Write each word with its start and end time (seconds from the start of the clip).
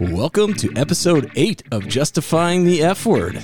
Welcome 0.00 0.54
to 0.54 0.72
episode 0.76 1.30
eight 1.34 1.62
of 1.72 1.88
Justifying 1.88 2.64
the 2.64 2.82
F 2.82 3.06
Word. 3.06 3.42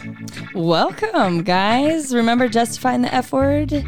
Welcome, 0.54 1.42
guys. 1.42 2.14
Remember, 2.14 2.48
justifying 2.48 3.02
the 3.02 3.14
F 3.14 3.32
word 3.32 3.84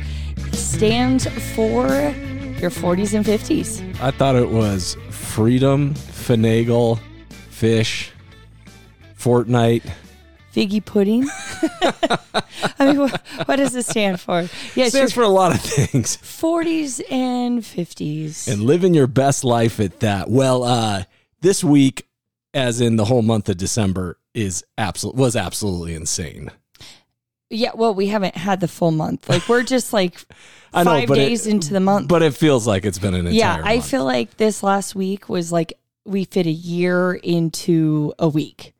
stands 0.52 1.26
for 1.54 1.86
your 1.86 2.70
40s 2.70 3.14
and 3.14 3.24
50s. 3.24 4.00
I 4.00 4.10
thought 4.10 4.36
it 4.36 4.50
was 4.50 4.96
freedom, 5.10 5.94
finagle, 5.94 6.98
fish, 7.50 8.12
Fortnite. 9.18 9.88
Figgy 10.54 10.84
pudding. 10.84 11.28
I 12.78 12.86
mean, 12.86 12.98
what, 13.00 13.20
what 13.46 13.56
does 13.56 13.74
it 13.74 13.84
stand 13.86 14.20
for? 14.20 14.48
Yes, 14.74 14.90
Stands 14.90 15.12
for 15.12 15.22
a 15.22 15.28
lot 15.28 15.54
of 15.54 15.60
things. 15.60 16.16
40s 16.18 17.00
and 17.10 17.60
50s. 17.60 18.46
And 18.52 18.62
living 18.62 18.94
your 18.94 19.06
best 19.06 19.44
life 19.44 19.80
at 19.80 20.00
that. 20.00 20.28
Well, 20.30 20.64
uh, 20.64 21.04
this 21.40 21.62
week, 21.64 22.06
as 22.54 22.80
in 22.80 22.96
the 22.96 23.04
whole 23.04 23.22
month 23.22 23.48
of 23.48 23.56
December, 23.56 24.18
is 24.34 24.64
absolute 24.78 25.16
was 25.16 25.34
absolutely 25.36 25.94
insane. 25.94 26.50
yeah, 27.50 27.70
well, 27.74 27.92
we 27.94 28.06
haven't 28.06 28.36
had 28.36 28.60
the 28.60 28.68
full 28.68 28.92
month. 28.92 29.28
Like, 29.28 29.48
we're 29.48 29.62
just 29.64 29.92
like 29.92 30.20
I 30.72 30.84
know, 30.84 30.90
five 30.90 31.08
but 31.08 31.18
it- 31.18 31.26
days 31.28 31.46
into 31.46 31.72
the 31.72 31.80
month. 31.80 32.08
But 32.08 32.22
it 32.22 32.34
feels 32.34 32.66
like 32.66 32.84
it's 32.84 32.98
been 32.98 33.14
an 33.14 33.26
entire 33.26 33.34
yeah, 33.34 33.60
I 33.64 33.76
month. 33.76 33.90
feel 33.90 34.04
like 34.04 34.36
this 34.36 34.62
last 34.62 34.94
week 34.94 35.28
was 35.28 35.50
like 35.50 35.72
we 36.04 36.24
fit 36.24 36.46
a 36.46 36.50
year 36.50 37.12
into 37.14 38.12
a 38.18 38.28
week. 38.28 38.72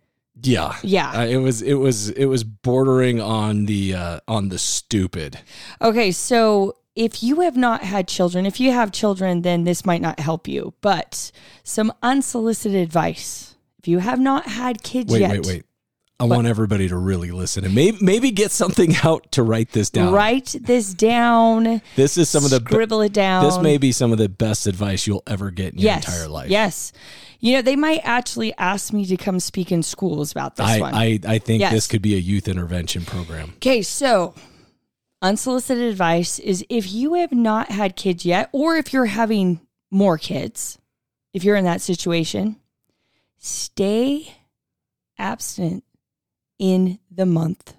Yeah. 0.42 0.76
Yeah. 0.82 1.10
Uh, 1.10 1.26
it 1.26 1.38
was 1.38 1.62
it 1.62 1.74
was 1.74 2.10
it 2.10 2.26
was 2.26 2.44
bordering 2.44 3.20
on 3.20 3.66
the 3.66 3.94
uh, 3.94 4.20
on 4.28 4.48
the 4.48 4.58
stupid. 4.58 5.38
Okay, 5.80 6.10
so 6.12 6.76
if 6.94 7.22
you 7.22 7.40
have 7.40 7.56
not 7.56 7.82
had 7.82 8.08
children, 8.08 8.46
if 8.46 8.60
you 8.60 8.72
have 8.72 8.92
children, 8.92 9.42
then 9.42 9.64
this 9.64 9.84
might 9.84 10.00
not 10.00 10.20
help 10.20 10.48
you. 10.48 10.74
But 10.80 11.30
some 11.62 11.92
unsolicited 12.02 12.80
advice. 12.80 13.56
If 13.78 13.88
you 13.88 13.98
have 13.98 14.20
not 14.20 14.46
had 14.46 14.82
kids 14.82 15.12
Wait, 15.12 15.20
yet, 15.20 15.30
wait, 15.30 15.46
wait. 15.46 15.64
I 16.20 16.24
want 16.24 16.46
everybody 16.46 16.86
to 16.88 16.98
really 16.98 17.30
listen 17.30 17.64
and 17.64 17.74
maybe 17.74 17.96
maybe 18.02 18.30
get 18.30 18.50
something 18.50 18.94
out 19.04 19.32
to 19.32 19.42
write 19.42 19.72
this 19.72 19.88
down. 19.88 20.12
write 20.12 20.54
this 20.60 20.92
down. 20.92 21.80
This 21.96 22.18
is 22.18 22.28
some 22.28 22.44
of 22.44 22.50
the 22.50 22.58
scribble 22.58 23.00
it 23.00 23.14
down. 23.14 23.42
this 23.42 23.58
may 23.58 23.78
be 23.78 23.90
some 23.90 24.12
of 24.12 24.18
the 24.18 24.28
best 24.28 24.66
advice 24.66 25.06
you'll 25.06 25.22
ever 25.26 25.50
get 25.50 25.72
in 25.72 25.78
your 25.78 25.94
entire 25.94 26.28
life. 26.28 26.50
Yes. 26.50 26.92
You 27.40 27.54
know, 27.54 27.62
they 27.62 27.76
might 27.76 28.00
actually 28.04 28.54
ask 28.56 28.92
me 28.92 29.06
to 29.06 29.16
come 29.16 29.40
speak 29.40 29.72
in 29.72 29.82
schools 29.82 30.30
about 30.30 30.56
this 30.56 30.66
I, 30.66 30.80
one. 30.80 30.94
I, 30.94 31.18
I 31.26 31.38
think 31.38 31.60
Yes. 31.60 31.72
this 31.72 31.86
could 31.86 32.02
be 32.02 32.14
a 32.14 32.18
youth 32.18 32.48
intervention 32.48 33.04
program. 33.04 33.54
Okay, 33.56 33.82
so 33.82 34.34
unsolicited 35.22 35.84
advice 35.84 36.38
is 36.38 36.64
if 36.68 36.92
you 36.92 37.14
have 37.14 37.32
not 37.32 37.70
had 37.70 37.96
kids 37.96 38.24
yet, 38.26 38.50
or 38.52 38.76
if 38.76 38.92
you're 38.92 39.06
having 39.06 39.60
more 39.90 40.18
kids, 40.18 40.78
if 41.32 41.42
you're 41.42 41.56
in 41.56 41.64
that 41.64 41.80
situation, 41.80 42.56
stay 43.38 44.34
abstinent 45.18 45.84
in 46.58 46.98
the 47.10 47.26
month 47.26 47.74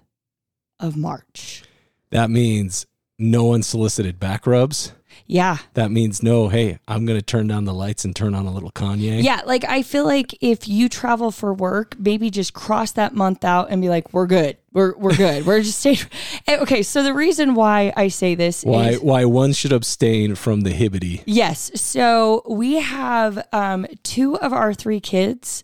of 0.80 0.96
March. 0.96 1.62
That 2.10 2.30
means 2.30 2.86
no 3.18 3.54
unsolicited 3.54 4.18
back 4.18 4.46
rubs. 4.46 4.92
Yeah. 5.26 5.58
That 5.74 5.90
means 5.90 6.22
no, 6.22 6.48
hey, 6.48 6.78
I'm 6.88 7.06
going 7.06 7.18
to 7.18 7.24
turn 7.24 7.46
down 7.46 7.64
the 7.64 7.74
lights 7.74 8.04
and 8.04 8.14
turn 8.14 8.34
on 8.34 8.46
a 8.46 8.50
little 8.52 8.70
Kanye. 8.70 9.22
Yeah. 9.22 9.42
Like, 9.46 9.64
I 9.64 9.82
feel 9.82 10.04
like 10.04 10.36
if 10.40 10.68
you 10.68 10.88
travel 10.88 11.30
for 11.30 11.52
work, 11.54 11.96
maybe 11.98 12.30
just 12.30 12.52
cross 12.54 12.92
that 12.92 13.14
month 13.14 13.44
out 13.44 13.68
and 13.70 13.80
be 13.80 13.88
like, 13.88 14.12
we're 14.12 14.26
good. 14.26 14.56
We're, 14.72 14.96
we're 14.96 15.14
good. 15.16 15.44
we're 15.46 15.62
just 15.62 15.80
staying. 15.80 15.98
Okay. 16.48 16.82
So, 16.82 17.02
the 17.02 17.14
reason 17.14 17.54
why 17.54 17.92
I 17.96 18.08
say 18.08 18.34
this 18.34 18.62
Why 18.64 18.90
is. 18.90 19.00
why 19.00 19.24
one 19.24 19.52
should 19.52 19.72
abstain 19.72 20.34
from 20.34 20.62
the 20.62 20.70
hibbity. 20.72 21.22
Yes. 21.26 21.70
So 21.80 22.42
we 22.48 22.74
have 22.76 23.46
um, 23.52 23.86
two 24.02 24.36
of 24.38 24.52
our 24.52 24.74
three 24.74 25.00
kids. 25.00 25.62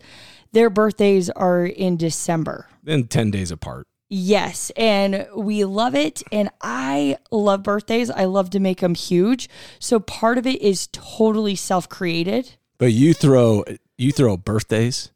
Their 0.52 0.70
birthdays 0.70 1.28
are 1.30 1.64
in 1.66 1.96
December. 1.96 2.68
And 2.86 3.10
10 3.10 3.30
days 3.30 3.50
apart. 3.50 3.86
Yes. 4.09 4.70
And 4.77 5.27
we 5.36 5.64
love 5.64 5.95
it. 5.95 6.23
And 6.33 6.51
I 6.63 7.19
love 7.30 7.63
birthdays. 7.63 8.11
I 8.11 8.24
love 8.24 8.51
to 8.51 8.61
make 8.61 8.80
them 8.80 8.95
huge. 8.95 9.48
So 9.79 10.01
part 10.01 10.39
of 10.39 10.46
it 10.46 10.63
is 10.63 10.89
totally 10.92 11.55
self 11.55 11.89
created. 11.89 12.57
But 12.79 12.92
you 12.92 13.13
throw 13.13 13.64
you 13.97 14.13
throw 14.13 14.36
birthdays, 14.36 15.11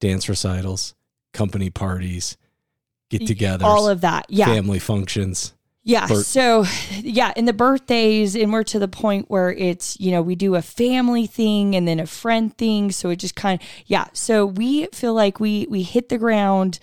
dance 0.00 0.28
recitals, 0.28 0.94
company 1.32 1.70
parties, 1.70 2.36
get 3.10 3.22
togethers, 3.22 3.62
All 3.62 3.88
of 3.88 4.00
that. 4.00 4.26
Yeah. 4.28 4.46
family 4.46 4.78
functions. 4.78 5.54
Yeah. 5.84 6.06
So, 6.06 6.64
yeah, 7.00 7.32
in 7.34 7.44
the 7.44 7.52
birthdays, 7.52 8.36
and 8.36 8.52
we're 8.52 8.62
to 8.64 8.78
the 8.78 8.86
point 8.86 9.28
where 9.28 9.52
it's, 9.52 9.98
you 9.98 10.12
know, 10.12 10.22
we 10.22 10.36
do 10.36 10.54
a 10.54 10.62
family 10.62 11.26
thing 11.26 11.74
and 11.74 11.88
then 11.88 11.98
a 11.98 12.06
friend 12.06 12.56
thing. 12.56 12.92
So 12.92 13.10
it 13.10 13.16
just 13.16 13.34
kind 13.34 13.60
of, 13.60 13.66
yeah. 13.86 14.06
So 14.12 14.46
we 14.46 14.86
feel 14.92 15.12
like 15.12 15.40
we 15.40 15.66
we 15.68 15.82
hit 15.82 16.08
the 16.08 16.18
ground, 16.18 16.78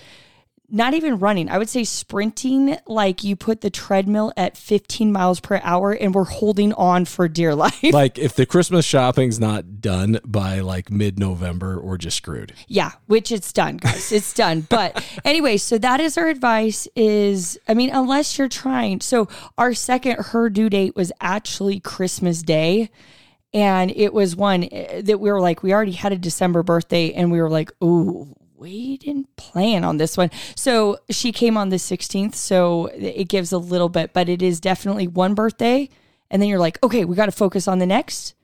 not 0.71 0.93
even 0.93 1.19
running. 1.19 1.49
I 1.49 1.57
would 1.57 1.69
say 1.69 1.83
sprinting, 1.83 2.77
like 2.87 3.23
you 3.23 3.35
put 3.35 3.61
the 3.61 3.69
treadmill 3.69 4.31
at 4.37 4.57
15 4.57 5.11
miles 5.11 5.39
per 5.39 5.59
hour, 5.63 5.91
and 5.91 6.13
we're 6.13 6.25
holding 6.25 6.73
on 6.73 7.05
for 7.05 7.27
dear 7.27 7.55
life. 7.59 7.81
like 7.93 8.17
if 8.17 8.35
the 8.35 8.45
Christmas 8.45 8.85
shopping's 8.85 9.39
not 9.39 9.81
done 9.81 10.19
by 10.25 10.59
like 10.59 10.91
mid-November, 10.91 11.81
we're 11.81 11.97
just 11.97 12.17
screwed. 12.17 12.53
Yeah, 12.67 12.91
which 13.07 13.31
it's 13.31 13.51
done, 13.53 13.77
guys. 13.77 14.11
It's 14.11 14.33
done. 14.33 14.61
But 14.69 15.03
anyway, 15.25 15.57
so 15.57 15.77
that 15.77 15.99
is 15.99 16.17
our 16.17 16.27
advice 16.27 16.87
is 16.95 17.59
I 17.67 17.73
mean, 17.73 17.89
unless 17.89 18.37
you're 18.37 18.49
trying. 18.49 19.01
So 19.01 19.27
our 19.57 19.73
second 19.73 20.17
her 20.19 20.49
due 20.49 20.69
date 20.69 20.95
was 20.95 21.11
actually 21.21 21.79
Christmas 21.79 22.41
Day. 22.41 22.89
And 23.51 23.89
it 23.89 24.13
was 24.13 24.35
one 24.35 24.67
eh, 24.71 25.01
that 25.01 25.19
we 25.19 25.31
were 25.31 25.41
like, 25.41 25.63
we 25.63 25.73
already 25.73 25.93
had 25.93 26.11
a 26.11 26.17
December 26.17 26.61
birthday, 26.61 27.13
and 27.13 27.31
we 27.31 27.41
were 27.41 27.49
like, 27.49 27.71
ooh, 27.83 28.35
we 28.59 28.97
didn't 28.97 29.33
plan 29.37 29.83
on 29.83 29.97
this 29.97 30.17
one. 30.17 30.29
So 30.55 30.97
she 31.09 31.31
came 31.31 31.55
on 31.55 31.69
the 31.69 31.77
16th. 31.77 32.35
So 32.35 32.87
it 32.87 33.29
gives 33.29 33.51
a 33.51 33.57
little 33.57 33.89
bit, 33.89 34.11
but 34.13 34.27
it 34.27 34.41
is 34.41 34.59
definitely 34.59 35.07
one 35.07 35.33
birthday. 35.33 35.89
And 36.29 36.41
then 36.41 36.49
you're 36.49 36.59
like, 36.59 36.81
okay, 36.83 37.05
we 37.05 37.15
got 37.15 37.27
to 37.27 37.31
focus 37.31 37.67
on 37.67 37.79
the 37.79 37.85
next. 37.85 38.35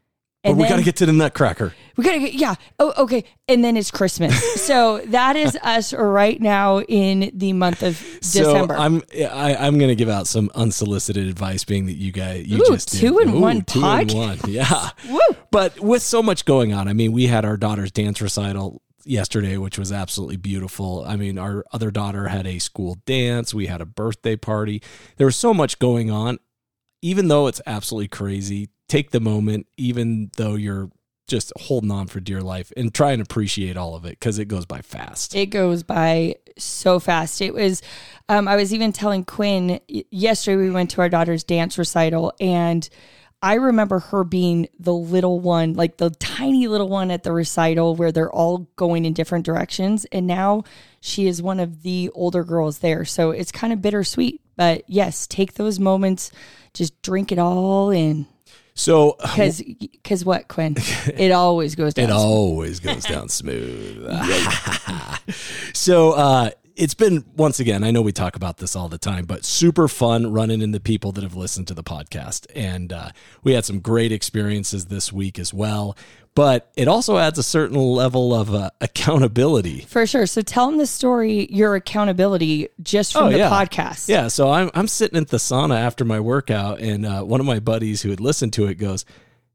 But 0.44 0.58
we 0.58 0.68
got 0.70 0.76
to 0.76 0.84
get 0.84 0.96
to 0.98 1.08
the 1.08 1.12
Nutcracker. 1.12 1.74
we 1.98 2.04
gotta 2.04 2.20
get 2.20 2.36
yeah. 2.36 2.54
Oh, 2.78 2.94
okay. 3.00 3.24
And 3.48 3.66
then 3.66 3.76
it's 3.76 3.90
Christmas. 3.90 4.40
so 4.62 5.00
that 5.08 5.36
is 5.36 5.58
us 5.64 5.92
right 5.92 6.40
now 6.40 6.82
in 6.82 7.32
the 7.34 7.54
month 7.54 7.82
of 7.82 8.00
December. 8.22 8.76
So 8.76 8.80
I'm 8.80 9.02
I, 9.32 9.56
I'm 9.56 9.80
going 9.80 9.90
to 9.90 9.96
give 9.96 10.08
out 10.08 10.28
some 10.28 10.52
unsolicited 10.54 11.28
advice, 11.28 11.64
being 11.64 11.88
that 11.88 11.96
you 11.96 12.12
guys 12.12 12.46
you 12.46 12.62
Ooh, 12.62 12.66
just 12.68 12.92
did- 12.92 13.00
two 13.00 13.18
in 13.20 13.30
Ooh, 13.30 13.40
one 13.40 13.64
two 13.64 13.80
in 13.80 13.86
podcast. 13.86 14.16
one, 14.16 14.40
yeah. 14.48 14.90
Woo. 15.10 15.20
But 15.50 15.80
with 15.80 16.04
so 16.04 16.22
much 16.22 16.46
going 16.46 16.74
on, 16.74 16.88
I 16.88 16.94
mean, 16.94 17.12
we 17.12 17.26
had 17.26 17.44
our 17.44 17.58
daughter's 17.58 17.92
dance 17.92 18.22
recital 18.22 18.84
yesterday, 19.06 19.58
which 19.58 19.78
was 19.78 19.92
absolutely 19.92 20.38
beautiful. 20.38 21.06
I 21.08 21.16
mean, 21.16 21.38
our 21.38 21.64
other 21.72 21.92
daughter 21.92 22.28
had 22.28 22.46
a 22.48 22.60
school 22.60 22.98
dance. 23.06 23.54
We 23.54 23.68
had 23.68 23.82
a 23.82 23.86
birthday 23.86 24.36
party. 24.36 24.82
There 25.18 25.28
was 25.28 25.36
so 25.36 25.54
much 25.54 25.80
going 25.80 26.12
on. 26.12 26.40
Even 27.02 27.28
though 27.28 27.46
it's 27.46 27.62
absolutely 27.68 28.08
crazy, 28.08 28.70
take 28.90 29.12
the 29.12 29.20
moment, 29.20 29.68
even 29.78 30.32
though 30.38 30.56
you're 30.56 30.90
just 31.28 31.54
holding 31.58 31.92
on 31.92 32.08
for 32.08 32.20
dear 32.20 32.42
life, 32.42 32.72
and 32.76 32.94
try 32.94 33.12
and 33.12 33.22
appreciate 33.22 33.78
all 33.78 33.96
of 33.96 34.06
it 34.06 34.12
because 34.20 34.40
it 34.40 34.46
goes 34.46 34.66
by 34.66 34.82
fast. 34.82 35.36
It 35.36 35.48
goes 35.48 35.84
by 35.84 36.36
so 36.58 37.00
fast. 37.00 37.42
It 37.42 37.54
was, 37.54 37.82
um, 38.30 38.48
I 38.48 38.56
was 38.56 38.74
even 38.74 38.92
telling 38.92 39.24
Quinn 39.24 39.80
yesterday, 39.88 40.64
we 40.64 40.72
went 40.72 40.92
to 40.92 41.02
our 41.02 41.10
daughter's 41.10 41.44
dance 41.44 41.78
recital, 41.78 42.34
and 42.40 42.88
I 43.46 43.54
remember 43.54 44.00
her 44.00 44.24
being 44.24 44.70
the 44.80 44.92
little 44.92 45.40
one, 45.40 45.76
like 45.76 45.98
the 45.98 46.10
tiny 46.10 46.68
little 46.68 46.90
one 46.90 47.12
at 47.12 47.22
the 47.22 47.32
recital 47.32 47.96
where 47.96 48.12
they're 48.12 48.32
all 48.32 48.68
going 48.76 49.06
in 49.06 49.14
different 49.14 49.46
directions. 49.46 50.04
And 50.06 50.26
now 50.26 50.64
she 51.00 51.28
is 51.28 51.44
one 51.44 51.60
of 51.60 51.84
the 51.84 52.10
older 52.16 52.44
girls 52.44 52.80
there. 52.80 53.06
So 53.06 53.30
it's 53.30 53.52
kind 53.52 53.72
of 53.72 53.84
bittersweet. 53.84 54.42
But 54.56 54.82
yes, 54.88 55.28
take 55.28 55.54
those 55.54 55.80
moments, 55.80 56.32
just 56.74 57.00
drink 57.04 57.32
it 57.32 57.38
all 57.38 57.92
in. 57.92 58.26
So 58.74 59.16
Because, 59.22 59.62
because 59.62 60.26
what, 60.26 60.48
Quinn? 60.48 60.76
It 61.16 61.32
always 61.32 61.76
goes 61.76 61.94
down. 61.94 62.10
It 62.10 62.12
always 62.12 62.80
goes 62.80 63.04
down 63.04 63.30
smooth. 63.30 64.10
so 65.74 66.14
uh, 66.14 66.50
it's 66.76 66.94
been 66.94 67.24
once 67.38 67.60
again. 67.60 67.84
I 67.84 67.92
know 67.92 68.02
we 68.02 68.12
talk 68.12 68.36
about 68.36 68.58
this 68.58 68.76
all 68.76 68.88
the 68.90 68.98
time, 68.98 69.26
but 69.26 69.46
super 69.46 69.88
fun 69.88 70.32
running 70.34 70.62
into 70.62 70.80
people 70.80 71.12
that 71.14 71.24
have 71.24 71.36
listened 71.36 71.68
to 71.70 71.74
the 71.74 71.84
podcast, 71.84 72.48
and 72.56 72.92
uh, 72.92 73.10
we 73.44 73.54
had 73.54 73.66
some 73.66 73.80
great 73.80 74.12
experiences 74.12 74.86
this 74.86 75.12
week 75.14 75.40
as 75.40 75.54
well. 75.54 75.98
But 76.36 76.70
it 76.76 76.90
also 76.90 77.18
adds 77.18 77.40
a 77.40 77.44
certain 77.44 77.78
level 77.78 78.34
of 78.34 78.54
uh, 78.54 78.70
accountability. 78.82 79.82
For 79.88 80.06
sure. 80.06 80.26
So 80.26 80.42
tell 80.42 80.66
them 80.68 80.78
the 80.78 80.86
story, 80.86 81.48
your 81.50 81.76
accountability 81.76 82.68
just 82.84 83.14
from 83.14 83.28
Oh, 83.28 83.32
the 83.32 83.38
yeah. 83.38 83.50
podcast. 83.50 84.10
Yeah, 84.10 84.28
so 84.28 84.52
I'm 84.52 84.70
I'm 84.74 84.88
sitting 84.90 85.18
at 85.18 85.30
the 85.30 85.38
sauna 85.38 85.80
after 85.80 86.04
my 86.04 86.20
workout, 86.20 86.80
and 86.82 87.06
uh, 87.06 87.22
one 87.24 87.40
of 87.40 87.46
my 87.46 87.60
buddies 87.60 88.02
who 88.02 88.10
had 88.10 88.20
listened 88.20 88.52
to 88.54 88.68
it 88.68 88.76
goes, 88.76 89.06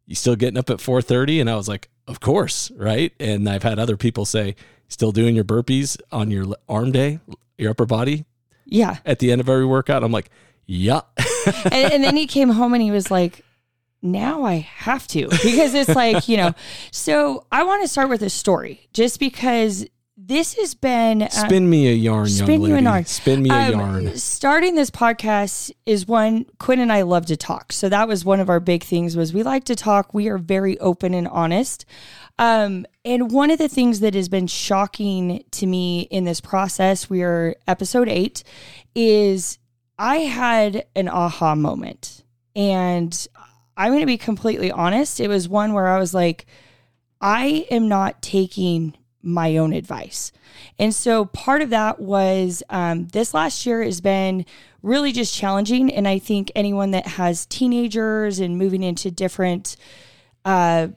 "You 0.06 0.14
still 0.14 0.37
getting 0.37 0.56
up 0.58 0.70
at 0.70 0.78
4:30?" 0.78 1.40
And 1.43 1.50
I 1.50 1.56
was 1.56 1.69
like, 1.69 1.88
"Of 2.10 2.20
course, 2.20 2.70
right?" 2.76 3.12
And 3.20 3.48
I've 3.48 3.62
had 3.62 3.78
other 3.78 3.96
people 3.96 4.24
say, 4.24 4.54
"Still 4.88 5.12
doing 5.12 5.34
your 5.34 5.44
burpees 5.44 5.98
on 6.12 6.30
your 6.30 6.46
arm 6.68 6.92
day, 6.92 7.20
your 7.56 7.70
upper 7.70 7.86
body 7.86 8.24
Yeah. 8.66 8.98
at 9.06 9.18
the 9.20 9.30
end 9.32 9.40
of 9.40 9.48
every 9.48 9.64
workout?" 9.66 10.02
I'm 10.04 10.12
like, 10.12 10.30
"Yeah." 10.66 11.00
and, 11.72 11.92
and 11.92 12.04
then 12.04 12.16
he 12.16 12.26
came 12.36 12.50
home 12.50 12.74
and 12.74 12.82
he 12.82 12.90
was 12.90 13.10
like, 13.10 13.44
now 14.02 14.44
I 14.44 14.54
have 14.78 15.06
to 15.08 15.28
because 15.28 15.74
it's 15.74 15.94
like, 15.94 16.26
you 16.26 16.38
know, 16.38 16.54
so 16.90 17.44
I 17.52 17.64
want 17.64 17.82
to 17.82 17.88
start 17.88 18.08
with 18.08 18.22
a 18.22 18.30
story 18.30 18.88
just 18.94 19.20
because 19.20 19.84
this 20.26 20.55
has 20.55 20.75
been 20.75 21.22
uh, 21.22 21.28
Spin 21.31 21.69
me 21.70 21.88
a 21.88 21.93
yarn, 21.93 22.28
young 22.28 22.46
spin 22.46 22.62
you 22.62 22.76
a 22.76 22.81
yarn. 22.81 23.05
Spin 23.06 23.43
me 23.43 23.50
a 23.50 23.55
um, 23.55 23.72
yarn. 23.72 24.17
Starting 24.17 24.75
this 24.75 24.90
podcast 24.90 25.70
is 25.87 26.06
one 26.06 26.44
Quinn 26.58 26.78
and 26.78 26.93
I 26.93 27.02
love 27.02 27.26
to 27.26 27.37
talk. 27.37 27.72
So 27.72 27.88
that 27.88 28.06
was 28.06 28.25
one 28.25 28.38
of 28.38 28.50
our 28.50 28.61
big 28.61 28.84
things 28.84 29.17
was 29.17 29.32
we 29.32 29.43
like 29.43 29.64
to 29.64 29.75
talk. 29.75 30.12
We 30.12 30.28
are 30.28 30.37
very 30.37 30.78
open 30.78 31.14
and 31.14 31.26
honest. 31.28 31.87
Um, 32.38 32.87
and 33.05 33.31
one 33.31 33.50
of 33.50 33.58
the 33.58 33.69
things 33.69 34.00
that 34.00 34.14
has 34.14 34.28
been 34.28 34.46
shocking 34.46 35.44
to 35.52 35.67
me 35.67 36.02
in 36.02 36.25
this 36.25 36.40
process, 36.40 37.08
we 37.08 37.22
are 37.22 37.55
episode 37.67 38.08
eight, 38.08 38.44
is 38.94 39.58
I 39.99 40.19
had 40.19 40.87
an 40.94 41.08
aha 41.08 41.55
moment. 41.55 42.25
And 42.55 43.26
I'm 43.76 43.90
going 43.90 44.00
to 44.00 44.06
be 44.06 44.19
completely 44.19 44.70
honest. 44.70 45.19
It 45.19 45.28
was 45.28 45.49
one 45.49 45.72
where 45.72 45.88
I 45.88 45.99
was 45.99 46.12
like, 46.12 46.46
I 47.20 47.67
am 47.70 47.88
not 47.88 48.22
taking 48.22 48.96
my 49.22 49.56
own 49.56 49.72
advice. 49.72 50.32
And 50.78 50.94
so 50.94 51.26
part 51.26 51.62
of 51.62 51.70
that 51.70 52.00
was 52.00 52.62
um, 52.70 53.08
this 53.08 53.34
last 53.34 53.67
year 53.67 53.82
has 53.82 54.00
been 54.00 54.46
really 54.82 55.12
just 55.12 55.34
challenging. 55.34 55.93
And 55.93 56.08
I 56.08 56.19
think 56.19 56.50
anyone 56.55 56.93
that 56.93 57.06
has 57.06 57.44
teenagers 57.46 58.38
and 58.40 58.56
moving 58.56 58.82
into 58.82 59.11
different 59.11 59.76
uh, 60.44 60.88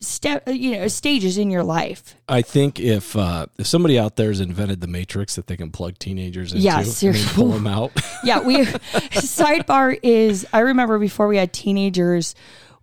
step, 0.00 0.42
you 0.48 0.72
know, 0.72 0.88
stages 0.88 1.38
in 1.38 1.50
your 1.50 1.62
life. 1.62 2.16
I 2.28 2.42
think 2.42 2.80
if 2.80 3.14
uh, 3.16 3.46
if 3.58 3.66
somebody 3.66 3.98
out 3.98 4.16
there 4.16 4.28
has 4.28 4.40
invented 4.40 4.80
the 4.80 4.86
matrix 4.88 5.36
that 5.36 5.46
they 5.46 5.56
can 5.56 5.70
plug 5.70 5.98
teenagers 5.98 6.52
into 6.52 6.64
Yeah, 6.64 6.78
and 6.78 6.86
seriously. 6.88 7.32
pull 7.34 7.48
them 7.52 7.66
out. 7.66 7.92
Yeah, 8.24 8.40
we 8.40 8.64
sidebar 8.64 9.98
is 10.02 10.46
I 10.52 10.58
remember 10.60 10.98
before 10.98 11.26
we 11.28 11.36
had 11.38 11.52
teenagers, 11.52 12.34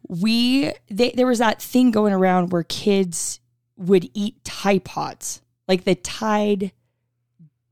we 0.07 0.71
they, 0.89 1.11
there 1.11 1.27
was 1.27 1.39
that 1.39 1.61
thing 1.61 1.91
going 1.91 2.13
around 2.13 2.51
where 2.51 2.63
kids 2.63 3.39
would 3.77 4.09
eat 4.13 4.43
Tide 4.43 4.83
Pods, 4.83 5.41
like 5.67 5.83
the 5.83 5.95
Tide 5.95 6.71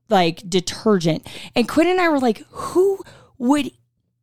like 0.08 0.48
detergent. 0.48 1.26
And 1.54 1.68
Quinn 1.68 1.88
and 1.88 2.00
I 2.00 2.08
were 2.08 2.20
like, 2.20 2.44
who 2.50 3.00
would 3.38 3.70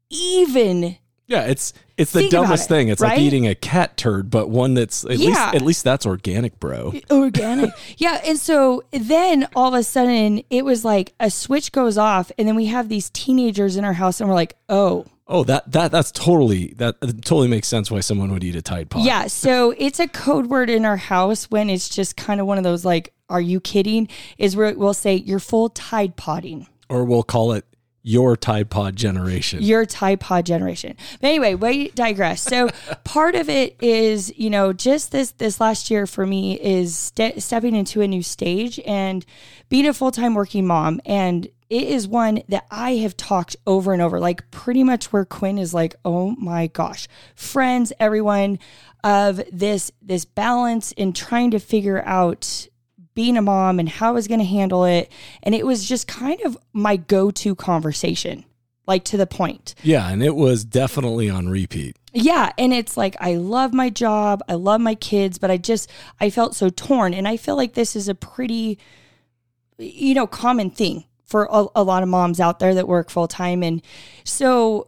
even 0.10 0.98
yeah, 1.26 1.44
it's 1.44 1.74
it's 1.98 2.12
the 2.12 2.28
dumbest 2.30 2.66
it, 2.66 2.70
thing. 2.70 2.88
It's 2.90 3.02
right? 3.02 3.14
like 3.14 3.20
eating 3.20 3.48
a 3.48 3.56
cat 3.56 3.96
turd, 3.98 4.30
but 4.30 4.50
one 4.50 4.74
that's 4.74 5.06
at 5.06 5.18
Yeah. 5.18 5.28
least 5.28 5.56
at 5.56 5.62
least 5.62 5.84
that's 5.84 6.06
organic, 6.06 6.60
bro. 6.60 6.94
organic. 7.10 7.72
yeah. 7.98 8.22
And 8.26 8.38
so 8.38 8.84
then 8.92 9.48
all 9.56 9.74
of 9.74 9.80
a 9.80 9.84
sudden 9.84 10.44
it 10.50 10.66
was 10.66 10.84
like 10.84 11.14
a 11.20 11.32
switch 11.32 11.72
goes 11.72 11.98
off 11.98 12.32
and 12.38 12.48
then 12.48 12.56
we 12.56 12.66
have 12.66 12.90
these 12.90 13.10
teenagers 13.10 13.78
in 13.78 13.86
our 13.86 13.94
house 13.94 14.20
and 14.20 14.30
we're 14.30 14.36
like, 14.36 14.58
oh, 14.70 15.06
Oh, 15.28 15.44
that 15.46 15.72
that 15.72 15.92
that's 15.92 16.12
totally 16.12 16.74
that 16.78 17.00
totally 17.02 17.48
makes 17.48 17.68
sense 17.68 17.90
why 17.90 18.02
someone 18.02 18.32
would 18.34 18.44
eat 18.44 18.56
a 18.56 18.62
Tide 18.62 18.90
Pod. 18.90 19.06
Yeah, 19.06 19.28
so 19.28 19.74
it's 19.78 20.00
a 20.00 20.08
code 20.08 20.48
word 20.48 20.70
in 20.70 20.84
our 20.84 20.98
house 20.98 21.50
when 21.50 21.70
it's 21.70 21.88
just 21.88 22.18
kind 22.18 22.42
of 22.42 22.48
one 22.48 22.58
of 22.58 22.64
those 22.64 22.84
like, 22.84 23.14
are 23.30 23.42
you 23.42 23.60
kidding? 23.60 24.10
Is 24.38 24.56
where 24.56 24.74
we'll 24.78 24.94
say 24.94 25.16
you're 25.16 25.40
full 25.40 25.70
Tide 25.70 26.16
Podding. 26.18 26.68
Or 26.90 27.06
we'll 27.06 27.24
call 27.24 27.54
it 27.54 27.66
your 28.04 28.36
Tide 28.36 28.70
Pod 28.70 28.96
generation. 28.96 29.62
Your 29.64 29.86
Tide 29.86 30.20
Pod 30.20 30.46
generation. 30.46 30.96
But 31.22 31.28
anyway, 31.28 31.56
we 31.56 31.90
digress. 31.90 32.42
So 32.42 32.70
part 33.06 33.36
of 33.36 33.50
it 33.50 33.82
is, 33.82 34.38
you 34.38 34.50
know, 34.50 34.74
just 34.74 35.12
this 35.12 35.32
this 35.32 35.60
last 35.60 35.90
year 35.90 36.06
for 36.06 36.28
me 36.28 36.60
is 36.60 36.96
ste- 36.96 37.40
stepping 37.40 37.76
into 37.76 38.02
a 38.02 38.08
new 38.08 38.22
stage 38.22 38.80
and 38.86 39.26
being 39.70 39.88
a 39.88 39.94
full 39.94 40.12
time 40.12 40.36
working 40.36 40.68
mom. 40.68 41.02
And 41.06 41.48
it 41.70 41.88
is 41.88 42.08
one 42.08 42.44
that 42.50 42.68
I 42.70 42.98
have 42.98 43.18
talked 43.18 43.56
over 43.66 43.94
and 43.94 44.02
over, 44.02 44.20
like 44.20 44.52
pretty 44.52 44.84
much 44.84 45.12
where 45.12 45.26
Quinn 45.26 45.58
is 45.58 45.74
like, 45.74 45.96
oh 46.06 46.36
my 46.38 46.68
gosh, 46.68 47.08
friends, 47.36 47.94
everyone 48.00 48.60
of 49.04 49.42
this 49.52 49.92
this 50.02 50.26
balance 50.26 50.92
in 50.92 51.14
trying 51.14 51.52
to 51.52 51.60
figure 51.60 52.04
out 52.06 52.68
being 53.16 53.38
a 53.38 53.42
mom 53.42 53.80
and 53.80 53.88
how 53.88 54.10
I 54.10 54.12
was 54.12 54.28
going 54.28 54.40
to 54.40 54.46
handle 54.46 54.86
it. 54.86 55.12
And 55.44 55.54
it 55.54 55.66
was 55.66 55.88
just 55.88 56.08
kind 56.08 56.40
of 56.42 56.58
my 56.74 56.98
go 56.98 57.32
to 57.32 57.56
conversation, 57.56 58.46
like 58.88 59.04
to 59.06 59.18
the 59.18 59.28
point. 59.28 59.76
yeah, 59.84 60.10
and 60.10 60.24
it 60.24 60.36
was 60.36 60.64
definitely 60.64 61.30
on 61.30 61.50
repeat. 61.50 61.98
Yeah. 62.14 62.52
And 62.58 62.74
it's 62.74 62.96
like, 62.96 63.16
I 63.20 63.36
love 63.36 63.74
my 63.74 63.90
job, 63.90 64.44
I 64.48 64.54
love 64.54 64.80
my 64.82 64.96
kids, 64.96 65.40
but 65.40 65.50
I 65.50 65.58
just, 65.58 65.90
I 66.20 66.30
felt 66.30 66.56
so 66.56 66.70
torn. 66.70 67.14
And 67.14 67.28
I 67.28 67.38
feel 67.38 67.56
like 67.56 67.74
this 67.74 67.96
is 67.96 68.08
a 68.08 68.14
pretty, 68.14 68.78
you 69.80 70.14
know, 70.14 70.28
common 70.28 70.70
thing 70.70 71.06
for 71.26 71.48
a, 71.52 71.66
a 71.76 71.82
lot 71.82 72.04
of 72.04 72.10
moms 72.10 72.40
out 72.40 72.60
there 72.60 72.76
that 72.76 72.88
work 72.88 73.10
full 73.10 73.28
time. 73.28 73.64
And 73.64 73.82
so, 74.24 74.88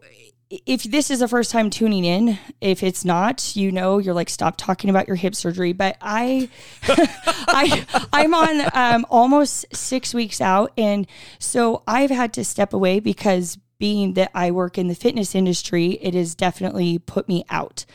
if 0.49 0.83
this 0.83 1.09
is 1.09 1.19
the 1.19 1.27
first 1.27 1.51
time 1.51 1.69
tuning 1.69 2.05
in, 2.05 2.37
if 2.61 2.83
it's 2.83 3.03
not, 3.03 3.55
you 3.55 3.71
know, 3.71 3.97
you're 3.97 4.13
like, 4.13 4.29
stop 4.29 4.57
talking 4.57 4.89
about 4.89 5.07
your 5.07 5.15
hip 5.15 5.35
surgery. 5.35 5.73
But 5.73 5.97
I, 6.01 6.49
I, 6.87 7.85
I'm 8.13 8.33
on 8.33 8.69
um, 8.73 9.05
almost 9.09 9.65
six 9.75 10.13
weeks 10.13 10.41
out, 10.41 10.71
and 10.77 11.07
so 11.39 11.83
I've 11.87 12.11
had 12.11 12.33
to 12.33 12.43
step 12.43 12.73
away 12.73 12.99
because 12.99 13.57
being 13.77 14.13
that 14.13 14.31
I 14.33 14.51
work 14.51 14.77
in 14.77 14.87
the 14.87 14.95
fitness 14.95 15.35
industry, 15.35 15.93
it 16.01 16.13
has 16.13 16.35
definitely 16.35 16.99
put 16.99 17.27
me 17.27 17.43
out. 17.49 17.85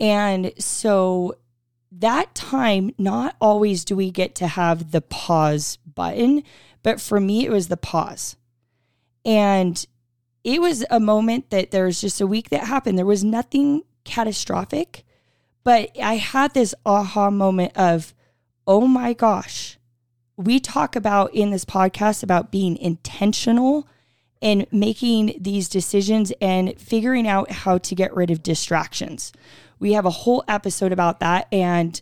And 0.00 0.52
so 0.58 1.36
that 1.92 2.34
time, 2.34 2.92
not 2.98 3.36
always 3.40 3.84
do 3.84 3.94
we 3.94 4.10
get 4.10 4.34
to 4.36 4.46
have 4.46 4.90
the 4.90 5.02
pause 5.02 5.76
button, 5.94 6.42
but 6.82 7.00
for 7.00 7.20
me, 7.20 7.44
it 7.44 7.50
was 7.50 7.68
the 7.68 7.76
pause. 7.76 8.36
And 9.24 9.84
it 10.44 10.60
was 10.60 10.84
a 10.90 11.00
moment 11.00 11.50
that 11.50 11.70
there 11.70 11.84
was 11.84 12.00
just 12.00 12.20
a 12.20 12.26
week 12.26 12.50
that 12.50 12.64
happened. 12.64 12.98
There 12.98 13.06
was 13.06 13.24
nothing 13.24 13.82
catastrophic, 14.04 15.04
but 15.64 15.90
I 16.02 16.16
had 16.16 16.54
this 16.54 16.74
aha 16.86 17.30
moment 17.30 17.72
of, 17.76 18.14
oh 18.66 18.86
my 18.86 19.12
gosh, 19.12 19.78
we 20.36 20.58
talk 20.58 20.96
about 20.96 21.34
in 21.34 21.50
this 21.50 21.64
podcast 21.64 22.22
about 22.22 22.50
being 22.50 22.76
intentional 22.76 23.86
and 24.40 24.66
making 24.72 25.36
these 25.38 25.68
decisions 25.68 26.32
and 26.40 26.78
figuring 26.80 27.28
out 27.28 27.50
how 27.50 27.76
to 27.76 27.94
get 27.94 28.14
rid 28.16 28.30
of 28.30 28.42
distractions. 28.42 29.32
We 29.78 29.92
have 29.92 30.06
a 30.06 30.10
whole 30.10 30.42
episode 30.48 30.92
about 30.92 31.20
that. 31.20 31.46
And 31.52 32.00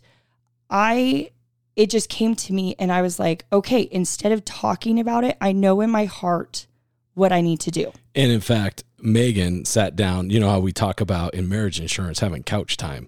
I, 0.69 1.31
it 1.75 1.89
just 1.89 2.07
came 2.07 2.35
to 2.35 2.53
me 2.53 2.75
and 2.79 2.93
I 2.93 3.01
was 3.01 3.19
like, 3.19 3.45
okay, 3.51 3.89
instead 3.91 4.31
of 4.31 4.45
talking 4.45 4.99
about 5.01 5.25
it, 5.25 5.37
I 5.41 5.51
know 5.51 5.81
in 5.81 5.89
my 5.89 6.05
heart 6.05 6.65
what 7.13 7.33
I 7.33 7.41
need 7.41 7.59
to 7.61 7.71
do. 7.71 7.91
And 8.19 8.33
in 8.33 8.41
fact, 8.41 8.83
Megan 9.01 9.63
sat 9.63 9.95
down. 9.95 10.29
You 10.29 10.41
know 10.41 10.49
how 10.49 10.59
we 10.59 10.73
talk 10.73 10.99
about 10.99 11.33
in 11.33 11.47
marriage 11.47 11.79
insurance 11.79 12.19
having 12.19 12.43
couch 12.43 12.75
time. 12.75 13.07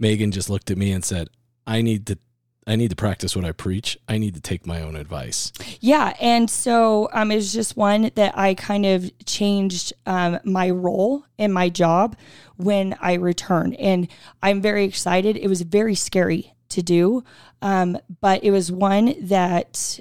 Megan 0.00 0.32
just 0.32 0.50
looked 0.50 0.68
at 0.72 0.76
me 0.76 0.90
and 0.90 1.04
said, 1.04 1.28
"I 1.64 1.80
need 1.80 2.06
to, 2.08 2.18
I 2.66 2.74
need 2.74 2.90
to 2.90 2.96
practice 2.96 3.36
what 3.36 3.44
I 3.44 3.52
preach. 3.52 3.96
I 4.08 4.18
need 4.18 4.34
to 4.34 4.40
take 4.40 4.66
my 4.66 4.82
own 4.82 4.96
advice." 4.96 5.52
Yeah, 5.78 6.12
and 6.20 6.50
so 6.50 7.08
um, 7.12 7.30
it 7.30 7.36
was 7.36 7.52
just 7.52 7.76
one 7.76 8.10
that 8.16 8.36
I 8.36 8.54
kind 8.54 8.84
of 8.84 9.08
changed 9.24 9.92
um, 10.06 10.40
my 10.42 10.70
role 10.70 11.24
in 11.38 11.52
my 11.52 11.68
job 11.68 12.16
when 12.56 12.96
I 13.00 13.12
returned, 13.12 13.76
and 13.76 14.08
I'm 14.42 14.60
very 14.60 14.84
excited. 14.84 15.36
It 15.36 15.46
was 15.46 15.62
very 15.62 15.94
scary 15.94 16.52
to 16.70 16.82
do, 16.82 17.22
um, 17.62 17.96
but 18.20 18.42
it 18.42 18.50
was 18.50 18.72
one 18.72 19.14
that 19.20 20.00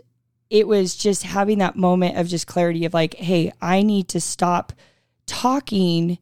it 0.50 0.68
was 0.68 0.96
just 0.96 1.24
having 1.24 1.58
that 1.60 1.76
moment 1.76 2.18
of 2.18 2.28
just 2.28 2.48
clarity 2.48 2.86
of 2.86 2.94
like, 2.94 3.16
hey, 3.16 3.52
I 3.62 3.82
need 3.82 4.08
to 4.10 4.22
stop 4.22 4.74
talking 5.26 6.18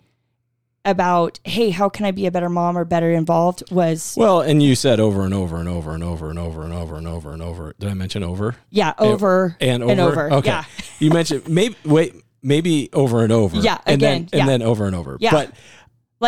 about 0.84 1.40
hey 1.44 1.72
how 1.72 1.90
can 1.90 2.06
i 2.06 2.12
be 2.12 2.28
a 2.28 2.32
better 2.32 2.48
mom 2.48 2.78
or 2.78 2.86
better 2.86 3.12
involved 3.12 3.64
was 3.72 4.14
Well, 4.16 4.42
and 4.42 4.62
you 4.62 4.76
said 4.76 5.00
over 5.00 5.24
and 5.24 5.34
over 5.34 5.58
and 5.58 5.68
over 5.68 5.94
and 5.96 6.04
over 6.04 6.30
and 6.30 6.38
over 6.38 6.64
and 6.64 6.74
over 6.74 6.98
and 6.98 7.08
over 7.08 7.34
and 7.34 7.42
over. 7.42 7.74
Did 7.80 7.90
I 7.90 7.94
mention 7.96 8.22
over 8.24 8.56
yeah 8.70 8.94
over 9.00 9.58
and 9.60 9.82
over? 9.82 9.92
and 9.92 10.00
over 10.00 10.32
Okay. 10.34 10.50
yeah 10.50 10.64
You 11.00 11.10
mentioned 11.10 11.48
maybe 11.50 11.76
wait 11.86 12.14
maybe 12.44 12.90
over 12.94 13.24
and 13.24 13.32
over. 13.32 13.58
Yeah, 13.58 13.80
and 13.88 13.96
again, 13.96 14.00
then 14.00 14.30
yeah. 14.32 14.40
and 14.42 14.50
then 14.50 14.62
over 14.62 14.86
and 14.86 14.96
over. 14.96 15.18
Yeah. 15.20 15.32
But 15.32 15.52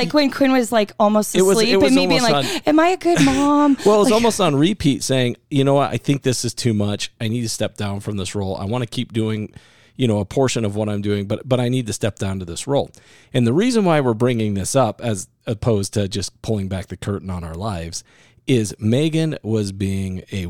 Like 0.04 0.14
when 0.14 0.32
Quinn 0.32 0.52
was 0.52 0.72
like 0.72 0.92
almost 1.00 1.36
asleep, 1.36 1.80
was 1.80 1.88
and 1.88 1.96
me 1.96 2.08
being 2.08 2.22
like, 2.22 2.46
on- 2.46 2.62
"Am 2.66 2.80
I 2.80 2.88
a 2.90 2.98
good 2.98 3.24
mom?" 3.26 3.78
Well, 3.86 3.96
it 3.96 4.00
was 4.00 4.06
Like, 4.08 4.14
almost 4.14 4.40
on 4.40 4.56
repeat 4.68 5.04
saying, 5.04 5.38
you 5.50 5.64
know 5.64 5.74
what, 5.76 5.92
I 5.92 5.98
think 5.98 6.22
this 6.24 6.46
is 6.46 6.54
too 6.54 6.74
much. 6.74 7.12
I 7.20 7.28
need 7.28 7.42
to 7.42 7.50
step 7.50 7.78
down 7.78 8.00
from 8.00 8.18
this 8.18 8.36
role. 8.36 8.56
I 8.56 8.66
want 8.66 8.84
to 8.84 8.88
keep 8.90 9.12
doing, 9.14 9.54
you 9.96 10.08
know, 10.08 10.20
a 10.20 10.26
portion 10.26 10.64
of 10.66 10.76
what 10.76 10.88
I'm 10.90 11.02
doing, 11.02 11.26
but 11.28 11.48
but 11.48 11.60
I 11.60 11.70
need 11.70 11.88
to 11.88 11.94
step 11.94 12.18
down 12.20 12.40
to 12.40 12.46
this 12.46 12.68
role. 12.68 12.92
And 13.34 13.46
the 13.48 13.54
reason 13.54 13.86
why 13.86 14.00
we're 14.02 14.14
bringing 14.14 14.54
this 14.54 14.76
up 14.76 15.02
as 15.02 15.28
opposed 15.46 15.94
to 15.96 16.08
just 16.08 16.42
pulling 16.42 16.68
back 16.68 16.88
the 16.88 16.98
curtain 16.98 17.30
on 17.30 17.44
our 17.44 17.56
lives 17.56 18.04
is 18.46 18.74
Megan 18.80 19.38
was 19.44 19.72
being 19.74 20.20
a 20.32 20.46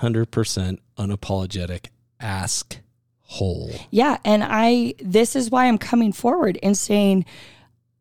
100% 0.00 0.78
unapologetic 0.98 1.86
ask 2.18 2.78
hole. 3.22 3.70
yeah, 3.90 4.18
and 4.24 4.42
I. 4.44 4.94
This 5.00 5.36
is 5.36 5.50
why 5.50 5.66
I'm 5.66 5.78
coming 5.78 6.12
forward 6.12 6.58
and 6.62 6.76
saying. 6.76 7.24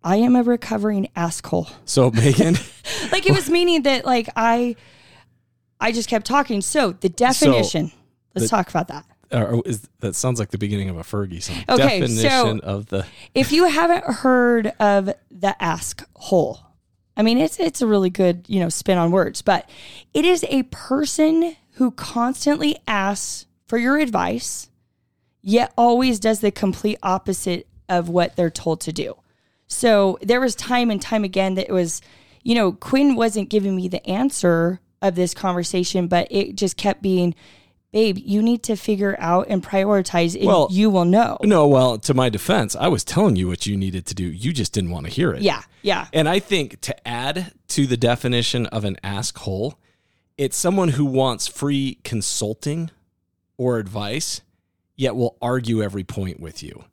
I 0.03 0.18
am 0.18 0.36
a 0.36 0.44
recovering 0.44 1.10
asshole. 1.15 1.68
So 1.86 2.12
Megan, 2.12 2.56
Like 3.12 3.25
it 3.25 3.34
was 3.34 3.50
meaning 3.50 3.84
that 3.84 4.06
like 4.06 4.29
I, 4.36 4.75
I 5.79 5.91
just 5.91 6.10
kept 6.10 6.25
talking. 6.25 6.62
So 6.62 6.91
the 6.91 7.10
definition. 7.10 7.91
let's 8.36 8.50
the- 8.50 8.56
talk 8.56 8.70
about 8.70 8.88
that. 8.89 9.06
or 9.32 9.56
oh, 9.56 9.63
is 9.65 9.88
that 10.00 10.15
sounds 10.15 10.39
like 10.39 10.51
the 10.51 10.58
beginning 10.58 10.89
of 10.89 10.98
a 10.98 11.03
Fergie 11.03 11.41
song. 11.41 11.58
Okay, 11.68 12.00
Definition 12.00 12.60
so- 12.62 12.65
of 12.65 12.88
the 12.88 13.06
If 13.34 13.51
you 13.51 13.65
haven't 13.65 14.06
heard 14.06 14.68
of 14.79 15.12
the 15.29 15.62
ask 15.62 16.06
hole, 16.15 16.62
I 17.18 17.22
mean, 17.22 17.38
it's 17.38 17.60
it's 17.60 17.82
a 17.82 17.88
really 17.88 18.10
good, 18.10 18.46
you 18.48 18.60
know, 18.62 18.70
spin 18.70 18.98
on 18.98 19.12
words, 19.12 19.41
but 19.41 19.70
it 20.13 20.24
is 20.24 20.46
a 20.50 20.63
person 20.63 21.56
who 21.74 21.91
constantly 21.91 22.77
asks 22.88 23.46
for 23.68 23.77
your 23.77 23.98
advice, 23.98 24.70
yet 25.41 25.74
always 25.77 26.20
does 26.20 26.39
the 26.39 26.51
complete 26.51 26.98
opposite 27.03 27.68
of 27.88 28.08
what 28.10 28.36
they're 28.36 28.50
told 28.50 28.82
to 28.82 28.94
do. 28.94 29.15
So 29.69 30.17
there 30.21 30.41
was 30.41 30.55
time 30.55 30.89
and 30.89 31.01
time 31.01 31.23
again 31.23 31.53
that 31.55 31.69
it 31.69 31.73
was, 31.73 32.01
you 32.43 32.55
know, 32.55 32.73
Quinn 32.73 33.15
wasn't 33.15 33.49
giving 33.49 33.75
me 33.75 33.88
the 33.88 34.05
answer 34.07 34.81
of 35.01 35.15
this 35.15 35.33
conversation, 35.33 36.07
but 36.07 36.27
it 36.31 36.55
just 36.55 36.75
kept 36.75 37.01
being, 37.01 37.35
babe, 37.91 38.17
you 38.17 38.41
need 38.41 38.63
to 38.63 38.75
figure 38.75 39.15
out 39.19 39.47
and 39.47 39.63
prioritize 39.63 40.35
and 40.35 40.45
Well, 40.45 40.67
you 40.71 40.89
will 40.89 41.05
know. 41.05 41.38
No, 41.43 41.67
well, 41.67 41.99
to 41.99 42.13
my 42.13 42.29
defense, 42.29 42.75
I 42.75 42.88
was 42.88 43.03
telling 43.03 43.35
you 43.35 43.47
what 43.47 43.67
you 43.67 43.77
needed 43.77 44.07
to 44.07 44.15
do. 44.15 44.25
You 44.25 44.51
just 44.51 44.73
didn't 44.73 44.89
want 44.89 45.05
to 45.05 45.11
hear 45.11 45.31
it. 45.31 45.43
Yeah, 45.43 45.61
yeah. 45.83 46.07
And 46.11 46.27
I 46.27 46.39
think 46.39 46.81
to 46.81 47.07
add 47.07 47.53
to 47.69 47.85
the 47.85 47.97
definition 47.97 48.65
of 48.67 48.83
an 48.83 48.97
ask 49.03 49.38
hole, 49.38 49.79
it's 50.38 50.57
someone 50.57 50.89
who 50.89 51.05
wants 51.05 51.47
free 51.47 51.99
consulting 52.03 52.89
or 53.57 53.77
advice, 53.77 54.41
yet 54.95 55.15
will 55.15 55.38
argue 55.41 55.83
every 55.83 56.03
point 56.03 56.39
with 56.39 56.63
you. 56.63 56.85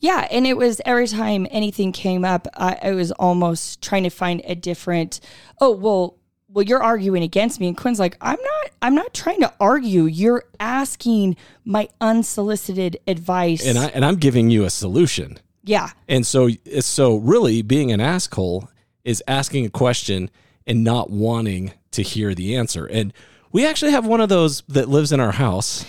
Yeah, 0.00 0.26
and 0.30 0.46
it 0.46 0.56
was 0.56 0.80
every 0.84 1.06
time 1.06 1.46
anything 1.50 1.92
came 1.92 2.24
up, 2.24 2.46
I, 2.54 2.78
I 2.82 2.90
was 2.92 3.12
almost 3.12 3.82
trying 3.82 4.04
to 4.04 4.10
find 4.10 4.42
a 4.44 4.54
different. 4.54 5.20
Oh 5.60 5.70
well, 5.72 6.16
well 6.48 6.64
you're 6.64 6.82
arguing 6.82 7.22
against 7.22 7.60
me, 7.60 7.68
and 7.68 7.76
Quinn's 7.76 8.00
like, 8.00 8.16
I'm 8.20 8.38
not. 8.40 8.70
I'm 8.82 8.94
not 8.94 9.12
trying 9.12 9.40
to 9.40 9.52
argue. 9.60 10.04
You're 10.04 10.44
asking 10.58 11.36
my 11.64 11.88
unsolicited 12.00 12.98
advice. 13.06 13.66
And 13.66 13.78
I 13.78 13.86
and 13.86 14.04
I'm 14.04 14.16
giving 14.16 14.50
you 14.50 14.64
a 14.64 14.70
solution. 14.70 15.38
yeah, 15.64 15.90
And 16.08 16.26
so 16.26 16.48
so 16.80 17.16
really 17.16 17.62
being 17.62 17.92
an 17.92 18.00
asshole 18.00 18.70
is 19.04 19.22
asking 19.28 19.66
a 19.66 19.70
question 19.70 20.30
and 20.66 20.84
not 20.84 21.10
wanting 21.10 21.72
to 21.92 22.02
hear 22.02 22.34
the 22.34 22.56
answer. 22.56 22.86
And 22.86 23.12
we 23.52 23.66
actually 23.66 23.90
have 23.90 24.06
one 24.06 24.20
of 24.20 24.28
those 24.28 24.62
that 24.68 24.88
lives 24.88 25.12
in 25.12 25.20
our 25.20 25.32
house. 25.32 25.84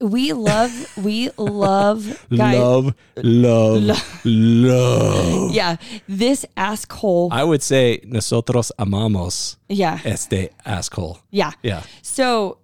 We 0.00 0.32
love. 0.32 0.70
we 0.96 1.30
love. 1.36 2.26
Guys, 2.36 2.58
Love, 2.58 2.94
love, 3.16 4.00
love. 4.24 5.52
Yeah, 5.52 5.76
this 6.08 6.46
asshole. 6.56 7.28
I 7.32 7.42
would 7.44 7.62
say 7.62 8.00
nosotros 8.04 8.70
amamos 8.78 9.56
Yeah, 9.68 10.00
este 10.04 10.50
asshole. 10.64 11.18
yeah. 11.30 11.52
Yeah. 11.62 11.82
So, 12.02 12.58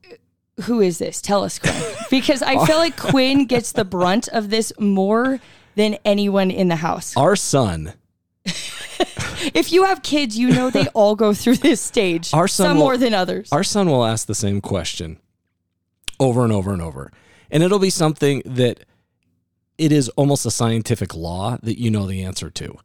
who 0.65 0.81
is 0.81 0.99
this? 0.99 1.21
Tell 1.21 1.43
us, 1.45 1.59
Quinn. 1.59 1.75
Because 2.11 2.43
I 2.43 2.65
feel 2.67 2.77
like 2.77 2.97
Quinn 2.97 3.47
gets 3.47 3.73
the 3.73 3.85
brunt 3.85 4.29
of 4.29 4.51
this 4.51 4.73
more 4.79 5.41
than 5.75 5.97
anyone 6.05 6.51
in 6.53 6.69
the 6.69 6.77
house. 6.77 7.17
Our 7.17 7.35
son, 7.35 7.95
If 9.55 9.73
you 9.73 9.85
have 9.85 10.03
kids, 10.03 10.39
you 10.39 10.51
know 10.51 10.71
they 10.71 10.87
all 10.95 11.17
go 11.17 11.35
through 11.35 11.57
this 11.57 11.81
stage. 11.81 12.33
Our 12.33 12.47
son 12.49 12.69
some 12.69 12.77
will- 12.77 12.85
more 12.85 12.97
than 12.97 13.13
others. 13.13 13.49
our 13.53 13.65
son 13.65 13.89
will 13.91 14.05
ask 14.05 14.27
the 14.27 14.35
same 14.35 14.61
question 14.61 15.19
over 16.21 16.45
and 16.45 16.53
over 16.53 16.73
and 16.73 16.81
over. 16.81 17.11
And 17.55 17.63
it'll 17.63 17.79
be 17.79 17.89
something 17.89 18.43
that 18.45 18.81
it 19.79 19.93
is 19.93 20.09
almost 20.11 20.45
a 20.45 20.51
scientific 20.51 21.15
law 21.15 21.57
that 21.63 21.81
you 21.81 21.91
know 21.91 22.07
the 22.07 22.23
answer 22.25 22.51
to. 22.51 22.77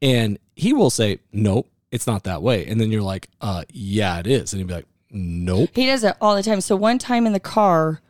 And 0.00 0.38
he 0.54 0.72
will 0.72 0.90
say, 0.90 1.18
Nope, 1.32 1.68
it's 1.90 2.06
not 2.06 2.22
that 2.22 2.40
way. 2.40 2.66
And 2.66 2.80
then 2.80 2.92
you're 2.92 3.02
like, 3.02 3.28
uh, 3.40 3.64
yeah, 3.70 4.20
it 4.20 4.28
is. 4.28 4.52
And 4.52 4.60
he'll 4.60 4.68
be 4.68 4.74
like, 4.74 4.86
Nope. 5.10 5.70
he 5.74 5.86
does 5.86 6.04
it 6.04 6.16
all 6.20 6.36
the 6.36 6.42
time. 6.42 6.60
So 6.60 6.76
one 6.76 6.98
time 6.98 7.26
in 7.26 7.32
the 7.32 7.40
car, 7.40 8.00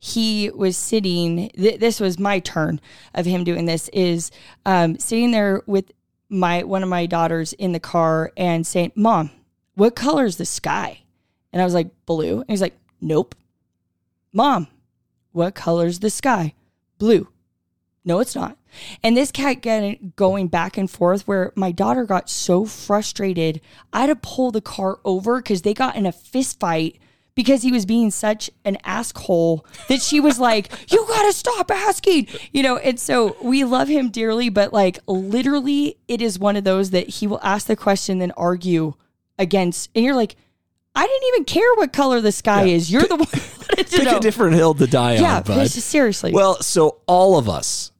he 0.00 0.50
was 0.50 0.76
sitting. 0.76 1.50
Th- 1.50 1.78
this 1.78 2.00
was 2.00 2.18
my 2.18 2.40
turn 2.40 2.80
of 3.14 3.26
him 3.26 3.44
doing 3.44 3.66
this. 3.66 3.88
Is 3.92 4.32
um, 4.66 4.98
sitting 4.98 5.30
there 5.30 5.62
with 5.66 5.92
my 6.28 6.64
one 6.64 6.82
of 6.82 6.88
my 6.88 7.06
daughters 7.06 7.52
in 7.52 7.72
the 7.72 7.80
car 7.80 8.32
and 8.36 8.66
saying, 8.66 8.92
"Mom, 8.96 9.30
what 9.74 9.94
color 9.94 10.24
is 10.24 10.36
the 10.36 10.46
sky?" 10.46 11.02
And 11.52 11.60
I 11.60 11.64
was 11.64 11.74
like, 11.74 11.90
"Blue." 12.06 12.40
And 12.40 12.48
he's 12.48 12.62
like, 12.62 12.78
"Nope." 13.00 13.34
Mom, 14.32 14.68
what 15.32 15.54
color's 15.54 16.00
the 16.00 16.10
sky? 16.10 16.54
Blue. 16.98 17.28
No, 18.04 18.20
it's 18.20 18.34
not. 18.34 18.56
And 19.02 19.16
this 19.16 19.30
cat 19.30 19.62
getting 19.62 20.12
going 20.16 20.48
back 20.48 20.76
and 20.76 20.90
forth 20.90 21.26
where 21.26 21.52
my 21.54 21.72
daughter 21.72 22.04
got 22.04 22.30
so 22.30 22.64
frustrated, 22.64 23.60
I 23.92 24.00
had 24.00 24.06
to 24.06 24.16
pull 24.16 24.50
the 24.50 24.60
car 24.60 25.00
over 25.04 25.40
because 25.40 25.62
they 25.62 25.74
got 25.74 25.96
in 25.96 26.06
a 26.06 26.12
fist 26.12 26.60
fight 26.60 26.98
because 27.34 27.62
he 27.62 27.72
was 27.72 27.86
being 27.86 28.10
such 28.10 28.50
an 28.64 28.76
asshole 28.84 29.66
that 29.88 30.02
she 30.02 30.20
was 30.20 30.38
like, 30.38 30.70
You 30.90 31.04
gotta 31.06 31.32
stop 31.32 31.70
asking. 31.70 32.28
You 32.52 32.62
know, 32.62 32.76
and 32.78 32.98
so 32.98 33.36
we 33.42 33.64
love 33.64 33.88
him 33.88 34.10
dearly, 34.10 34.48
but 34.48 34.72
like 34.72 34.98
literally 35.06 35.96
it 36.08 36.22
is 36.22 36.38
one 36.38 36.56
of 36.56 36.64
those 36.64 36.90
that 36.90 37.08
he 37.08 37.26
will 37.26 37.40
ask 37.42 37.66
the 37.66 37.76
question, 37.76 38.18
then 38.18 38.32
argue 38.32 38.94
against, 39.38 39.90
and 39.94 40.04
you're 40.04 40.14
like, 40.14 40.36
I 41.00 41.06
didn't 41.06 41.28
even 41.28 41.44
care 41.46 41.74
what 41.76 41.94
color 41.94 42.20
the 42.20 42.30
sky 42.30 42.64
is. 42.64 42.92
You're 42.92 43.04
the 43.04 43.16
one 43.16 43.26
who 43.26 43.40
wanted 43.58 43.86
to 43.86 43.96
Pick 43.96 44.04
know. 44.04 44.18
a 44.18 44.20
different 44.20 44.54
hill 44.54 44.74
to 44.74 44.86
die 44.86 45.14
yeah, 45.14 45.38
on, 45.38 45.44
Yeah, 45.46 45.64
seriously. 45.64 46.30
Well, 46.30 46.60
so 46.60 46.98
all 47.06 47.38
of 47.38 47.48
us, 47.48 47.90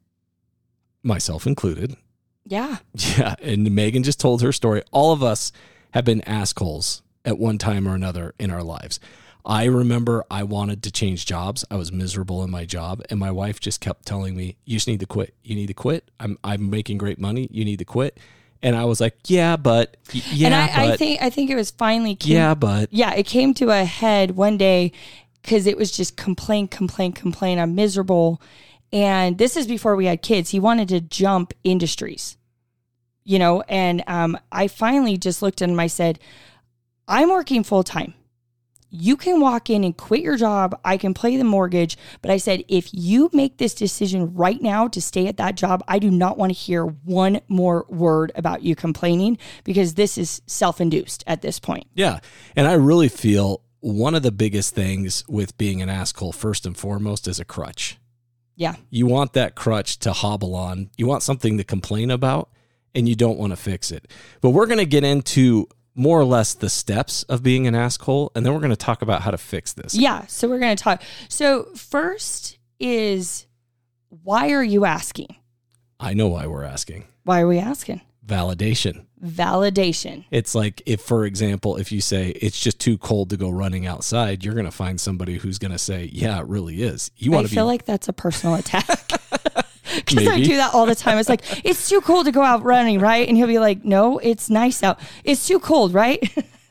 myself 1.02 1.46
included, 1.46 1.96
yeah. 2.44 2.76
Yeah, 2.92 3.36
and 3.40 3.70
Megan 3.74 4.02
just 4.02 4.20
told 4.20 4.42
her 4.42 4.52
story. 4.52 4.82
All 4.90 5.12
of 5.12 5.22
us 5.22 5.50
have 5.94 6.04
been 6.04 6.20
assholes 6.22 7.00
at 7.24 7.38
one 7.38 7.56
time 7.56 7.88
or 7.88 7.94
another 7.94 8.34
in 8.38 8.50
our 8.50 8.62
lives. 8.62 9.00
I 9.46 9.64
remember 9.64 10.22
I 10.30 10.42
wanted 10.42 10.82
to 10.82 10.90
change 10.90 11.24
jobs. 11.24 11.64
I 11.70 11.76
was 11.76 11.90
miserable 11.90 12.44
in 12.44 12.50
my 12.50 12.66
job, 12.66 13.00
and 13.08 13.18
my 13.18 13.30
wife 13.30 13.60
just 13.60 13.80
kept 13.80 14.04
telling 14.04 14.36
me, 14.36 14.58
"You 14.66 14.76
just 14.76 14.88
need 14.88 15.00
to 15.00 15.06
quit. 15.06 15.34
You 15.42 15.54
need 15.54 15.68
to 15.68 15.74
quit. 15.74 16.10
I'm 16.20 16.38
I'm 16.44 16.68
making 16.68 16.98
great 16.98 17.18
money. 17.18 17.48
You 17.50 17.64
need 17.64 17.78
to 17.78 17.86
quit." 17.86 18.18
And 18.62 18.76
I 18.76 18.84
was 18.84 19.00
like, 19.00 19.16
"Yeah, 19.26 19.56
but 19.56 19.96
yeah, 20.12 20.46
and 20.46 20.54
I, 20.54 20.66
but. 20.66 20.94
I 20.94 20.96
think 20.96 21.22
I 21.22 21.30
think 21.30 21.50
it 21.50 21.56
was 21.56 21.70
finally 21.70 22.14
came, 22.14 22.32
yeah, 22.32 22.54
but. 22.54 22.92
yeah 22.92 23.14
it 23.14 23.26
came 23.26 23.54
to 23.54 23.70
a 23.70 23.84
head 23.84 24.32
one 24.32 24.58
day 24.58 24.92
because 25.40 25.66
it 25.66 25.76
was 25.78 25.90
just 25.90 26.16
complain 26.16 26.68
complain 26.68 27.12
complain. 27.12 27.58
I'm 27.58 27.74
miserable. 27.74 28.40
And 28.92 29.38
this 29.38 29.56
is 29.56 29.66
before 29.66 29.94
we 29.96 30.06
had 30.06 30.20
kids. 30.20 30.50
He 30.50 30.58
wanted 30.58 30.88
to 30.88 31.00
jump 31.00 31.54
industries 31.64 32.36
you 33.24 33.38
know 33.38 33.62
and 33.68 34.02
um, 34.06 34.38
I 34.50 34.66
finally 34.68 35.16
just 35.16 35.42
looked 35.42 35.62
at 35.62 35.70
him. 35.70 35.78
I 35.78 35.86
said 35.86 36.18
I'm 37.06 37.30
working 37.30 37.62
full 37.62 37.84
time 37.84 38.14
you 38.90 39.16
can 39.16 39.40
walk 39.40 39.70
in 39.70 39.84
and 39.84 39.96
quit 39.96 40.20
your 40.20 40.36
job. 40.36 40.78
I 40.84 40.96
can 40.96 41.14
pay 41.14 41.36
the 41.36 41.44
mortgage. 41.44 41.96
But 42.22 42.30
I 42.30 42.36
said, 42.36 42.64
if 42.68 42.92
you 42.92 43.30
make 43.32 43.58
this 43.58 43.74
decision 43.74 44.34
right 44.34 44.60
now 44.60 44.88
to 44.88 45.00
stay 45.00 45.26
at 45.28 45.36
that 45.36 45.54
job, 45.54 45.82
I 45.88 45.98
do 45.98 46.10
not 46.10 46.36
want 46.36 46.50
to 46.50 46.58
hear 46.58 46.84
one 46.84 47.40
more 47.48 47.86
word 47.88 48.32
about 48.34 48.62
you 48.62 48.74
complaining 48.74 49.38
because 49.64 49.94
this 49.94 50.18
is 50.18 50.42
self 50.46 50.80
induced 50.80 51.24
at 51.26 51.42
this 51.42 51.58
point. 51.58 51.86
Yeah. 51.94 52.18
And 52.56 52.66
I 52.66 52.72
really 52.74 53.08
feel 53.08 53.62
one 53.80 54.14
of 54.14 54.22
the 54.22 54.32
biggest 54.32 54.74
things 54.74 55.24
with 55.28 55.56
being 55.56 55.80
an 55.80 55.88
asshole, 55.88 56.32
first 56.32 56.66
and 56.66 56.76
foremost, 56.76 57.26
is 57.26 57.40
a 57.40 57.44
crutch. 57.44 57.98
Yeah. 58.56 58.74
You 58.90 59.06
want 59.06 59.32
that 59.34 59.54
crutch 59.54 59.98
to 60.00 60.12
hobble 60.12 60.54
on. 60.54 60.90
You 60.98 61.06
want 61.06 61.22
something 61.22 61.56
to 61.56 61.64
complain 61.64 62.10
about, 62.10 62.50
and 62.94 63.08
you 63.08 63.14
don't 63.14 63.38
want 63.38 63.52
to 63.52 63.56
fix 63.56 63.90
it. 63.90 64.10
But 64.42 64.50
we're 64.50 64.66
going 64.66 64.78
to 64.78 64.84
get 64.84 65.04
into 65.04 65.68
more 65.94 66.18
or 66.18 66.24
less 66.24 66.54
the 66.54 66.70
steps 66.70 67.22
of 67.24 67.42
being 67.42 67.66
an 67.66 67.74
asshole, 67.74 68.32
and 68.34 68.44
then 68.44 68.52
we're 68.52 68.60
going 68.60 68.70
to 68.70 68.76
talk 68.76 69.02
about 69.02 69.22
how 69.22 69.30
to 69.30 69.38
fix 69.38 69.72
this. 69.72 69.94
Yeah. 69.94 70.26
So 70.26 70.48
we're 70.48 70.58
going 70.58 70.76
to 70.76 70.82
talk. 70.82 71.02
So, 71.28 71.64
first 71.74 72.58
is 72.78 73.46
why 74.08 74.50
are 74.50 74.64
you 74.64 74.84
asking? 74.84 75.36
I 75.98 76.14
know 76.14 76.28
why 76.28 76.46
we're 76.46 76.64
asking 76.64 77.04
Why 77.24 77.40
are 77.40 77.46
we 77.46 77.58
asking? 77.58 78.00
validation. 78.26 79.06
Validation. 79.22 80.24
It's 80.30 80.54
like 80.54 80.82
if, 80.86 81.00
for 81.00 81.26
example, 81.26 81.76
if 81.76 81.92
you 81.92 82.00
say 82.00 82.30
it's 82.30 82.58
just 82.58 82.78
too 82.80 82.96
cold 82.96 83.30
to 83.30 83.36
go 83.36 83.50
running 83.50 83.86
outside, 83.86 84.44
you're 84.44 84.54
going 84.54 84.66
to 84.66 84.70
find 84.70 85.00
somebody 85.00 85.36
who's 85.36 85.58
going 85.58 85.72
to 85.72 85.78
say, 85.78 86.08
"Yeah, 86.12 86.38
it 86.38 86.46
really 86.46 86.82
is." 86.82 87.10
You 87.16 87.32
want 87.32 87.46
to 87.46 87.50
be 87.50 87.56
feel 87.56 87.66
like 87.66 87.84
that's 87.84 88.08
a 88.08 88.12
personal 88.12 88.54
attack. 88.54 89.20
Because 89.96 90.28
I 90.28 90.40
do 90.40 90.56
that 90.56 90.74
all 90.74 90.86
the 90.86 90.94
time. 90.94 91.18
It's 91.18 91.28
like, 91.28 91.42
it's 91.64 91.88
too 91.88 92.00
cold 92.00 92.26
to 92.26 92.32
go 92.32 92.42
out 92.42 92.62
running, 92.62 93.00
right? 93.00 93.26
And 93.26 93.36
he'll 93.36 93.46
be 93.46 93.58
like, 93.58 93.84
no, 93.84 94.18
it's 94.18 94.50
nice 94.50 94.82
out. 94.82 95.00
It's 95.24 95.46
too 95.46 95.58
cold, 95.58 95.94
right? 95.94 96.22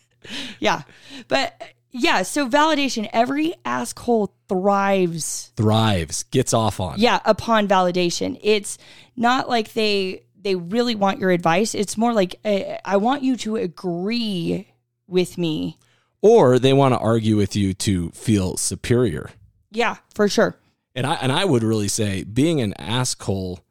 yeah. 0.59 0.83
But 1.27 1.61
yeah, 1.91 2.21
so 2.21 2.47
validation, 2.47 3.09
every 3.11 3.53
asshole 3.65 4.33
thrives, 4.47 5.51
thrives, 5.55 6.23
gets 6.23 6.53
off 6.53 6.79
on. 6.79 6.99
yeah, 6.99 7.19
upon 7.25 7.67
validation. 7.67 8.39
It's 8.41 8.77
not 9.15 9.49
like 9.49 9.73
they 9.73 10.23
they 10.41 10.55
really 10.55 10.95
want 10.95 11.19
your 11.19 11.31
advice. 11.31 11.73
It's 11.73 11.97
more 11.97 12.13
like 12.13 12.39
uh, 12.45 12.77
I 12.85 12.97
want 12.97 13.23
you 13.23 13.35
to 13.37 13.55
agree 13.55 14.67
with 15.07 15.37
me. 15.37 15.77
Or 16.21 16.59
they 16.59 16.73
want 16.73 16.93
to 16.93 16.99
argue 16.99 17.37
with 17.37 17.55
you 17.55 17.73
to 17.75 18.09
feel 18.11 18.57
superior. 18.57 19.29
Yeah, 19.71 19.97
for 20.13 20.27
sure. 20.27 20.57
And 20.99 21.07
I 21.07 21.13
and 21.15 21.31
I 21.31 21.45
would 21.45 21.63
really 21.63 21.87
say 21.87 22.25
being 22.25 22.59
an 22.59 22.73
asshole 22.73 23.61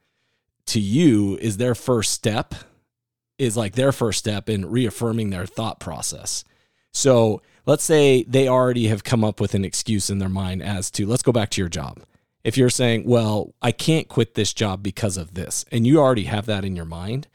to 0.65 0.81
you 0.81 1.37
is 1.43 1.59
their 1.59 1.75
first 1.75 2.13
step, 2.13 2.55
is 3.37 3.55
like 3.55 3.75
their 3.75 3.93
first 3.93 4.19
step 4.19 4.49
in 4.49 4.71
reaffirming 4.71 5.29
their 5.29 5.45
thought 5.45 5.79
process. 5.79 6.43
So 6.91 7.43
let's 7.67 7.85
say 7.85 8.23
they 8.23 8.49
already 8.49 8.87
have 8.87 9.05
come 9.05 9.25
up 9.25 9.41
with 9.43 9.53
an 9.53 9.63
excuse 9.67 10.09
in 10.09 10.21
their 10.21 10.31
mind 10.31 10.63
as 10.63 10.91
to 10.93 11.05
let's 11.07 11.23
go 11.23 11.31
back 11.33 11.51
to 11.51 11.61
your 11.61 11.69
job. 11.69 12.01
If 12.45 12.57
you're 12.57 12.71
saying, 12.71 13.05
well, 13.05 13.53
I 13.61 13.73
can't 13.73 14.09
quit 14.09 14.33
this 14.33 14.55
job 14.55 14.83
because 14.83 15.19
of 15.19 15.35
this, 15.35 15.67
and 15.71 15.87
you 15.87 16.01
already 16.01 16.25
have 16.25 16.47
that 16.47 16.65
in 16.65 16.75
your 16.77 16.87
mind, 16.87 17.29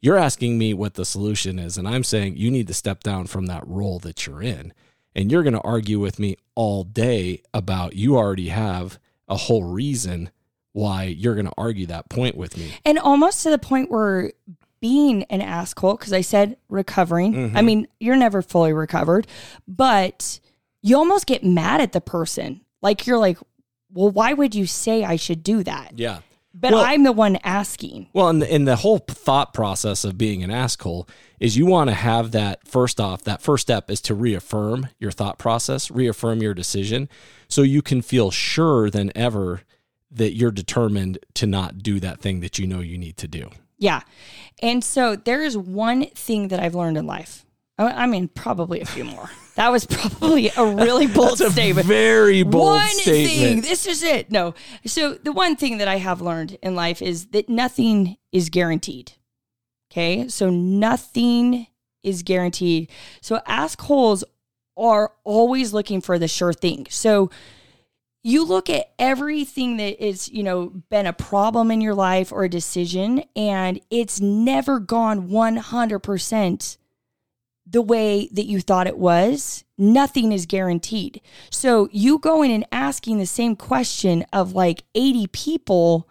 You're 0.00 0.18
asking 0.18 0.58
me 0.58 0.74
what 0.74 0.94
the 0.94 1.04
solution 1.04 1.58
is, 1.58 1.76
and 1.76 1.88
I'm 1.88 2.04
saying 2.04 2.36
you 2.36 2.50
need 2.50 2.66
to 2.68 2.74
step 2.74 3.02
down 3.02 3.26
from 3.26 3.46
that 3.46 3.66
role 3.66 3.98
that 4.00 4.26
you're 4.26 4.42
in. 4.42 4.72
And 5.14 5.32
you're 5.32 5.42
going 5.42 5.54
to 5.54 5.60
argue 5.62 5.98
with 5.98 6.18
me 6.18 6.36
all 6.54 6.84
day 6.84 7.42
about 7.54 7.96
you 7.96 8.16
already 8.16 8.48
have 8.48 8.98
a 9.28 9.36
whole 9.36 9.64
reason 9.64 10.30
why 10.72 11.04
you're 11.04 11.34
going 11.34 11.46
to 11.46 11.52
argue 11.56 11.86
that 11.86 12.08
point 12.08 12.36
with 12.36 12.56
me. 12.56 12.72
And 12.84 12.98
almost 12.98 13.42
to 13.44 13.50
the 13.50 13.58
point 13.58 13.90
where 13.90 14.32
being 14.80 15.24
an 15.24 15.40
asshole, 15.40 15.96
because 15.96 16.12
I 16.12 16.20
said 16.20 16.56
recovering, 16.68 17.32
Mm-hmm. 17.32 17.56
I 17.56 17.62
mean, 17.62 17.88
you're 17.98 18.16
never 18.16 18.42
fully 18.42 18.72
recovered, 18.72 19.26
but 19.66 20.38
you 20.82 20.96
almost 20.96 21.26
get 21.26 21.42
mad 21.42 21.80
at 21.80 21.92
the 21.92 22.00
person. 22.00 22.60
Like 22.82 23.06
you're 23.06 23.18
like, 23.18 23.38
well, 23.92 24.10
why 24.10 24.34
would 24.34 24.54
you 24.54 24.66
say 24.66 25.02
I 25.02 25.16
should 25.16 25.42
do 25.42 25.64
that? 25.64 25.98
Yeah. 25.98 26.18
But 26.58 26.72
Well- 26.72 26.84
I'm 26.84 27.02
the 27.02 27.12
one 27.12 27.36
asking. 27.44 28.08
Well, 28.14 28.28
and 28.28 28.40
the, 28.40 28.50
and 28.50 28.66
the 28.66 28.76
whole 28.76 28.98
thought 28.98 29.52
process 29.52 30.04
of 30.04 30.16
being 30.16 30.42
an 30.42 30.50
asshole 30.50 31.06
is 31.38 31.58
you 31.58 31.66
want 31.66 31.90
to 31.90 31.94
have 31.94 32.30
that 32.32 32.66
first 32.66 32.98
off, 32.98 33.22
that 33.24 33.42
first 33.42 33.62
step 33.62 33.90
is 33.90 34.00
to 34.02 34.14
reaffirm 34.14 34.88
your 34.98 35.10
thought 35.10 35.38
process, 35.38 35.90
reaffirm 35.90 36.40
your 36.40 36.54
decision, 36.54 37.10
so 37.46 37.60
you 37.60 37.82
can 37.82 38.00
feel 38.00 38.30
sure 38.30 38.88
than 38.88 39.12
ever 39.14 39.60
that 40.10 40.34
you're 40.34 40.50
determined 40.50 41.18
to 41.34 41.46
not 41.46 41.82
do 41.82 42.00
that 42.00 42.20
thing 42.20 42.40
that 42.40 42.58
you 42.58 42.66
know 42.66 42.80
you 42.80 42.96
need 42.96 43.18
to 43.18 43.28
do. 43.28 43.50
Yeah. 43.76 44.00
And 44.62 44.82
so 44.82 45.14
there 45.14 45.42
is 45.42 45.58
one 45.58 46.06
thing 46.06 46.48
that 46.48 46.58
I've 46.58 46.74
learned 46.74 46.96
in 46.96 47.06
life. 47.06 47.44
I 47.76 48.04
I 48.04 48.06
mean, 48.06 48.28
probably 48.28 48.80
a 48.80 48.86
few 48.86 49.04
more. 49.04 49.30
That 49.56 49.72
was 49.72 49.86
probably 49.86 50.50
a 50.56 50.64
really 50.64 51.06
bold 51.06 51.38
That's 51.38 51.52
statement. 51.52 51.86
very 51.86 52.42
bold 52.42 52.76
one 52.76 52.88
statement. 52.88 53.30
thing. 53.30 53.60
This 53.62 53.86
is 53.86 54.02
it. 54.02 54.30
No. 54.30 54.54
So 54.84 55.14
the 55.14 55.32
one 55.32 55.56
thing 55.56 55.78
that 55.78 55.88
I 55.88 55.96
have 55.96 56.20
learned 56.20 56.58
in 56.62 56.74
life 56.74 57.02
is 57.02 57.26
that 57.28 57.48
nothing 57.48 58.18
is 58.32 58.50
guaranteed. 58.50 59.12
Okay. 59.90 60.28
So 60.28 60.50
nothing 60.50 61.66
is 62.02 62.22
guaranteed. 62.22 62.90
So 63.20 63.40
ask 63.46 63.80
holes 63.80 64.24
are 64.76 65.12
always 65.24 65.72
looking 65.72 66.02
for 66.02 66.18
the 66.18 66.28
sure 66.28 66.52
thing. 66.52 66.86
So 66.90 67.30
you 68.22 68.44
look 68.44 68.68
at 68.68 68.92
everything 68.98 69.78
that 69.78 70.04
is, 70.04 70.28
you 70.28 70.42
know, 70.42 70.70
been 70.90 71.06
a 71.06 71.12
problem 71.12 71.70
in 71.70 71.80
your 71.80 71.94
life 71.94 72.32
or 72.32 72.44
a 72.44 72.48
decision, 72.50 73.22
and 73.36 73.80
it's 73.88 74.20
never 74.20 74.80
gone 74.80 75.28
100% 75.28 76.76
the 77.66 77.82
way 77.82 78.28
that 78.32 78.46
you 78.46 78.60
thought 78.60 78.86
it 78.86 78.98
was, 78.98 79.64
nothing 79.76 80.32
is 80.32 80.46
guaranteed. 80.46 81.20
So 81.50 81.88
you 81.90 82.18
going 82.18 82.52
and 82.52 82.66
asking 82.70 83.18
the 83.18 83.26
same 83.26 83.56
question 83.56 84.24
of 84.32 84.52
like 84.52 84.84
80 84.94 85.26
people 85.28 86.08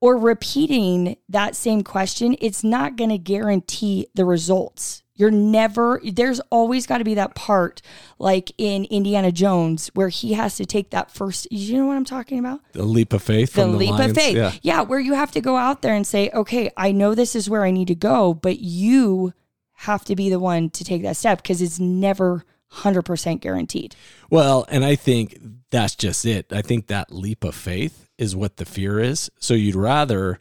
or 0.00 0.16
repeating 0.16 1.16
that 1.28 1.54
same 1.54 1.84
question, 1.84 2.34
it's 2.40 2.64
not 2.64 2.96
going 2.96 3.10
to 3.10 3.18
guarantee 3.18 4.06
the 4.14 4.24
results. 4.24 5.02
You're 5.14 5.30
never, 5.30 6.00
there's 6.02 6.40
always 6.48 6.86
got 6.86 6.98
to 6.98 7.04
be 7.04 7.12
that 7.12 7.34
part 7.34 7.82
like 8.18 8.50
in 8.56 8.86
Indiana 8.86 9.30
Jones 9.30 9.88
where 9.92 10.08
he 10.08 10.32
has 10.32 10.56
to 10.56 10.64
take 10.64 10.90
that 10.90 11.10
first, 11.10 11.46
you 11.50 11.76
know 11.76 11.84
what 11.84 11.96
I'm 11.96 12.06
talking 12.06 12.38
about? 12.38 12.60
The 12.72 12.84
leap 12.84 13.12
of 13.12 13.22
faith 13.22 13.52
the 13.52 13.66
the 13.66 13.68
leap 13.68 13.90
Lions. 13.90 14.12
of 14.12 14.16
faith. 14.16 14.34
Yeah. 14.34 14.52
Yeah. 14.62 14.80
where 14.80 14.98
you 14.98 15.12
have 15.12 15.30
to 15.32 15.42
go 15.42 15.58
out 15.58 15.82
there 15.82 15.94
and 15.94 16.06
say, 16.06 16.30
okay, 16.32 16.70
I 16.74 16.92
know 16.92 17.14
this 17.14 17.36
is 17.36 17.50
where 17.50 17.64
I 17.64 17.70
need 17.70 17.88
to 17.88 17.94
go, 17.94 18.32
but 18.32 18.60
you 18.60 19.34
have 19.80 20.04
to 20.04 20.14
be 20.14 20.28
the 20.28 20.38
one 20.38 20.68
to 20.70 20.84
take 20.84 21.02
that 21.02 21.16
step 21.16 21.42
because 21.42 21.62
it's 21.62 21.80
never 21.80 22.44
100% 22.72 23.40
guaranteed. 23.40 23.96
Well, 24.28 24.66
and 24.68 24.84
I 24.84 24.94
think 24.94 25.38
that's 25.70 25.94
just 25.94 26.26
it. 26.26 26.52
I 26.52 26.60
think 26.60 26.88
that 26.88 27.10
leap 27.10 27.44
of 27.44 27.54
faith 27.54 28.08
is 28.18 28.36
what 28.36 28.58
the 28.58 28.66
fear 28.66 29.00
is. 29.00 29.30
So 29.40 29.54
you'd 29.54 29.74
rather 29.74 30.38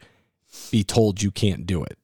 be 0.72 0.84
told 0.84 1.22
you 1.22 1.32
can't 1.32 1.66
do 1.66 1.84
it. 1.84 1.98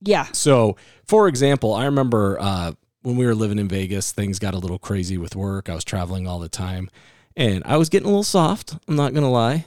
Yeah. 0.00 0.26
So, 0.32 0.76
for 1.04 1.28
example, 1.28 1.74
I 1.74 1.84
remember 1.84 2.38
uh, 2.40 2.72
when 3.02 3.16
we 3.16 3.26
were 3.26 3.34
living 3.34 3.58
in 3.58 3.68
Vegas, 3.68 4.12
things 4.12 4.38
got 4.38 4.54
a 4.54 4.58
little 4.58 4.78
crazy 4.78 5.18
with 5.18 5.36
work. 5.36 5.68
I 5.68 5.74
was 5.74 5.84
traveling 5.84 6.26
all 6.26 6.38
the 6.38 6.48
time, 6.48 6.88
and 7.36 7.62
I 7.66 7.76
was 7.76 7.88
getting 7.88 8.06
a 8.06 8.10
little 8.10 8.22
soft. 8.22 8.76
I'm 8.86 8.96
not 8.96 9.12
gonna 9.12 9.30
lie. 9.30 9.64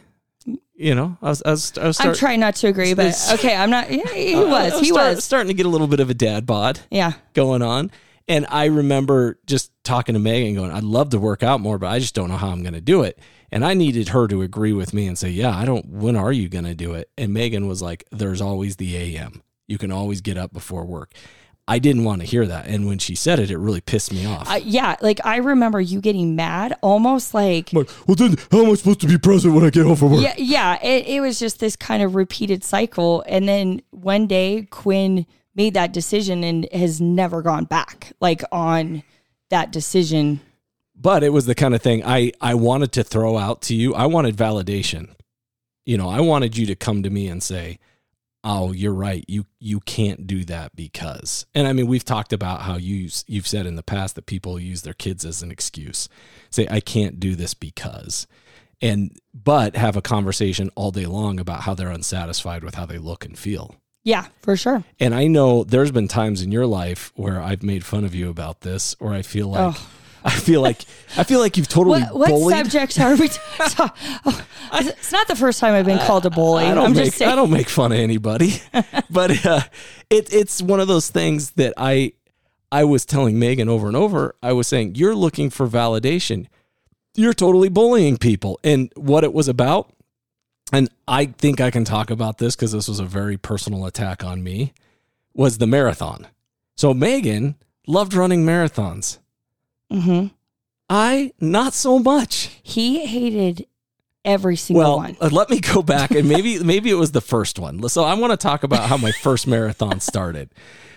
You 0.81 0.95
know, 0.95 1.17
I 1.21 1.29
was 1.29 1.43
I 1.45 1.51
was 1.51 1.77
I 1.77 1.85
was 1.87 1.99
I'm 1.99 2.15
trying 2.15 2.39
not 2.39 2.55
to 2.55 2.67
agree, 2.67 2.93
but 2.95 3.15
okay, 3.33 3.55
I'm 3.55 3.69
not. 3.69 3.91
Yeah, 3.91 4.07
he 4.13 4.33
I 4.33 4.43
was. 4.43 4.79
He 4.79 4.87
start- 4.87 5.15
was. 5.15 5.23
starting 5.23 5.47
to 5.49 5.53
get 5.53 5.65
a 5.67 5.69
little 5.69 5.87
bit 5.87 5.99
of 5.99 6.09
a 6.09 6.13
dad 6.15 6.45
bod 6.47 6.79
Yeah. 6.89 7.13
going 7.33 7.61
on. 7.61 7.91
And 8.27 8.45
I 8.49 8.65
remember 8.65 9.37
just 9.45 9.71
talking 9.83 10.13
to 10.13 10.19
Megan, 10.19 10.55
going, 10.55 10.71
"I'd 10.71 10.83
love 10.83 11.09
to 11.11 11.19
work 11.19 11.43
out 11.43 11.59
more, 11.61 11.77
but 11.77 11.87
I 11.87 11.99
just 11.99 12.15
don't 12.15 12.29
know 12.29 12.37
how 12.37 12.49
I'm 12.49 12.61
going 12.63 12.73
to 12.73 12.81
do 12.81 13.03
it." 13.03 13.19
And 13.51 13.63
I 13.65 13.73
needed 13.73 14.09
her 14.09 14.27
to 14.27 14.41
agree 14.41 14.73
with 14.73 14.93
me 14.93 15.05
and 15.07 15.17
say, 15.17 15.29
"Yeah, 15.29 15.55
I 15.55 15.65
don't. 15.65 15.85
When 15.87 16.15
are 16.15 16.31
you 16.31 16.49
going 16.49 16.65
to 16.65 16.73
do 16.75 16.93
it?" 16.93 17.09
And 17.17 17.31
Megan 17.33 17.67
was 17.67 17.81
like, 17.81 18.05
"There's 18.11 18.41
always 18.41 18.77
the 18.77 18.95
AM. 18.97 19.41
You 19.67 19.77
can 19.77 19.91
always 19.91 20.21
get 20.21 20.37
up 20.37 20.51
before 20.53 20.85
work." 20.85 21.13
I 21.71 21.79
didn't 21.79 22.03
want 22.03 22.21
to 22.21 22.27
hear 22.27 22.45
that, 22.45 22.67
and 22.67 22.85
when 22.85 22.97
she 22.99 23.15
said 23.15 23.39
it, 23.39 23.49
it 23.49 23.57
really 23.57 23.79
pissed 23.81 24.11
me 24.11 24.25
off. 24.25 24.49
Uh, 24.49 24.59
yeah. 24.63 24.95
Like 25.01 25.19
I 25.25 25.37
remember 25.37 25.79
you 25.79 26.01
getting 26.01 26.35
mad, 26.35 26.75
almost 26.81 27.33
like. 27.33 27.71
Like, 27.71 27.89
well, 28.07 28.15
then 28.15 28.35
how 28.51 28.63
am 28.63 28.71
I 28.71 28.75
supposed 28.75 28.99
to 29.01 29.07
be 29.07 29.17
present 29.17 29.53
when 29.53 29.63
I 29.63 29.69
get 29.69 29.85
home 29.85 29.95
from 29.95 30.11
work? 30.11 30.21
Yeah, 30.21 30.33
yeah. 30.37 30.83
It, 30.83 31.07
it 31.07 31.21
was 31.21 31.39
just 31.39 31.59
this 31.59 31.75
kind 31.77 32.03
of 32.03 32.15
repeated 32.15 32.63
cycle. 32.63 33.23
And 33.27 33.47
then 33.47 33.81
one 33.91 34.27
day, 34.27 34.67
Quinn 34.69 35.25
made 35.55 35.73
that 35.75 35.93
decision 35.93 36.43
and 36.43 36.67
has 36.73 36.99
never 36.99 37.41
gone 37.41 37.65
back, 37.65 38.13
like 38.19 38.43
on 38.51 39.03
that 39.49 39.71
decision. 39.71 40.39
but 40.95 41.23
it 41.23 41.29
was 41.33 41.45
the 41.45 41.55
kind 41.55 41.73
of 41.73 41.81
thing 41.81 42.03
I 42.05 42.31
I 42.41 42.53
wanted 42.55 42.91
to 42.93 43.03
throw 43.03 43.37
out 43.37 43.61
to 43.63 43.75
you. 43.75 43.95
I 43.95 44.05
wanted 44.07 44.35
validation. 44.35 45.09
You 45.85 45.97
know, 45.97 46.09
I 46.09 46.19
wanted 46.19 46.57
you 46.57 46.65
to 46.67 46.75
come 46.75 47.01
to 47.03 47.09
me 47.09 47.27
and 47.27 47.41
say, 47.41 47.79
"Oh, 48.43 48.71
you're 48.71 48.93
right. 48.93 49.23
You 49.27 49.45
you 49.59 49.79
can't 49.81 50.25
do 50.27 50.43
that 50.45 50.75
because." 50.75 51.45
And 51.53 51.67
I 51.67 51.73
mean, 51.73 51.87
we've 51.87 52.05
talked 52.05 52.33
about 52.33 52.61
how 52.61 52.77
you 52.77 53.09
you've 53.27 53.47
said 53.47 53.65
in 53.65 53.75
the 53.75 53.83
past 53.83 54.15
that 54.15 54.25
people 54.25 54.59
use 54.59 54.81
their 54.81 54.93
kids 54.93 55.25
as 55.25 55.41
an 55.41 55.51
excuse. 55.51 56.09
Say, 56.49 56.67
"I 56.69 56.79
can't 56.79 57.19
do 57.19 57.35
this 57.35 57.53
because." 57.53 58.27
And 58.81 59.15
but 59.33 59.75
have 59.75 59.95
a 59.95 60.01
conversation 60.01 60.71
all 60.75 60.91
day 60.91 61.05
long 61.05 61.39
about 61.39 61.61
how 61.61 61.75
they're 61.75 61.91
unsatisfied 61.91 62.63
with 62.63 62.75
how 62.75 62.85
they 62.87 62.97
look 62.97 63.25
and 63.25 63.37
feel. 63.37 63.75
Yeah, 64.03 64.25
for 64.41 64.57
sure. 64.57 64.83
And 64.99 65.13
I 65.13 65.27
know 65.27 65.63
there's 65.63 65.91
been 65.91 66.07
times 66.07 66.41
in 66.41 66.51
your 66.51 66.65
life 66.65 67.11
where 67.15 67.39
I've 67.39 67.61
made 67.61 67.85
fun 67.85 68.03
of 68.03 68.15
you 68.15 68.29
about 68.29 68.61
this, 68.61 68.95
or 68.99 69.13
I 69.13 69.21
feel 69.21 69.49
like 69.49 69.75
Oh. 69.75 69.87
I 70.23 70.31
feel 70.31 70.61
like 70.61 70.83
I 71.17 71.23
feel 71.23 71.39
like 71.39 71.57
you've 71.57 71.67
totally 71.67 72.01
What, 72.01 72.15
what 72.15 72.29
bullied. 72.29 72.57
subjects 72.57 72.99
are 72.99 73.15
we? 73.15 73.27
T- 73.29 73.39
oh, 73.59 74.45
it's 74.73 75.11
not 75.11 75.27
the 75.27 75.35
first 75.35 75.59
time 75.59 75.73
I've 75.73 75.85
been 75.85 75.99
called 75.99 76.25
a 76.25 76.29
bully. 76.29 76.65
I 76.65 76.73
don't 76.75 76.85
I'm 76.85 76.93
make 76.93 77.05
just. 77.05 77.21
I 77.21 77.35
don't 77.35 77.51
make 77.51 77.69
fun 77.69 77.91
of 77.91 77.97
anybody, 77.97 78.61
but 79.09 79.45
uh, 79.45 79.61
it 80.09 80.31
it's 80.33 80.61
one 80.61 80.79
of 80.79 80.87
those 80.87 81.09
things 81.09 81.51
that 81.51 81.73
I 81.77 82.13
I 82.71 82.83
was 82.83 83.05
telling 83.05 83.39
Megan 83.39 83.67
over 83.69 83.87
and 83.87 83.97
over. 83.97 84.35
I 84.43 84.53
was 84.53 84.67
saying 84.67 84.95
you're 84.95 85.15
looking 85.15 85.49
for 85.49 85.67
validation. 85.67 86.47
You're 87.15 87.33
totally 87.33 87.69
bullying 87.69 88.17
people, 88.17 88.59
and 88.63 88.91
what 88.95 89.23
it 89.23 89.33
was 89.33 89.47
about. 89.47 89.91
And 90.73 90.87
I 91.07 91.25
think 91.25 91.59
I 91.59 91.69
can 91.69 91.83
talk 91.83 92.09
about 92.09 92.37
this 92.37 92.55
because 92.55 92.71
this 92.71 92.87
was 92.87 92.99
a 92.99 93.05
very 93.05 93.35
personal 93.35 93.85
attack 93.85 94.23
on 94.23 94.41
me. 94.41 94.73
Was 95.33 95.57
the 95.57 95.67
marathon? 95.67 96.27
So 96.77 96.93
Megan 96.93 97.55
loved 97.87 98.13
running 98.13 98.45
marathons. 98.45 99.17
Hmm 99.91 100.27
I 100.89 101.31
not 101.39 101.73
so 101.73 101.99
much. 101.99 102.59
He 102.63 103.05
hated 103.05 103.65
every 104.25 104.55
single 104.57 104.83
Well, 104.83 104.97
one. 104.97 105.17
uh, 105.21 105.29
let 105.31 105.49
me 105.49 105.59
go 105.59 105.81
back 105.81 106.11
and 106.11 106.27
maybe 106.33 106.61
maybe 106.63 106.89
it 106.89 106.95
was 106.95 107.11
the 107.11 107.21
first 107.21 107.59
one. 107.59 107.87
So 107.89 108.03
I 108.03 108.13
want 108.15 108.31
to 108.31 108.37
talk 108.37 108.63
about 108.63 108.89
how 108.89 108.97
my 108.97 109.11
first 109.11 109.47
marathon 109.47 109.99
started. 109.99 110.49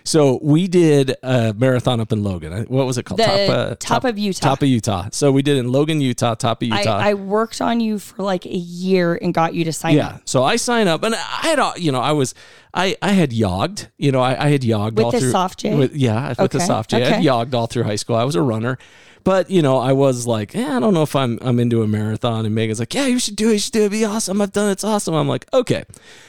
So 0.07 0.39
we 0.43 0.69
did 0.69 1.17
a 1.23 1.55
marathon 1.57 1.99
up 1.99 2.13
in 2.13 2.23
Logan. 2.23 2.53
Uh, 2.53 2.65
What 2.65 2.87
was 2.87 2.99
it 2.99 3.05
called? 3.05 3.19
The 3.19 3.77
top 3.81 4.05
of 4.05 4.19
Utah. 4.19 4.49
Top 4.49 4.63
of 4.63 4.69
Utah. 4.69 5.09
So 5.13 5.33
we 5.33 5.41
did 5.43 5.57
in 5.57 5.73
Logan, 5.73 6.03
Utah. 6.03 6.35
Top 6.35 6.61
of 6.61 6.69
Utah. 6.69 6.99
I 6.99 7.15
worked 7.15 7.63
on 7.63 7.81
you 7.81 7.99
for 7.99 8.23
like 8.23 8.45
a 8.45 8.55
year 8.55 9.19
and 9.21 9.33
got 9.33 9.55
you 9.55 9.65
to 9.65 9.73
sign 9.73 9.95
yeah. 9.97 10.07
up 10.07 10.13
Yeah. 10.13 10.19
So 10.27 10.45
I 10.45 10.57
signed 10.57 10.91
up, 10.91 11.03
and 11.05 11.15
I 11.15 11.19
had, 11.19 11.59
uh, 11.59 11.73
you 11.77 11.91
know, 11.91 12.01
I 12.01 12.13
was, 12.13 12.35
I, 12.75 12.97
I 13.01 13.13
had 13.13 13.31
yogged, 13.31 13.89
you 13.97 14.13
know, 14.13 14.21
I, 14.21 14.45
I 14.45 14.49
had 14.49 14.61
yogged 14.63 14.97
With 14.97 15.07
all 15.07 15.11
the 15.11 15.21
through. 15.21 15.31
soft 15.31 15.61
J? 15.61 15.75
With, 15.75 15.97
yeah, 15.97 16.29
with 16.29 16.51
the 16.51 16.59
Okay, 16.59 16.67
soft 16.67 16.91
J. 16.91 16.99
I 16.99 17.01
okay. 17.07 17.15
had 17.15 17.25
yogged 17.25 17.55
all 17.55 17.67
through 17.67 17.85
high 17.85 17.97
school. 17.97 18.17
I 18.17 18.25
was 18.25 18.35
a 18.35 18.43
runner, 18.43 18.77
but 19.25 19.51
you 19.51 19.63
know, 19.63 19.79
I 19.79 19.93
was 19.93 20.27
like, 20.27 20.55
eh, 20.55 20.77
I 20.77 20.79
don't 20.79 20.95
know 20.95 21.03
if 21.03 21.17
I'm, 21.17 21.39
I'm 21.43 21.59
into 21.59 21.83
a 21.83 21.89
marathon. 21.89 22.47
And 22.47 22.55
Megan's 22.55 22.79
like, 22.79 22.95
Yeah, 22.95 23.07
you 23.07 23.19
should 23.19 23.37
do 23.37 23.51
it. 23.51 23.55
You 23.55 23.59
should 23.59 23.73
do 23.73 23.81
it. 23.81 23.87
It'd 23.87 23.93
be 23.93 24.05
awesome. 24.05 24.41
I've 24.41 24.53
done 24.53 24.69
it. 24.69 24.73
It's 24.73 24.85
awesome. 24.85 25.15
I'm 25.15 25.29
like, 25.29 25.47
okay. 25.53 25.85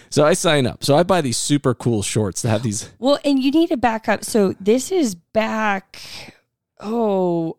So 0.10 0.26
I 0.26 0.34
sign 0.34 0.66
up. 0.66 0.84
So 0.84 0.96
I 0.96 1.04
buy 1.04 1.22
these 1.22 1.38
super 1.38 1.74
cool 1.74 2.02
shorts 2.02 2.42
to 2.44 2.50
have 2.50 2.64
these. 2.64 2.90
Well, 3.00 3.20
and 3.26 3.38
you 3.42 3.52
need 3.52 3.68
to 3.70 3.78
back 3.78 4.08
up. 4.08 4.24
So 4.24 4.56
this 4.60 4.92
is 4.92 5.14
back, 5.16 6.00
oh, 6.80 7.58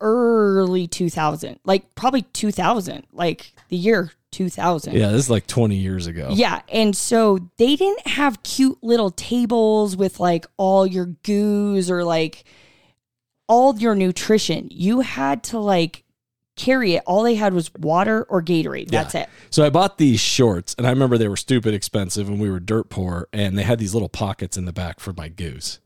early 0.00 0.88
2000, 0.88 1.60
like 1.64 1.94
probably 1.94 2.22
2000, 2.22 3.06
like 3.12 3.52
the 3.68 3.76
year 3.76 4.10
2000. 4.32 4.94
Yeah, 4.94 5.10
this 5.12 5.20
is 5.20 5.30
like 5.30 5.46
20 5.46 5.76
years 5.76 6.08
ago. 6.08 6.30
Yeah. 6.32 6.62
And 6.68 6.96
so 6.96 7.38
they 7.58 7.76
didn't 7.76 8.06
have 8.08 8.42
cute 8.42 8.82
little 8.82 9.10
tables 9.10 9.96
with 9.96 10.18
like 10.18 10.46
all 10.56 10.86
your 10.86 11.06
goos 11.22 11.90
or 11.90 12.02
like 12.02 12.44
all 13.48 13.78
your 13.78 13.94
nutrition. 13.94 14.68
You 14.70 15.00
had 15.00 15.42
to 15.44 15.58
like 15.58 16.04
carry 16.56 16.94
it. 16.94 17.02
All 17.06 17.22
they 17.22 17.34
had 17.34 17.54
was 17.54 17.72
water 17.74 18.24
or 18.28 18.42
Gatorade. 18.42 18.90
That's 18.90 19.14
Yeah. 19.14 19.22
it. 19.22 19.28
So 19.50 19.64
I 19.64 19.70
bought 19.70 19.98
these 19.98 20.20
shorts, 20.20 20.74
and 20.76 20.86
I 20.86 20.90
remember 20.90 21.16
they 21.18 21.28
were 21.28 21.36
stupid 21.36 21.74
expensive, 21.74 22.28
and 22.28 22.40
we 22.40 22.50
were 22.50 22.60
dirt 22.60 22.90
poor, 22.90 23.28
and 23.32 23.58
they 23.58 23.62
had 23.62 23.78
these 23.78 23.94
little 23.94 24.08
pockets 24.08 24.56
in 24.56 24.64
the 24.66 24.72
back 24.72 25.00
for 25.00 25.12
my 25.12 25.28
goose. 25.28 25.78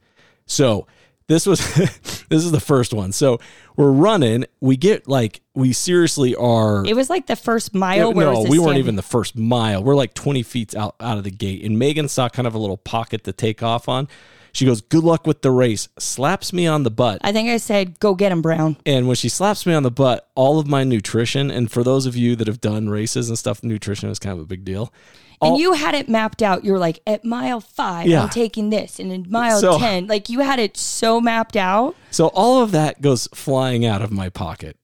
So 0.47 0.87
this 1.29 1.47
was 1.47 1.59
this 2.29 2.45
is 2.45 2.53
the 2.53 2.61
first 2.61 2.93
one. 2.93 3.13
So 3.13 3.41
we're 3.77 3.91
running. 3.91 4.45
We 4.61 4.77
get 4.77 5.09
like 5.09 5.41
we 5.55 5.73
seriously 5.73 6.35
are. 6.35 6.85
It 6.85 6.95
was 6.95 7.11
like 7.11 7.27
the 7.27 7.37
first 7.37 7.75
mile 7.75 8.11
it 8.11 8.17
no, 8.17 8.43
we 8.49 8.59
weren't 8.59 8.79
even 8.79 8.97
the 8.97 9.03
first 9.03 9.37
mile. 9.37 9.83
We're 9.83 9.97
like 9.97 10.15
20 10.15 10.43
feet 10.43 10.75
out, 10.75 10.95
out 11.01 11.19
of 11.19 11.25
the 11.25 11.31
gate. 11.31 11.65
And 11.65 11.79
Megan 11.79 12.09
saw 12.09 12.29
kind 12.29 12.47
of 12.47 12.55
a 12.55 12.59
little 12.59 12.77
pocket 12.77 13.25
to 13.25 13.33
take 13.33 13.63
off 13.63 13.89
on. 13.89 14.09
She 14.57 14.65
goes, 14.65 14.81
Good 14.81 15.05
luck 15.05 15.27
with 15.27 15.43
the 15.43 15.51
race, 15.51 15.87
slaps 15.99 16.51
me 16.51 16.67
on 16.67 16.83
the 16.83 16.91
butt. 16.91 17.19
I 17.21 17.31
think 17.31 17.51
I 17.51 17.59
said, 17.59 18.01
"Go 18.01 18.15
get 18.15 18.33
him, 18.33 18.41
Brown." 18.41 18.79
And 18.87 19.07
when 19.07 19.15
she 19.15 19.29
slaps 19.29 19.67
me 19.67 19.75
on 19.75 19.83
the 19.83 19.91
butt, 19.91 20.31
all 20.35 20.59
of 20.59 20.67
my 20.67 20.83
nutrition, 20.83 21.51
and 21.51 21.71
for 21.71 21.85
those 21.85 22.07
of 22.07 22.17
you 22.17 22.35
that 22.37 22.47
have 22.47 22.63
done 22.63 22.89
races 22.89 23.29
and 23.29 23.39
stuff, 23.39 23.63
nutrition 23.63 24.09
is 24.09 24.19
kind 24.19 24.33
of 24.39 24.43
a 24.43 24.47
big 24.47 24.65
deal. 24.65 24.95
And 25.43 25.59
you 25.59 25.75
had 25.75 25.95
it 25.95 26.09
mapped 26.09 26.41
out. 26.43 26.65
You 26.65 26.73
were 26.73 26.79
like, 26.79 27.01
at 27.07 27.23
mile 27.23 27.61
five, 27.61 28.07
Yeah. 28.07 28.23
I'm 28.23 28.29
taking 28.31 28.71
this, 28.71 28.99
and 28.99 29.13
in 29.13 29.27
mile 29.29 29.61
So- 29.61 29.79
ten, 29.79 30.07
like 30.07 30.31
you 30.31 30.41
had 30.41 30.59
it 30.59 30.79
so 30.79 31.21
mapped 31.21 31.57
out. 31.57 31.95
So 32.11 32.29
all 32.29 32.63
of 32.63 32.71
that 32.73 33.03
goes 33.03 33.29
flying 33.35 33.85
out 33.85 34.01
of 34.01 34.11
my 34.11 34.31
pocket. 34.31 34.79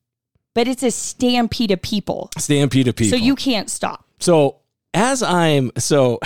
But 0.55 0.69
it's 0.69 0.83
a 0.83 0.91
stampede 0.91 1.71
of 1.71 1.81
people, 1.81 2.29
Stampede 2.37 2.89
of 2.89 2.97
people. 2.97 3.17
so 3.19 3.25
you 3.25 3.35
can't 3.35 3.71
stop. 3.71 4.05
So 4.21 4.57
as 4.93 5.23
I'm 5.23 5.71
so 5.79 6.21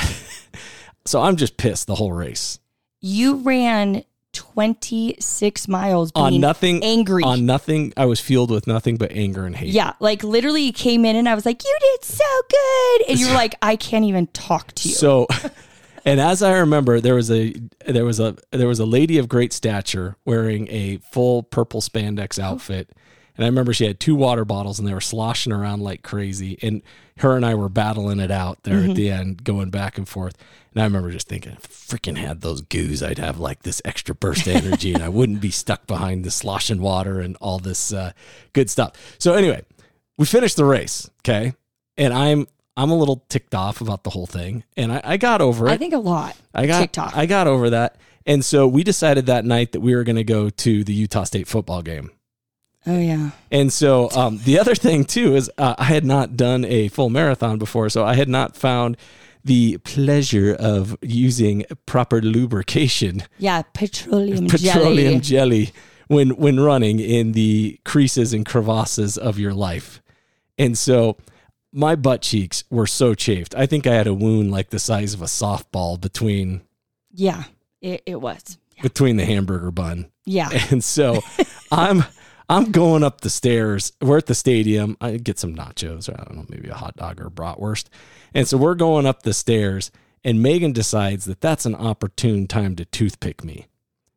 so 1.05 1.23
I'm 1.23 1.37
just 1.37 1.57
pissed 1.57 1.87
the 1.87 1.95
whole 1.95 2.11
race. 2.11 2.59
You 3.07 3.37
ran 3.37 4.03
26 4.33 5.69
miles 5.69 6.11
being 6.11 6.27
on 6.27 6.40
nothing 6.40 6.83
angry. 6.83 7.23
On 7.23 7.47
nothing. 7.47 7.92
I 7.97 8.05
was 8.07 8.19
fueled 8.19 8.51
with 8.51 8.66
nothing 8.66 8.97
but 8.97 9.12
anger 9.12 9.47
and 9.47 9.55
hate. 9.55 9.69
yeah, 9.69 9.92
like 10.01 10.25
literally 10.25 10.62
you 10.62 10.73
came 10.73 11.05
in 11.05 11.14
and 11.14 11.29
I 11.29 11.37
was 11.37 11.47
like, 11.47 11.62
"You 11.62 11.77
did 11.81 12.05
so 12.05 12.25
good," 12.51 13.03
and 13.09 13.21
you 13.21 13.29
were 13.29 13.35
like, 13.45 13.55
"I 13.62 13.77
can't 13.77 14.05
even 14.05 14.27
talk 14.29 14.73
to 14.73 14.88
you." 14.88 14.95
So, 14.97 15.29
and 16.05 16.19
as 16.19 16.42
I 16.42 16.59
remember, 16.59 17.01
there 17.01 17.14
was 17.14 17.31
a 17.31 17.55
there 17.87 18.05
was 18.05 18.19
a 18.19 18.37
there 18.51 18.66
was 18.66 18.81
a 18.81 18.87
lady 18.87 19.19
of 19.19 19.29
great 19.29 19.53
stature 19.53 20.16
wearing 20.25 20.66
a 20.69 20.97
full 21.12 21.45
purple 21.45 21.81
spandex 21.81 22.40
oh. 22.40 22.47
outfit, 22.47 22.90
and 23.37 23.44
I 23.44 23.49
remember 23.49 23.72
she 23.72 23.87
had 23.87 24.01
two 24.01 24.14
water 24.14 24.44
bottles 24.44 24.79
and 24.79 24.87
they 24.87 24.94
were 24.94 25.01
sloshing 25.01 25.53
around 25.53 25.81
like 25.83 26.03
crazy, 26.03 26.59
and 26.62 26.83
her 27.18 27.35
and 27.37 27.46
I 27.46 27.55
were 27.55 27.68
battling 27.68 28.20
it 28.20 28.31
out 28.31 28.62
there 28.64 28.77
Mm-hmm. 28.81 28.90
at 28.90 28.96
the 28.96 29.11
end, 29.11 29.44
going 29.44 29.70
back 29.70 29.96
and 29.99 30.07
forth. 30.09 30.37
And 30.75 30.83
I 30.83 30.85
remember 30.85 31.11
just 31.11 31.29
thinking, 31.29 31.53
if 31.53 31.64
I 31.92 31.96
freaking 31.96 32.18
had 32.18 32.42
those 32.42 32.61
goos, 32.61 33.03
I'd 33.03 33.16
have 33.18 33.38
like 33.38 33.62
this 33.62 33.81
extra 33.87 34.14
burst 34.14 34.46
of 34.46 34.55
energy, 34.57 34.92
and 34.92 35.03
I 35.03 35.09
wouldn't 35.09 35.40
be 35.40 35.51
stuck 35.51 35.87
behind 35.87 36.25
the 36.25 36.31
sloshing 36.31 36.81
water 36.83 37.20
and 37.20 37.37
all 37.40 37.59
this 37.59 37.92
uh, 37.94 38.12
good 38.53 38.68
stuff. 38.68 38.92
So 39.18 39.33
anyway, 39.33 39.62
we 40.18 40.27
finished 40.27 40.57
the 40.57 40.66
race, 40.66 41.09
okay, 41.20 41.55
and 41.96 42.12
I'm 42.12 42.46
I'm 42.77 42.90
a 42.90 42.96
little 42.96 43.25
ticked 43.31 43.55
off 43.55 43.81
about 43.81 44.05
the 44.05 44.11
whole 44.11 44.27
thing, 44.27 44.64
and 44.77 44.92
I, 44.92 45.01
I 45.03 45.16
got 45.16 45.40
over 45.40 45.66
it. 45.66 45.70
I 45.70 45.79
think 45.79 45.94
a 45.94 45.99
lot. 45.99 46.37
I 46.55 46.66
got 46.66 46.81
TikTok. 46.81 47.16
I 47.16 47.25
got 47.25 47.46
over 47.46 47.70
that, 47.70 47.96
and 48.27 48.44
so 48.44 48.68
we 48.68 48.83
decided 48.85 49.25
that 49.27 49.46
night 49.46 49.72
that 49.72 49.81
we 49.81 49.94
were 49.94 50.05
going 50.05 50.16
to 50.16 50.25
go 50.25 50.51
to 50.51 50.85
the 50.85 50.92
Utah 50.92 51.25
State 51.25 51.49
football 51.49 51.81
game. 51.81 52.11
Oh 52.87 52.99
yeah. 52.99 53.31
And 53.51 53.72
so 53.72 54.11
um, 54.12 54.38
the 54.44 54.59
other 54.59 54.75
thing 54.87 55.05
too 55.05 55.35
is 55.37 55.51
uh, 55.59 55.75
I 55.79 55.85
had 55.85 56.05
not 56.05 56.37
done 56.37 56.64
a 56.64 56.88
full 56.88 57.11
marathon 57.11 57.59
before, 57.59 57.88
so 57.88 58.05
I 58.05 58.14
had 58.14 58.29
not 58.29 58.57
found 58.57 58.96
the 59.44 59.79
pleasure 59.79 60.55
of 60.59 60.96
using 61.03 61.64
proper 61.87 62.20
lubrication, 62.20 63.22
Yeah, 63.38 63.62
petroleum, 63.75 64.49
petroleum 64.49 65.20
jelly. 65.20 65.66
jelly, 65.66 65.72
when 66.09 66.31
when 66.37 66.59
running 66.61 66.99
in 67.01 67.33
the 67.33 67.79
creases 67.85 68.33
and 68.33 68.44
crevasses 68.44 69.16
of 69.16 69.38
your 69.38 69.55
life. 69.55 70.03
And 70.59 70.77
so 70.77 71.16
my 71.72 71.94
butt 71.94 72.22
cheeks 72.22 72.64
were 72.70 72.87
so 72.87 73.14
chafed. 73.14 73.55
I 73.55 73.66
think 73.66 73.87
I 73.87 73.94
had 73.94 74.07
a 74.07 74.14
wound 74.14 74.51
like 74.51 74.70
the 74.70 74.79
size 74.79 75.12
of 75.14 75.20
a 75.22 75.27
softball 75.27 76.01
between 76.01 76.62
Yeah, 77.12 77.44
it, 77.83 78.03
it 78.07 78.20
was. 78.20 78.59
between 78.83 79.16
the 79.16 79.27
hamburger 79.27 79.70
bun. 79.70 80.07
Yeah. 80.25 80.49
And 80.70 80.83
so 80.83 81.20
I'm 81.70 82.05
I'm 82.49 82.71
going 82.71 83.03
up 83.03 83.23
the 83.23 83.31
stairs. 83.31 83.93
We're 84.01 84.19
at 84.19 84.27
the 84.27 84.35
stadium. 84.35 84.97
I 85.01 85.17
get 85.17 85.39
some 85.39 85.55
nachos, 85.55 86.09
or 86.09 86.21
I 86.21 86.25
don't 86.25 86.37
know, 86.37 86.47
maybe 86.49 86.69
a 86.69 86.75
hot 86.75 86.97
dog 86.97 87.21
or 87.21 87.27
a 87.27 87.31
bratwurst. 87.31 87.87
And 88.35 88.47
so 88.47 88.57
we're 88.57 88.75
going 88.75 89.07
up 89.07 89.23
the 89.23 89.35
stairs, 89.35 89.91
and 90.23 90.43
Megan 90.43 90.73
decides 90.73 91.25
that 91.25 91.41
that's 91.41 91.67
an 91.67 91.75
opportune 91.75 92.47
time 92.47 92.77
to 92.77 92.85
toothpick 92.85 93.43
me. 93.43 93.67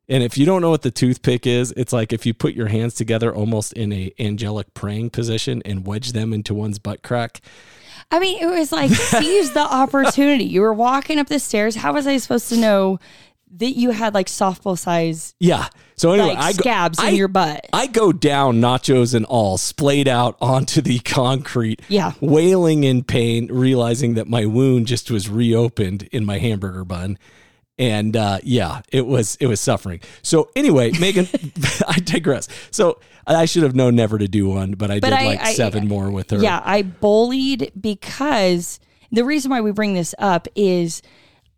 And 0.08 0.24
if 0.24 0.36
you 0.36 0.44
don't 0.44 0.60
know 0.60 0.70
what 0.70 0.82
the 0.82 0.90
toothpick 0.90 1.46
is, 1.46 1.72
it's 1.76 1.92
like 1.92 2.12
if 2.12 2.26
you 2.26 2.34
put 2.34 2.54
your 2.54 2.66
hands 2.66 2.94
together 2.94 3.32
almost 3.32 3.72
in 3.74 3.92
a 3.92 4.12
angelic 4.18 4.74
praying 4.74 5.10
position 5.10 5.62
and 5.64 5.86
wedge 5.86 6.12
them 6.12 6.32
into 6.32 6.52
one's 6.52 6.80
butt 6.80 7.02
crack. 7.02 7.40
I 8.10 8.18
mean, 8.18 8.42
it 8.42 8.46
was 8.46 8.72
like 8.72 8.90
seize 8.90 9.52
the 9.52 9.60
opportunity. 9.60 10.44
You 10.44 10.62
were 10.62 10.74
walking 10.74 11.20
up 11.20 11.28
the 11.28 11.38
stairs. 11.38 11.76
How 11.76 11.92
was 11.92 12.08
I 12.08 12.16
supposed 12.16 12.48
to 12.48 12.56
know 12.56 12.98
that 13.56 13.72
you 13.76 13.90
had 13.90 14.14
like 14.14 14.26
softball 14.28 14.78
size 14.78 15.34
Yeah. 15.40 15.68
So 15.96 16.12
anyway, 16.12 16.28
like 16.28 16.38
I 16.38 16.52
go, 16.52 16.62
scabs 16.62 16.98
I- 16.98 17.08
in 17.10 17.16
your 17.16 17.28
butt? 17.28 17.66
I 17.72 17.86
go 17.88 18.12
down, 18.12 18.60
nachos 18.60 19.14
and 19.14 19.26
all, 19.26 19.58
splayed 19.58 20.08
out 20.08 20.36
onto 20.40 20.80
the 20.80 20.98
concrete, 21.04 21.82
Yeah. 21.88 22.12
wailing 22.20 22.84
in 22.84 23.02
pain, 23.04 23.48
realizing 23.50 24.14
that 24.14 24.28
my 24.28 24.46
wound 24.46 24.86
just 24.86 25.10
was 25.10 25.28
reopened 25.28 26.04
in 26.12 26.24
my 26.24 26.38
hamburger 26.38 26.84
bun. 26.84 27.18
And 27.78 28.14
uh, 28.14 28.38
yeah, 28.42 28.82
it 28.92 29.06
was 29.06 29.36
it 29.40 29.46
was 29.46 29.58
suffering. 29.58 30.00
So 30.22 30.50
anyway, 30.54 30.92
Megan, 31.00 31.26
I 31.88 31.98
digress. 32.00 32.46
So 32.70 32.98
I 33.26 33.46
should 33.46 33.62
have 33.62 33.74
known 33.74 33.94
never 33.96 34.18
to 34.18 34.28
do 34.28 34.48
one, 34.48 34.72
but 34.72 34.90
I 34.90 35.00
But 35.00 35.10
did 35.10 35.18
I- 35.18 35.24
like 35.26 35.40
I- 35.40 35.54
seven 35.54 35.88
more 35.88 36.10
with 36.10 36.30
her. 36.30 36.38
Yeah, 36.38 36.60
I 36.64 36.82
bullied 36.82 37.72
because 37.80 38.80
the 39.10 39.24
reason 39.24 39.50
why 39.50 39.60
we 39.62 39.72
bring 39.72 39.94
this 39.94 40.14
up 40.18 40.46
is 40.54 41.00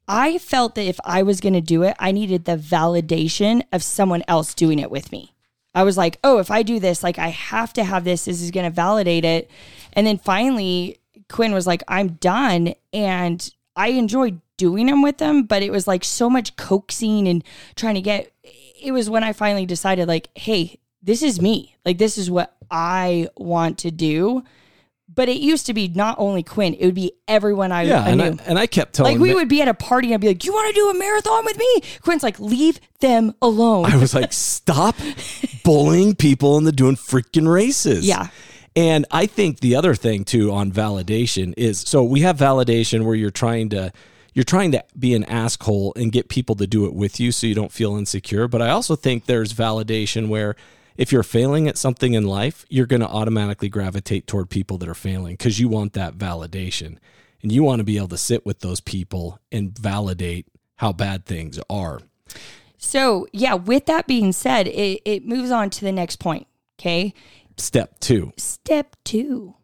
I 0.09 0.39
felt 0.39 0.75
that 0.75 0.87
if 0.87 0.99
I 1.05 1.23
was 1.23 1.41
going 1.41 1.55
to 1.55 1.61
do 1.61 1.83
it, 1.83 1.95
I 1.99 2.13
needed 2.13 2.45
the 2.45 2.57
validation 2.57 3.63
of 3.73 3.83
someone 3.83 4.23
else 4.29 4.55
doing 4.55 4.79
it 4.79 4.91
with 4.91 5.13
me. 5.13 5.35
I 5.75 5.85
was 5.85 5.97
like, 5.97 6.19
oh, 6.23 6.39
if 6.39 6.51
I 6.51 6.63
do 6.63 6.79
this, 6.79 7.03
like 7.03 7.19
I 7.19 7.29
have 7.29 7.73
to 7.75 7.85
have 7.85 8.05
this. 8.05 8.27
This 8.27 8.43
is 8.43 8.51
going 8.51 8.67
to 8.67 8.75
validate 8.75 9.25
it. 9.25 9.51
And 9.95 10.07
then 10.07 10.19
finally, 10.19 10.99
Quinn 11.31 11.53
was 11.53 11.67
like, 11.67 11.83
I'm 11.89 12.09
done. 12.15 12.75
And 12.93 13.49
I 13.75 13.89
enjoyed 13.89 14.41
doing 14.59 14.87
them 14.87 15.03
with 15.03 15.19
them, 15.19 15.45
but 15.45 15.63
it 15.63 15.73
was 15.73 15.87
like 15.87 16.05
so 16.05 16.29
much 16.29 16.57
coaxing 16.57 17.27
and 17.27 17.43
trying 17.75 17.95
to 17.95 18.03
get. 18.03 18.33
It 18.81 18.93
was 18.93 19.09
when 19.09 19.25
I 19.25 19.33
finally 19.33 19.65
decided, 19.65 20.09
like, 20.09 20.29
hey, 20.35 20.79
this 21.03 21.23
is 21.23 21.41
me. 21.41 21.77
Like, 21.87 21.99
this 21.99 22.19
is 22.19 22.31
what 22.31 22.55
I 22.71 23.29
want 23.37 23.79
to 23.79 23.91
do. 23.91 24.45
But 25.15 25.29
it 25.29 25.39
used 25.41 25.67
to 25.67 25.75
be 25.75 25.89
not 25.89 26.15
only 26.19 26.43
Quinn, 26.43 26.75
it 26.75 26.87
would 26.87 26.95
be 26.95 27.13
everyone 27.29 27.71
I, 27.73 27.83
yeah. 27.83 28.03
I 28.05 28.09
And 28.09 28.19
knew. 28.19 28.25
I, 28.25 28.37
and 28.47 28.59
I 28.59 28.67
kept 28.67 28.95
telling 28.95 29.15
like, 29.17 29.21
we 29.23 29.29
Me- 29.31 29.35
would 29.35 29.49
be 29.49 29.61
at 29.61 29.69
a 29.69 29.75
party 29.75 30.09
and 30.09 30.15
I'd 30.15 30.21
be 30.21 30.29
like, 30.29 30.45
You 30.45 30.53
want 30.53 30.75
to 30.75 30.81
do 30.81 30.89
a 30.91 30.95
marathon 30.95 31.45
with 31.45 31.59
me? 31.59 31.83
Quinn's 32.01 32.23
like, 32.23 32.41
Leave 32.41 32.81
them 33.01 33.35
alone. 33.43 33.87
I 33.87 33.97
was 33.97 34.15
like, 34.15 34.33
stop 34.33 34.97
bullying 35.65 36.15
people 36.15 36.57
into 36.59 36.73
doing 36.73 36.97
freaking 36.97 37.53
races. 37.53 38.07
Yeah. 38.07 38.29
And 38.75 39.05
I 39.11 39.27
think 39.27 39.61
the 39.61 39.75
other 39.77 39.95
thing 39.95 40.25
too 40.25 40.51
on 40.53 40.73
validation 40.73 41.53
is 41.59 41.81
so 41.81 42.03
we 42.03 42.21
have 42.21 42.39
validation 42.39 43.05
where 43.05 43.15
you're 43.15 43.31
trying 43.31 43.69
to 43.71 43.93
you're 44.35 44.45
trying 44.45 44.73
to 44.73 44.83
be 44.99 45.13
an 45.15 45.25
asshole 45.25 45.93
and 45.95 46.11
get 46.11 46.31
people 46.31 46.55
to 46.55 46.67
do 46.67 46.87
it 46.87 46.95
with 46.95 47.21
you 47.21 47.33
so 47.33 47.47
you 47.47 47.55
don't 47.55 47.71
feel 47.71 47.97
insecure. 47.97 48.49
But 48.49 48.63
I 48.63 48.71
also 48.71 48.97
think 48.97 49.27
there's 49.27 49.53
validation 49.53 50.29
where 50.29 50.57
if 50.97 51.13
you're 51.13 51.23
failing 51.23 51.69
at 51.69 51.79
something 51.79 52.15
in 52.15 52.27
life, 52.27 52.65
you're 52.69 52.87
going 52.87 53.01
to 53.01 53.09
automatically 53.09 53.69
gravitate 53.69 54.27
toward 54.27 54.51
people 54.51 54.79
that 54.79 54.89
are 54.89 54.95
failing 54.95 55.35
because 55.35 55.59
you 55.61 55.69
want 55.69 55.93
that 55.95 56.15
validation. 56.19 56.99
And 57.43 57.51
you 57.51 57.65
want 57.65 57.81
to 57.81 57.85
be 57.85 57.97
able 57.97 58.09
to 58.09 58.17
sit 58.19 58.47
with 58.47 58.61
those 58.61 58.81
people 58.81 59.39
and 59.51 59.77
validate 59.77 60.47
how 60.77 60.93
bad 60.93 61.27
things 61.27 61.59
are. 61.69 62.01
So, 62.79 63.27
yeah, 63.33 63.55
with 63.55 63.87
that 63.87 64.07
being 64.07 64.33
said, 64.33 64.69
it, 64.69 65.01
it 65.05 65.27
moves 65.27 65.51
on 65.51 65.71
to 65.71 65.85
the 65.85 65.93
next 65.93 66.17
point. 66.17 66.47
Okay. 66.81 67.15
Step 67.57 67.99
two, 68.01 68.33
Step 68.39 68.97
two. 69.05 69.55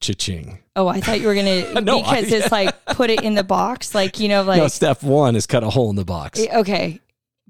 cha-ching. 0.00 0.58
Oh, 0.74 0.88
I 0.88 1.00
thought 1.00 1.20
you 1.20 1.26
were 1.26 1.34
going 1.34 1.64
to, 1.74 1.80
No, 1.80 2.00
I- 2.00 2.20
because 2.20 2.32
it's 2.32 2.52
like 2.60 2.84
put 2.86 3.10
it 3.10 3.22
in 3.22 3.34
the 3.34 3.44
box. 3.44 3.94
Like, 3.94 4.20
you 4.20 4.28
know, 4.28 4.42
like, 4.42 4.58
no, 4.58 4.68
step 4.68 5.02
one 5.02 5.36
is 5.36 5.46
cut 5.46 5.64
a 5.64 5.70
hole 5.70 5.90
in 5.90 5.96
the 5.96 6.04
box. 6.04 6.40
okay. 6.40 7.00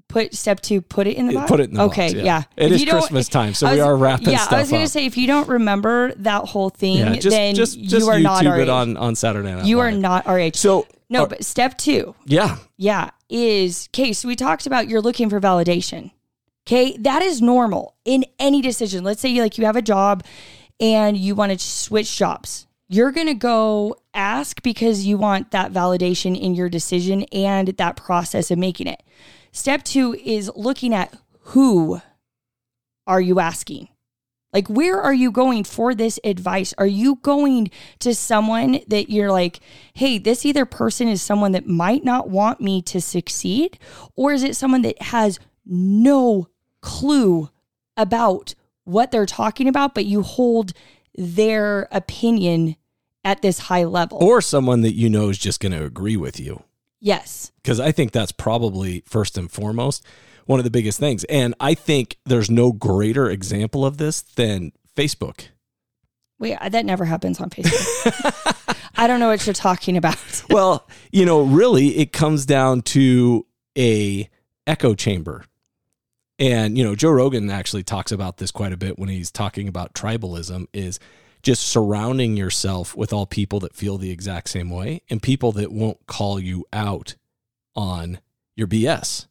Put 0.09 0.33
step 0.33 0.61
two, 0.61 0.81
put 0.81 1.05
it 1.05 1.17
in 1.17 1.27
the 1.27 1.33
box. 1.33 1.51
Put 1.51 1.59
it 1.59 1.69
in 1.69 1.75
the 1.75 1.81
okay, 1.83 2.07
box, 2.07 2.13
yeah. 2.13 2.23
yeah. 2.23 2.43
It 2.55 2.71
is 2.71 2.85
Christmas 2.85 3.27
time, 3.27 3.53
so 3.53 3.67
I 3.67 3.73
we 3.73 3.79
are 3.81 3.95
wrapping 3.95 4.29
Yeah, 4.29 4.45
I 4.49 4.61
was 4.61 4.69
going 4.69 4.83
up. 4.83 4.87
to 4.87 4.91
say, 4.91 5.05
if 5.05 5.17
you 5.17 5.27
don't 5.27 5.49
remember 5.49 6.13
that 6.15 6.45
whole 6.45 6.69
thing, 6.69 6.97
Yeah, 6.97 7.15
just 7.15 7.29
then 7.35 7.55
just 7.55 7.77
just 7.81 8.05
you 8.05 8.11
are 8.11 8.17
YouTube 8.17 8.23
not 8.23 8.45
our 8.47 8.59
it 8.61 8.69
on 8.69 8.95
on 8.95 9.15
Saturday 9.15 9.53
Night. 9.53 9.65
you 9.65 9.79
are 9.79 9.91
not 9.91 10.25
our 10.25 10.39
age. 10.39 10.55
So 10.55 10.87
no, 11.09 11.23
uh, 11.23 11.27
but 11.27 11.43
step 11.43 11.77
two, 11.77 12.15
yeah, 12.25 12.57
yeah, 12.77 13.09
is 13.29 13.89
okay. 13.93 14.13
So 14.13 14.29
we 14.29 14.37
talked 14.37 14.65
about 14.65 14.87
you're 14.87 15.01
looking 15.01 15.29
for 15.29 15.41
validation. 15.41 16.11
Okay, 16.65 16.95
that 16.97 17.21
is 17.21 17.41
normal 17.41 17.95
in 18.05 18.23
any 18.39 18.61
decision. 18.61 19.03
Let's 19.03 19.19
say 19.21 19.27
you 19.29 19.41
like 19.41 19.57
you 19.57 19.65
have 19.65 19.75
a 19.75 19.81
job 19.81 20.23
and 20.79 21.17
you 21.17 21.35
want 21.35 21.51
to 21.51 21.59
switch 21.59 22.17
jobs. 22.17 22.65
You're 22.89 23.11
gonna 23.11 23.33
go 23.33 23.97
ask 24.13 24.61
because 24.63 25.05
you 25.05 25.17
want 25.17 25.51
that 25.51 25.73
validation 25.73 26.39
in 26.39 26.55
your 26.55 26.69
decision 26.69 27.23
and 27.33 27.67
that 27.69 27.97
process 27.97 28.51
of 28.51 28.57
making 28.57 28.87
it. 28.87 29.03
Step 29.57 29.81
two 29.81 30.13
is 30.23 30.51
looking 30.55 30.93
at 30.93 31.11
who 31.39 31.99
are 33.07 33.19
you 33.19 33.39
asking. 33.39 33.87
Like, 34.53 34.67
where 34.67 35.01
are 35.01 35.15
you 35.15 35.31
going 35.31 35.63
for 35.63 35.95
this 35.95 36.19
advice? 36.23 36.75
Are 36.77 36.85
you 36.85 37.15
going 37.23 37.71
to 37.99 38.13
someone 38.13 38.81
that 38.87 39.09
you're 39.09 39.31
like, 39.31 39.59
hey, 39.95 40.19
this 40.19 40.45
either 40.45 40.65
person 40.65 41.07
is 41.07 41.23
someone 41.23 41.53
that 41.53 41.65
might 41.65 42.05
not 42.05 42.29
want 42.29 42.61
me 42.61 42.83
to 42.83 43.01
succeed, 43.01 43.79
or 44.15 44.31
is 44.31 44.43
it 44.43 44.55
someone 44.55 44.83
that 44.83 45.01
has 45.01 45.39
no 45.65 46.49
clue 46.83 47.49
about 47.97 48.53
what 48.83 49.09
they're 49.09 49.25
talking 49.25 49.67
about, 49.67 49.95
but 49.95 50.05
you 50.05 50.21
hold 50.21 50.71
their 51.15 51.87
opinion 51.91 52.75
at 53.23 53.41
this 53.41 53.57
high 53.57 53.85
level? 53.85 54.19
Or 54.21 54.39
someone 54.39 54.81
that 54.81 54.93
you 54.93 55.09
know 55.09 55.29
is 55.29 55.39
just 55.39 55.59
going 55.59 55.71
to 55.71 55.83
agree 55.83 56.15
with 56.15 56.39
you. 56.39 56.63
Yes. 56.99 57.51
Because 57.61 57.79
I 57.79 57.91
think 57.91 58.11
that's 58.11 58.31
probably 58.31 59.03
first 59.05 59.37
and 59.37 59.51
foremost 59.51 60.05
one 60.45 60.59
of 60.59 60.63
the 60.63 60.71
biggest 60.71 60.99
things. 60.99 61.23
And 61.25 61.53
I 61.59 61.73
think 61.73 62.17
there's 62.25 62.49
no 62.49 62.71
greater 62.71 63.29
example 63.29 63.85
of 63.85 63.97
this 63.97 64.21
than 64.21 64.71
Facebook. 64.95 65.49
Wait, 66.39 66.55
uh, 66.55 66.69
that 66.69 66.85
never 66.85 67.05
happens 67.05 67.39
on 67.39 67.49
Facebook. 67.49 68.75
I 68.95 69.07
don't 69.07 69.19
know 69.19 69.27
what 69.27 69.45
you're 69.45 69.53
talking 69.53 69.97
about. 69.97 70.43
well, 70.49 70.87
you 71.11 71.25
know, 71.25 71.43
really 71.43 71.97
it 71.97 72.11
comes 72.13 72.45
down 72.45 72.81
to 72.83 73.45
a 73.77 74.29
echo 74.65 74.95
chamber. 74.95 75.45
And, 76.39 76.77
you 76.77 76.83
know, 76.83 76.95
Joe 76.95 77.09
Rogan 77.11 77.49
actually 77.49 77.83
talks 77.83 78.11
about 78.11 78.37
this 78.37 78.51
quite 78.51 78.71
a 78.71 78.77
bit 78.77 78.99
when 78.99 79.09
he's 79.09 79.31
talking 79.31 79.67
about 79.67 79.93
tribalism 79.93 80.67
is 80.71 80.99
just 81.47 81.65
surrounding 81.65 82.35
yourself 82.35 82.93
with 82.93 83.13
all 83.13 83.25
people 83.25 83.61
that 83.61 83.73
feel 83.73 83.97
the 83.97 84.11
exact 84.11 84.49
same 84.49 84.69
way 84.69 85.01
and 85.09 85.23
people 85.23 85.53
that 85.53 85.71
won't 85.71 86.05
call 86.05 86.41
you 86.41 86.65
out 86.73 87.15
on 87.73 88.19
your 88.57 88.67
BS, 88.67 89.27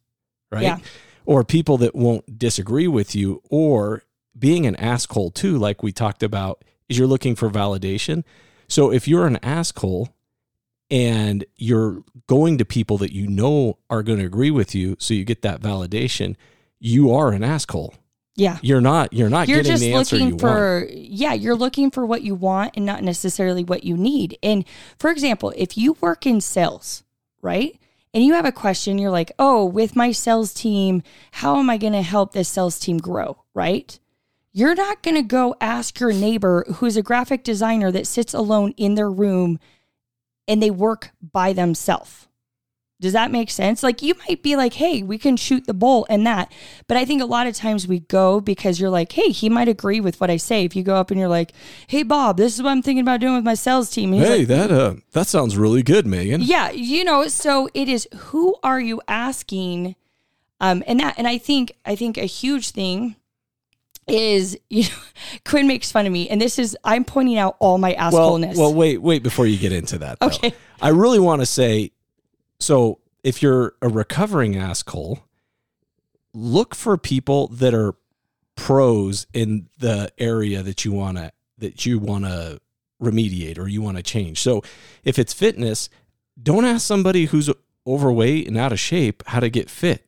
right? 0.51 0.63
Yeah. 0.63 0.79
Or 1.27 1.45
people 1.45 1.77
that 1.77 1.95
won't 1.95 2.39
disagree 2.39 2.89
with 2.89 3.15
you 3.15 3.43
or 3.51 4.03
being 4.39 4.65
an 4.65 4.77
asshole 4.77 5.31
too, 5.31 5.59
like 5.59 5.83
we 5.83 5.93
talked 5.93 6.23
about, 6.23 6.65
is 6.89 6.97
you're 6.97 7.07
looking 7.07 7.37
for 7.37 7.51
validation. 7.51 8.25
So 8.67 8.91
if 8.91 9.07
you're 9.07 9.27
an 9.27 9.39
asshole 9.43 10.09
and 10.91 11.45
you're 11.57 12.03
going 12.29 12.57
to 12.57 12.65
people 12.65 12.97
that 12.97 13.13
you 13.13 13.27
know 13.27 13.77
are 13.91 14.03
going 14.03 14.21
to 14.21 14.25
agree 14.25 14.51
with 14.51 14.75
you, 14.75 14.97
so 14.99 15.13
you 15.13 15.27
get 15.27 15.43
that 15.43 15.61
validation, 15.61 16.35
you 16.79 17.13
are 17.13 17.33
an 17.33 17.45
asshole. 17.45 17.95
Yeah. 18.37 18.59
You're 18.63 18.83
not. 18.83 19.13
You're 19.13 19.31
not 19.31 19.49
You're 19.49 19.59
getting 19.59 19.73
just 19.73 19.83
the 19.83 19.95
answer 19.95 20.17
looking 20.17 20.29
you 20.29 20.35
want. 20.35 20.41
for, 20.41 20.89
yeah, 20.93 21.33
you're 21.33 21.57
looking 21.57 21.91
for 21.91 22.05
what 22.05 22.23
you 22.23 22.35
want 22.35 22.73
and 22.77 22.85
not 22.85 23.03
necessarily 23.03 23.65
what 23.65 23.85
you 23.85 23.97
need. 23.97 24.39
And 24.43 24.65
for 24.99 25.11
example, 25.11 25.53
if 25.57 25.79
you 25.79 25.97
work 26.01 26.27
in 26.27 26.43
sales, 26.43 27.03
right? 27.41 27.81
And 28.13 28.25
you 28.25 28.35
have 28.35 28.45
a 28.45 28.53
question, 28.53 28.99
you're 28.99 29.11
like, 29.11 29.33
oh, 29.39 29.65
with 29.65 29.97
my 29.97 30.13
sales 30.13 30.53
team, 30.53 31.03
how 31.33 31.59
am 31.59 31.71
I 31.71 31.79
going 31.79 31.95
to 31.95 32.03
help 32.03 32.33
this 32.33 32.49
sales 32.49 32.79
team 32.79 32.99
grow? 32.99 33.43
Right? 33.55 33.99
You're 34.53 34.75
not 34.75 35.03
going 35.03 35.17
to 35.17 35.23
go 35.23 35.55
ask 35.61 35.99
your 35.99 36.13
neighbor 36.13 36.65
who's 36.77 36.97
a 36.97 37.03
graphic 37.03 37.43
designer 37.43 37.91
that 37.93 38.07
sits 38.07 38.33
alone 38.33 38.73
in 38.77 38.95
their 38.95 39.11
room 39.11 39.59
and 40.49 40.63
they 40.63 40.71
work 40.71 41.11
by 41.21 41.53
themselves. 41.53 42.29
Does 42.99 43.13
that 43.13 43.31
make 43.31 43.51
sense? 43.51 43.83
Like 43.83 44.01
you 44.01 44.15
might 44.27 44.43
be 44.43 44.57
like, 44.57 44.73
hey, 44.73 45.03
we 45.03 45.19
can 45.19 45.37
shoot 45.37 45.67
the 45.67 45.75
bull 45.75 46.07
and 46.09 46.27
that. 46.27 46.51
But 46.87 46.97
I 46.97 47.05
think 47.05 47.21
a 47.21 47.27
lot 47.27 47.47
of 47.47 47.55
times 47.55 47.87
we 47.87 48.01
go 48.01 48.41
because 48.41 48.81
you're 48.81 48.89
like, 48.89 49.13
hey, 49.13 49.29
he 49.29 49.51
might 49.51 49.69
agree 49.69 50.01
with 50.01 50.19
what 50.19 50.31
I 50.31 50.39
say. 50.39 50.65
If 50.65 50.75
you 50.75 50.83
go 50.83 50.95
up 50.97 51.11
and 51.11 51.21
you're 51.21 51.29
like, 51.29 51.53
hey, 51.89 52.03
Bob, 52.03 52.39
this 52.39 52.55
is 52.55 52.63
what 52.63 52.71
I'm 52.71 52.81
thinking 52.81 53.03
about 53.03 53.21
doing 53.21 53.35
with 53.35 53.45
my 53.45 53.53
sales 53.55 53.91
team. 53.91 54.13
Hey, 54.15 54.39
like, 54.39 54.49
that 54.49 54.71
uh, 54.71 54.95
that 55.13 55.27
sounds 55.27 55.59
really 55.59 55.83
good, 55.83 56.07
Megan. 56.07 56.41
yeah, 56.41 56.71
you 56.71 57.05
know, 57.05 57.29
so 57.29 57.69
it 57.75 57.89
is 57.89 58.09
who 58.17 58.57
are 58.63 58.81
you 58.81 59.03
asking? 59.09 59.95
Um, 60.59 60.83
and 60.87 60.99
that, 61.01 61.17
and 61.19 61.29
I 61.29 61.37
think, 61.37 61.73
I 61.85 61.97
think 61.97 62.17
a 62.17 62.23
huge 62.25 62.71
thing 62.71 63.17
is, 64.09 64.59
you 64.71 64.85
know, 64.85 64.89
Quinn 65.45 65.67
makes 65.67 65.93
fun 65.93 66.07
of 66.07 66.13
me, 66.13 66.31
and 66.31 66.41
this 66.41 66.59
is, 66.59 66.75
I'm 66.83 67.05
pointing 67.05 67.37
out 67.37 67.57
all 67.59 67.77
my 67.77 67.95
Well, 68.11 68.39
assholeness. 68.39 68.57
well, 68.57 68.73
wait, 68.73 69.03
wait 69.03 69.23
before 69.23 69.47
you 69.47 69.59
get 69.59 69.73
into 69.73 69.99
that. 69.99 70.19
though. 70.19 70.29
Okay. 70.29 70.55
I 70.81 70.89
really 70.89 71.19
want 71.19 71.43
to 71.43 71.47
say, 71.47 71.91
so 72.59 73.01
if 73.23 73.43
you're 73.43 73.75
a 73.83 73.89
recovering 73.89 74.57
asshole, 74.57 75.21
look 76.33 76.75
for 76.75 76.97
people 76.97 77.49
that 77.49 77.75
are 77.75 77.95
pros 78.57 79.27
in 79.33 79.69
the 79.79 80.11
area 80.19 80.63
that 80.63 80.85
you 80.85 80.93
want 80.93 81.19
to 81.19 81.33
that 81.59 81.87
you 81.87 81.99
want 81.99 82.25
to 82.25 82.61
remediate 83.03 83.59
or 83.59 83.69
you 83.69 83.83
want 83.83 83.97
to 83.97 84.03
change. 84.03 84.41
So 84.41 84.63
if 85.05 85.19
it's 85.19 85.33
fitness, 85.33 85.89
don't 86.41 86.65
ask 86.65 86.87
somebody 86.87 87.27
who's 87.27 87.51
overweight 87.87 88.47
and 88.47 88.59
out 88.59 88.73
of 88.73 88.81
shape 88.81 89.23
how 89.27 89.41
to 89.41 89.49
get 89.49 89.71
fit. 89.71 90.06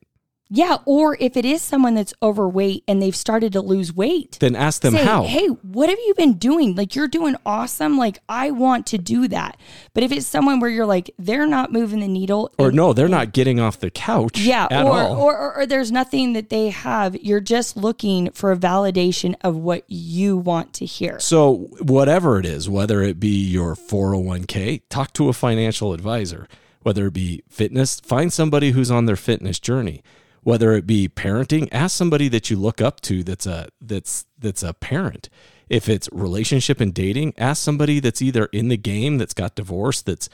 Yeah. 0.49 0.77
Or 0.85 1.15
if 1.19 1.37
it 1.37 1.45
is 1.45 1.61
someone 1.61 1.93
that's 1.95 2.13
overweight 2.23 2.83
and 2.87 3.01
they've 3.01 3.15
started 3.15 3.53
to 3.53 3.61
lose 3.61 3.93
weight, 3.93 4.37
Then 4.39 4.55
ask 4.55 4.81
them 4.81 4.93
say, 4.93 5.03
how. 5.03 5.23
hey, 5.23 5.47
what 5.47 5.89
have 5.89 5.99
you 5.99 6.13
been 6.15 6.33
doing? 6.33 6.75
Like, 6.75 6.95
you're 6.95 7.07
doing 7.07 7.35
awesome. 7.45 7.97
Like, 7.97 8.19
I 8.27 8.51
want 8.51 8.85
to 8.87 8.97
do 8.97 9.27
that. 9.27 9.57
But 9.93 10.03
if 10.03 10.11
it's 10.11 10.25
someone 10.25 10.59
where 10.59 10.69
you're 10.69 10.85
like, 10.85 11.11
they're 11.19 11.45
not 11.47 11.71
moving 11.71 11.99
the 11.99 12.07
needle, 12.07 12.51
or 12.57 12.67
and- 12.67 12.75
no, 12.75 12.93
they're 12.93 13.07
not 13.07 13.31
getting 13.33 13.59
off 13.59 13.79
the 13.79 13.91
couch 13.91 14.39
Yeah, 14.39 14.67
or, 14.83 14.99
or, 15.01 15.37
or 15.37 15.55
or 15.59 15.65
there's 15.65 15.91
nothing 15.91 16.33
that 16.33 16.49
they 16.49 16.69
have. 16.69 17.15
You're 17.15 17.39
just 17.41 17.77
looking 17.77 18.31
for 18.31 18.51
a 18.51 18.57
validation 18.57 19.35
of 19.41 19.55
what 19.55 19.83
you 19.87 20.37
want 20.37 20.73
to 20.73 20.85
hear. 20.85 21.19
So, 21.19 21.67
whatever 21.81 22.39
it 22.39 22.45
is, 22.45 22.67
whether 22.69 23.01
it 23.01 23.19
be 23.19 23.29
your 23.29 23.75
401k, 23.75 24.81
talk 24.89 25.13
to 25.13 25.29
a 25.29 25.33
financial 25.33 25.93
advisor. 25.93 26.47
Whether 26.81 27.07
it 27.07 27.13
be 27.13 27.43
fitness, 27.49 27.99
find 27.99 28.31
somebody 28.31 28.71
who's 28.71 28.89
on 28.89 29.05
their 29.05 29.17
fitness 29.17 29.59
journey. 29.59 30.01
Whether 30.43 30.73
it 30.73 30.87
be 30.87 31.09
parenting, 31.09 31.67
ask 31.71 31.95
somebody 31.95 32.27
that 32.29 32.49
you 32.49 32.57
look 32.57 32.81
up 32.81 33.01
to 33.01 33.23
that's 33.23 33.45
a 33.45 33.69
that's 33.81 34.25
that's 34.37 34.63
a 34.63 34.73
parent. 34.73 35.29
If 35.69 35.87
it's 35.87 36.09
relationship 36.11 36.79
and 36.79 36.93
dating, 36.93 37.33
ask 37.37 37.61
somebody 37.61 37.99
that's 37.99 38.21
either 38.21 38.45
in 38.47 38.69
the 38.69 38.77
game 38.77 39.17
that's 39.17 39.33
got 39.33 39.55
divorced, 39.55 40.05
that's 40.05 40.29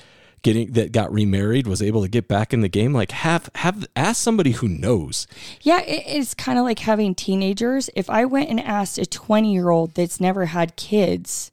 getting 0.46 0.74
that 0.74 0.92
got 0.92 1.12
remarried, 1.12 1.66
was 1.66 1.82
able 1.82 2.04
to 2.04 2.08
get 2.08 2.28
back 2.28 2.54
in 2.54 2.62
the 2.62 2.70
game. 2.70 2.94
Like 2.94 3.12
have 3.12 3.50
have 3.56 3.88
ask 3.96 4.22
somebody 4.22 4.52
who 4.52 4.68
knows. 4.68 5.28
Yeah, 5.62 5.82
it's 5.82 6.36
kind 6.36 6.60
of 6.60 6.64
like 6.64 6.80
having 6.80 7.16
teenagers. 7.16 7.90
If 7.96 8.10
I 8.12 8.26
went 8.26 8.50
and 8.50 8.60
asked 8.60 9.00
a 9.00 9.08
20 9.08 9.52
year 9.52 9.70
old 9.70 9.96
that's 9.96 10.22
never 10.22 10.46
had 10.46 10.76
kids, 10.76 11.52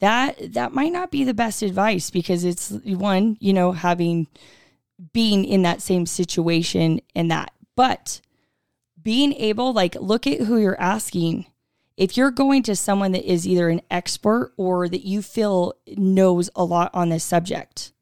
that 0.00 0.52
that 0.52 0.74
might 0.74 0.92
not 0.92 1.10
be 1.10 1.24
the 1.24 1.34
best 1.34 1.62
advice 1.62 2.10
because 2.10 2.44
it's 2.44 2.70
one, 2.84 3.38
you 3.40 3.54
know, 3.54 3.72
having 3.72 4.26
being 5.14 5.46
in 5.46 5.62
that 5.62 5.80
same 5.80 6.06
situation 6.06 7.00
and 7.14 7.30
that. 7.30 7.52
But 7.80 8.20
being 9.02 9.32
able, 9.32 9.72
like, 9.72 9.94
look 9.94 10.26
at 10.26 10.40
who 10.42 10.58
you're 10.58 10.78
asking. 10.78 11.46
If 11.96 12.14
you're 12.14 12.30
going 12.30 12.62
to 12.64 12.76
someone 12.76 13.12
that 13.12 13.24
is 13.24 13.48
either 13.48 13.70
an 13.70 13.80
expert 13.90 14.52
or 14.58 14.86
that 14.86 15.06
you 15.06 15.22
feel 15.22 15.72
knows 15.96 16.50
a 16.54 16.62
lot 16.62 16.90
on 16.92 17.08
this 17.08 17.24
subject, 17.24 17.94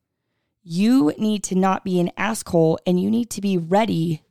you 0.65 1.13
need 1.17 1.45
to 1.45 1.55
not 1.55 1.85
be 1.85 2.01
an 2.01 2.11
asshole 2.17 2.81
and 2.87 3.01
you 3.01 3.09
need 3.09 3.31
to 3.31 3.41
be 3.41 3.57
ready 3.57 4.23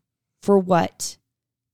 for 0.41 0.60
what 0.60 1.15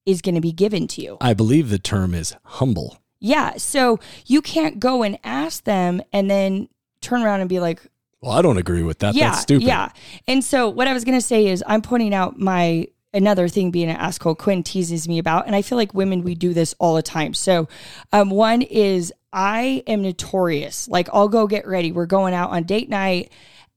is 0.05 0.21
going 0.21 0.35
to 0.35 0.41
be 0.41 0.51
given 0.51 0.85
to 0.89 1.01
you. 1.01 1.17
I 1.19 1.33
believe 1.33 1.69
the 1.71 1.79
term 1.79 2.13
is 2.13 2.35
humble. 2.43 2.99
Yeah. 3.19 3.53
So 3.57 3.99
you 4.27 4.43
can't 4.43 4.79
go 4.79 5.01
and 5.01 5.17
ask 5.23 5.63
them 5.63 6.03
and 6.11 6.29
then 6.29 6.69
turn 7.01 7.23
around 7.23 7.39
and 7.39 7.49
be 7.49 7.59
like, 7.59 7.81
Well, 8.21 8.33
I 8.33 8.43
don't 8.43 8.57
agree 8.57 8.83
with 8.83 8.99
that. 8.99 9.15
yeah, 9.15 9.29
That's 9.31 9.41
stupid. 9.41 9.65
yeah. 9.65 9.89
And 10.27 10.43
so 10.43 10.69
what 10.69 10.87
I 10.87 10.93
was 10.93 11.03
going 11.05 11.17
to 11.17 11.25
say 11.25 11.47
is 11.47 11.63
I'm 11.65 11.81
pointing 11.81 12.13
out 12.13 12.37
my 12.39 12.87
another 13.13 13.47
thing 13.47 13.71
being 13.71 13.89
an 13.89 13.97
asshole 13.97 14.35
Quinn 14.35 14.63
teases 14.63 15.07
me 15.07 15.19
about, 15.19 15.45
and 15.47 15.55
I 15.55 15.61
feel 15.61 15.77
like 15.77 15.93
women 15.93 16.23
we 16.23 16.35
do 16.35 16.53
this 16.53 16.73
all 16.79 16.95
the 16.95 17.03
time. 17.03 17.33
So 17.33 17.67
um, 18.11 18.29
one 18.29 18.61
is 18.61 19.13
I 19.31 19.83
am 19.87 20.01
notorious. 20.01 20.87
Like 20.87 21.09
I'll 21.13 21.29
go 21.29 21.47
get 21.47 21.67
ready. 21.67 21.91
We're 21.91 22.05
going 22.05 22.33
out 22.33 22.51
on 22.51 22.63
date 22.63 22.89
night, 22.89 23.31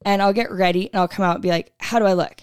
and 0.05 0.23
I'll 0.23 0.33
get 0.33 0.51
ready 0.51 0.91
and 0.93 1.01
I'll 1.01 1.09
come 1.09 1.25
out 1.25 1.37
and 1.37 1.43
be 1.43 1.51
like, 1.51 1.73
"How 1.79 1.99
do 1.99 2.07
I 2.07 2.15
look?" 2.15 2.43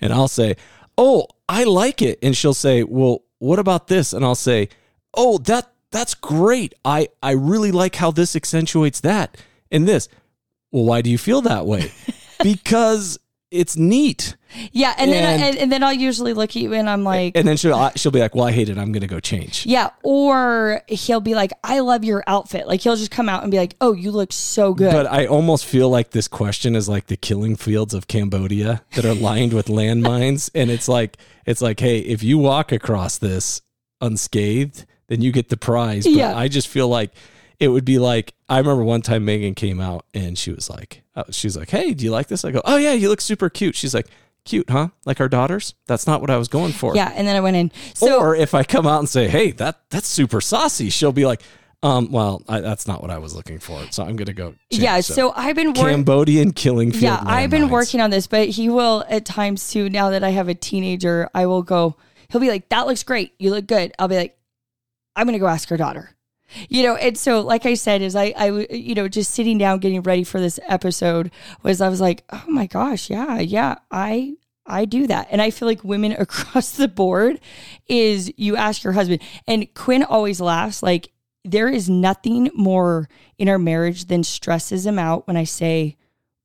and 0.00 0.12
I'll 0.12 0.28
say, 0.28 0.56
"Oh, 0.98 1.26
I 1.48 1.64
like 1.64 2.02
it," 2.02 2.18
and 2.22 2.36
she'll 2.36 2.54
say, 2.54 2.82
"Well, 2.82 3.22
what 3.38 3.58
about 3.58 3.88
this?" 3.88 4.12
And 4.12 4.24
I'll 4.24 4.34
say, 4.34 4.68
"Oh, 5.14 5.38
that 5.38 5.72
that's 5.90 6.14
great. 6.14 6.74
I 6.84 7.08
I 7.22 7.32
really 7.32 7.72
like 7.72 7.96
how 7.96 8.10
this 8.10 8.36
accentuates 8.36 9.00
that 9.00 9.36
and 9.70 9.88
this." 9.88 10.08
Well, 10.70 10.84
why 10.84 11.02
do 11.02 11.10
you 11.10 11.18
feel 11.18 11.40
that 11.42 11.66
way? 11.66 11.92
because 12.42 13.18
it's 13.54 13.76
neat. 13.76 14.36
Yeah, 14.72 14.94
and 14.98 15.10
then 15.10 15.24
And- 15.24 15.42
and, 15.42 15.56
and 15.58 15.72
then 15.72 15.82
I'll 15.82 15.92
usually 15.92 16.32
look 16.32 16.50
at 16.50 16.56
you 16.56 16.74
and 16.74 16.88
I'm 16.88 17.02
like, 17.02 17.36
And 17.36 17.46
then 17.48 17.56
she'll 17.56 17.90
she'll 17.96 18.12
be 18.12 18.20
like, 18.20 18.34
"Well, 18.36 18.44
I 18.44 18.52
hate 18.52 18.68
it. 18.68 18.78
I'm 18.78 18.92
going 18.92 19.00
to 19.00 19.06
go 19.08 19.18
change." 19.18 19.66
Yeah, 19.66 19.90
or 20.04 20.82
he'll 20.88 21.20
be 21.20 21.34
like, 21.34 21.52
I 21.64 21.80
love 21.80 22.04
your 22.04 22.22
outfit. 22.26 22.68
Like 22.68 22.80
he'll 22.80 22.94
just 22.96 23.10
come 23.10 23.28
out 23.28 23.42
and 23.42 23.50
be 23.50 23.58
like, 23.58 23.74
Oh, 23.80 23.92
you 23.94 24.10
look 24.12 24.32
so 24.32 24.72
good. 24.74 24.92
But 24.92 25.06
I 25.10 25.26
almost 25.26 25.64
feel 25.64 25.88
like 25.90 26.10
this 26.10 26.28
question 26.28 26.76
is 26.76 26.88
like 26.88 27.06
the 27.06 27.16
killing 27.16 27.56
fields 27.56 27.94
of 27.94 28.06
Cambodia 28.06 28.82
that 28.94 29.04
are 29.04 29.14
lined 29.14 29.52
with 29.52 29.66
landmines, 29.80 30.50
and 30.54 30.70
it's 30.70 30.86
like 30.88 31.16
it's 31.46 31.60
like, 31.62 31.80
hey, 31.80 31.98
if 31.98 32.22
you 32.22 32.38
walk 32.38 32.70
across 32.72 33.18
this 33.18 33.60
unscathed, 34.00 34.84
then 35.08 35.20
you 35.20 35.32
get 35.32 35.48
the 35.48 35.56
prize. 35.56 36.04
But 36.04 36.12
Yeah. 36.12 36.36
I 36.36 36.48
just 36.48 36.68
feel 36.68 36.88
like 36.88 37.10
it 37.60 37.68
would 37.68 37.84
be 37.84 37.98
like 37.98 38.34
I 38.48 38.58
remember 38.58 38.84
one 38.84 39.02
time 39.02 39.24
Megan 39.24 39.54
came 39.54 39.80
out 39.80 40.04
and 40.14 40.36
she 40.38 40.52
was 40.52 40.68
like, 40.68 41.02
uh, 41.16 41.24
she's 41.30 41.56
like, 41.56 41.70
hey, 41.70 41.94
do 41.94 42.04
you 42.04 42.10
like 42.10 42.28
this? 42.28 42.44
I 42.44 42.50
go, 42.50 42.60
oh 42.64 42.76
yeah, 42.76 42.92
you 42.92 43.08
look 43.08 43.20
super 43.20 43.48
cute. 43.48 43.74
She's 43.74 43.94
like, 43.94 44.06
cute, 44.44 44.68
huh? 44.68 44.88
Like 45.06 45.20
our 45.20 45.28
daughters? 45.28 45.74
That's 45.86 46.06
not 46.06 46.20
what 46.20 46.30
I 46.30 46.36
was 46.36 46.48
going 46.48 46.72
for. 46.72 46.94
yeah, 46.94 47.12
and 47.14 47.26
then 47.26 47.36
I 47.36 47.40
went 47.40 47.56
in. 47.56 47.72
So 47.94 48.18
or 48.18 48.34
if 48.36 48.54
I 48.54 48.62
come 48.64 48.86
out 48.86 48.98
and 48.98 49.08
say, 49.08 49.28
hey, 49.28 49.52
that 49.52 49.80
that's 49.90 50.06
super 50.08 50.40
saucy, 50.40 50.90
she'll 50.90 51.12
be 51.12 51.24
like, 51.26 51.42
Um, 51.82 52.10
well, 52.10 52.42
I, 52.48 52.60
that's 52.60 52.86
not 52.86 53.02
what 53.02 53.10
I 53.10 53.18
was 53.18 53.34
looking 53.34 53.58
for. 53.58 53.84
So 53.90 54.02
I'm 54.04 54.16
going 54.16 54.26
to 54.26 54.32
go. 54.32 54.54
change. 54.70 54.82
yeah. 54.82 55.00
So 55.00 55.32
I've 55.36 55.54
been 55.54 55.68
working. 55.68 55.84
Cambodian 55.84 56.52
killing 56.52 56.92
field. 56.92 57.02
Yeah, 57.02 57.20
I've 57.24 57.50
been 57.50 57.68
working 57.68 58.00
on 58.00 58.08
this, 58.10 58.26
but 58.26 58.48
he 58.48 58.70
will 58.70 59.04
at 59.10 59.26
times 59.26 59.70
too. 59.70 59.90
Now 59.90 60.08
that 60.10 60.24
I 60.24 60.30
have 60.30 60.48
a 60.48 60.54
teenager, 60.54 61.28
I 61.34 61.44
will 61.46 61.62
go. 61.62 61.96
He'll 62.30 62.40
be 62.40 62.48
like, 62.48 62.70
"That 62.70 62.86
looks 62.86 63.02
great. 63.02 63.34
You 63.38 63.50
look 63.50 63.66
good." 63.66 63.92
I'll 63.98 64.08
be 64.08 64.16
like, 64.16 64.38
"I'm 65.14 65.26
gonna 65.26 65.38
go 65.38 65.46
ask 65.46 65.68
her 65.68 65.76
daughter." 65.76 66.13
You 66.68 66.82
know, 66.82 66.96
and 66.96 67.16
so 67.16 67.40
like 67.40 67.66
I 67.66 67.74
said, 67.74 68.02
is 68.02 68.16
i 68.16 68.32
i 68.36 68.46
you 68.70 68.94
know, 68.94 69.08
just 69.08 69.32
sitting 69.32 69.58
down 69.58 69.78
getting 69.78 70.02
ready 70.02 70.24
for 70.24 70.40
this 70.40 70.60
episode 70.68 71.30
was 71.62 71.80
I 71.80 71.88
was 71.88 72.00
like, 72.00 72.24
oh 72.30 72.44
my 72.48 72.66
gosh, 72.66 73.10
yeah, 73.10 73.38
yeah, 73.40 73.76
I, 73.90 74.34
I 74.66 74.84
do 74.84 75.06
that, 75.06 75.28
and 75.30 75.42
I 75.42 75.50
feel 75.50 75.68
like 75.68 75.84
women 75.84 76.12
across 76.18 76.72
the 76.72 76.88
board 76.88 77.40
is 77.86 78.32
you 78.36 78.56
ask 78.56 78.84
your 78.84 78.92
husband, 78.92 79.22
and 79.46 79.72
Quinn 79.74 80.02
always 80.02 80.40
laughs 80.40 80.82
like 80.82 81.10
there 81.44 81.68
is 81.68 81.90
nothing 81.90 82.50
more 82.54 83.08
in 83.36 83.48
our 83.48 83.58
marriage 83.58 84.06
than 84.06 84.24
stresses 84.24 84.86
him 84.86 84.98
out 84.98 85.26
when 85.26 85.36
I 85.36 85.44
say, 85.44 85.96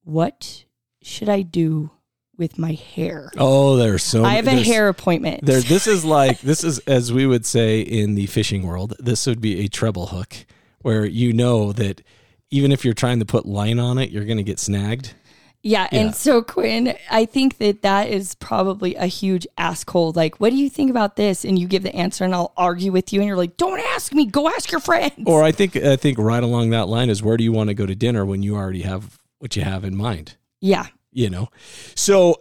what 0.03 0.65
should 1.01 1.29
I 1.29 1.41
do 1.41 1.91
with 2.39 2.58
my 2.58 2.71
hair? 2.71 3.32
Oh, 3.38 3.75
there's 3.75 4.04
so. 4.04 4.23
I 4.23 4.36
have 4.36 4.47
a 4.47 4.52
hair 4.63 4.88
appointment. 4.88 5.45
There, 5.45 5.62
this 5.62 5.86
is 5.86 6.04
like 6.19 6.39
this 6.41 6.63
is 6.63 6.80
as 6.80 7.13
we 7.13 7.28
would 7.28 7.45
say 7.45 7.82
in 7.82 8.15
the 8.15 8.25
fishing 8.25 8.65
world. 8.65 8.95
This 8.97 9.28
would 9.28 9.41
be 9.41 9.63
a 9.63 9.67
treble 9.67 10.08
hook, 10.08 10.34
where 10.82 11.06
you 11.06 11.34
know 11.34 11.71
that 11.73 12.02
even 12.49 12.71
if 12.71 12.84
you're 12.84 12.95
trying 12.95 13.19
to 13.19 13.25
put 13.25 13.45
line 13.45 13.78
on 13.78 13.99
it, 13.99 14.10
you're 14.10 14.25
going 14.25 14.38
to 14.38 14.43
get 14.43 14.58
snagged. 14.60 15.13
yeah, 15.62 15.88
Yeah. 15.91 15.99
and 15.99 16.15
so 16.15 16.41
Quinn, 16.41 16.95
I 17.12 17.25
think 17.25 17.58
that 17.60 17.82
that 17.84 18.10
is 18.10 18.34
probably 18.36 18.95
a 18.95 19.06
huge 19.06 19.45
asshole. 19.58 20.13
Like, 20.13 20.39
what 20.39 20.49
do 20.52 20.56
you 20.56 20.69
think 20.69 20.89
about 20.89 21.15
this? 21.17 21.43
And 21.45 21.60
you 21.60 21.67
give 21.67 21.84
the 21.84 21.93
answer, 21.95 22.23
and 22.23 22.34
I'll 22.34 22.54
argue 22.58 22.91
with 22.91 23.12
you, 23.13 23.19
and 23.19 23.28
you're 23.28 23.38
like, 23.38 23.58
don't 23.58 23.80
ask 23.80 24.13
me, 24.13 24.25
go 24.25 24.47
ask 24.47 24.71
your 24.71 24.80
friends. 24.82 25.13
Or 25.28 25.43
I 25.43 25.52
think 25.52 25.75
I 25.75 25.95
think 25.97 26.17
right 26.17 26.41
along 26.41 26.69
that 26.71 26.88
line 26.88 27.10
is 27.12 27.21
where 27.21 27.38
do 27.38 27.43
you 27.43 27.52
want 27.52 27.67
to 27.67 27.73
go 27.75 27.86
to 27.86 27.93
dinner 27.93 28.25
when 28.25 28.41
you 28.41 28.56
already 28.56 28.82
have 28.84 29.19
what 29.39 29.56
you 29.56 29.62
have 29.63 29.84
in 29.84 29.95
mind. 29.95 30.36
yeah, 30.62 30.88
you 31.11 31.29
know 31.29 31.47
so 31.95 32.35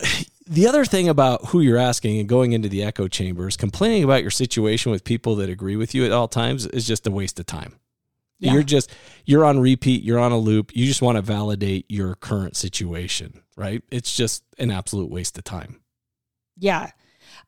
the 0.46 0.66
other 0.66 0.84
thing 0.84 1.08
about 1.08 1.46
who 1.46 1.60
you're 1.60 1.78
asking 1.78 2.18
and 2.18 2.28
going 2.28 2.52
into 2.52 2.68
the 2.68 2.82
echo 2.82 3.08
chambers 3.08 3.56
complaining 3.56 4.02
about 4.04 4.22
your 4.22 4.30
situation 4.30 4.90
with 4.92 5.04
people 5.04 5.36
that 5.36 5.48
agree 5.50 5.76
with 5.76 5.94
you 5.94 6.04
at 6.04 6.12
all 6.12 6.28
times 6.28 6.66
is 6.66 6.86
just 6.86 7.06
a 7.06 7.10
waste 7.10 7.38
of 7.40 7.46
time 7.46 7.74
Yeah. 8.38 8.52
you're 8.54 8.62
just 8.62 8.90
you're 9.24 9.44
on 9.44 9.58
repeat 9.60 10.02
you're 10.02 10.18
on 10.20 10.32
a 10.32 10.38
loop 10.38 10.74
you 10.74 10.86
just 10.86 11.02
want 11.02 11.16
to 11.16 11.22
validate 11.22 11.86
your 11.88 12.14
current 12.14 12.56
situation 12.56 13.42
right 13.56 13.82
it's 13.90 14.16
just 14.16 14.42
an 14.58 14.70
absolute 14.70 15.10
waste 15.10 15.36
of 15.38 15.44
time 15.44 15.80
Yeah. 16.56 16.90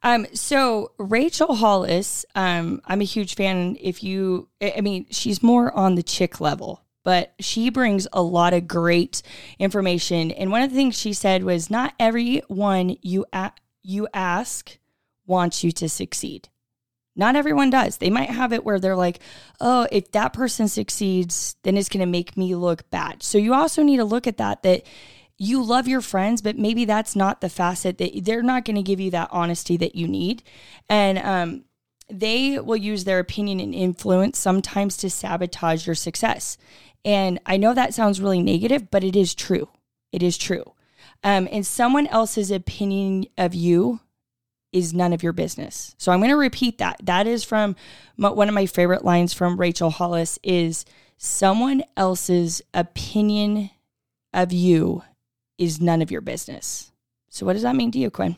Um, 0.03 0.27
so 0.33 0.93
Rachel 0.99 1.55
Hollis, 1.57 2.25
um, 2.35 2.81
I'm 2.87 3.01
a 3.03 3.05
huge 3.05 3.35
fan. 3.35 3.77
If 3.81 4.03
you, 4.03 4.49
I 4.63 4.75
I 4.79 4.81
mean, 4.81 5.07
she's 5.11 5.43
more 5.43 5.71
on 5.77 5.95
the 5.95 6.03
chick 6.03 6.41
level, 6.41 6.83
but 7.03 7.35
she 7.41 7.71
brings 7.71 8.07
a 8.13 8.23
lot 8.23 8.53
of 8.53 8.69
great 8.69 9.23
information. 9.59 10.31
And 10.31 10.51
one 10.51 10.63
of 10.63 10.71
the 10.71 10.77
things 10.77 10.99
she 10.99 11.13
said 11.13 11.45
was, 11.45 11.71
not 11.71 11.95
everyone 11.99 12.97
you 13.03 13.27
a- 13.33 13.53
you 13.83 14.09
ask 14.13 14.79
wants 15.27 15.65
you 15.65 15.73
to 15.73 15.89
succeed. 15.89 16.49
Not 17.17 17.37
everyone 17.37 17.71
does. 17.71 17.97
They 17.97 18.11
might 18.11 18.31
have 18.31 18.53
it 18.53 18.65
where 18.65 18.79
they're 18.79 18.97
like, 18.97 19.21
oh, 19.61 19.87
if 19.91 20.13
that 20.13 20.33
person 20.33 20.69
succeeds, 20.69 21.57
then 21.63 21.77
it's 21.77 21.89
going 21.89 22.01
to 22.01 22.07
make 22.07 22.37
me 22.37 22.55
look 22.55 22.89
bad. 22.91 23.23
So 23.23 23.39
you 23.39 23.55
also 23.55 23.83
need 23.83 23.97
to 23.99 24.05
look 24.05 24.27
at 24.27 24.37
that, 24.37 24.63
that 24.63 24.85
you 25.37 25.63
love 25.63 25.89
your 25.89 26.03
friends, 26.03 26.43
but 26.43 26.59
maybe 26.59 26.85
that's 26.85 27.17
not 27.17 27.41
the 27.41 27.49
facet 27.49 27.99
that 27.99 28.25
they're 28.25 28.43
not 28.43 28.65
going 28.65 28.77
to 28.77 28.83
give 28.83 29.01
you 29.01 29.11
that 29.13 29.29
honesty 29.33 29.77
that 29.79 29.95
you 29.95 30.07
need. 30.07 30.43
And, 30.89 31.19
um, 31.19 31.65
they 32.13 32.59
will 32.59 32.77
use 32.77 33.05
their 33.05 33.21
opinion 33.21 33.61
and 33.61 33.75
influence 33.75 34.39
sometimes 34.39 34.97
to 34.97 35.09
sabotage 35.09 35.87
your 35.87 35.95
success. 35.95 36.59
And 37.05 37.39
I 37.47 37.57
know 37.57 37.75
that 37.75 37.95
sounds 37.95 38.21
really 38.21 38.43
negative, 38.43 38.91
but 38.91 39.05
it 39.05 39.17
is 39.17 39.35
true. 39.35 39.69
It 40.13 40.23
is 40.23 40.37
true. 40.37 40.65
Um, 41.23 41.49
and 41.51 41.67
someone 41.67 42.07
else's 42.09 42.51
opinion 42.51 43.27
of 43.39 43.55
you 43.55 44.01
is 44.73 44.95
none 44.95 45.13
of 45.13 45.23
your 45.23 45.33
business. 45.33 45.95
So 45.99 46.13
I'm 46.13 46.21
going 46.21 46.31
to 46.31 46.37
repeat 46.37 46.79
that. 46.79 47.01
That 47.03 47.27
is 47.27 47.43
from 47.43 47.75
my, 48.17 48.31
one 48.31 48.49
of 48.49 48.55
my 48.55 48.67
favorite 48.67 49.05
lines 49.05 49.33
from 49.33 49.59
Rachel 49.59 49.91
Hollis 49.91 50.39
is 50.43 50.85
someone 51.17 51.83
else's 51.97 52.63
opinion 52.73 53.71
of 54.33 54.53
you 54.53 55.03
is 55.59 55.81
none 55.81 56.03
of 56.03 56.11
your 56.11 56.21
business. 56.21 56.93
So 57.29 57.45
what 57.47 57.55
does 57.55 57.63
that 57.63 57.77
mean 57.77 57.91
to 57.93 57.99
you, 57.99 58.11
Quinn? 58.11 58.37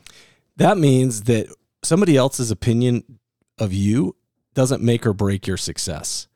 that 0.57 0.77
means 0.77 1.23
that 1.23 1.47
somebody 1.83 2.17
else's 2.17 2.51
opinion 2.51 3.19
of 3.57 3.73
you 3.73 4.15
doesn't 4.53 4.81
make 4.83 5.05
or 5.05 5.13
break 5.13 5.47
your 5.47 5.57
success 5.57 6.27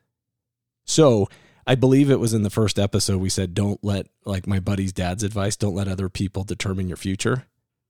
so 0.84 1.28
I 1.68 1.74
believe 1.74 2.10
it 2.10 2.18
was 2.18 2.32
in 2.34 2.42
the 2.42 2.50
first 2.50 2.78
episode 2.78 3.18
we 3.20 3.28
said 3.28 3.52
don't 3.54 3.78
let 3.84 4.06
like 4.24 4.46
my 4.46 4.58
buddy's 4.58 4.92
dad's 4.92 5.22
advice, 5.22 5.54
don't 5.54 5.74
let 5.74 5.86
other 5.86 6.08
people 6.08 6.42
determine 6.42 6.88
your 6.88 6.96
future. 6.96 7.44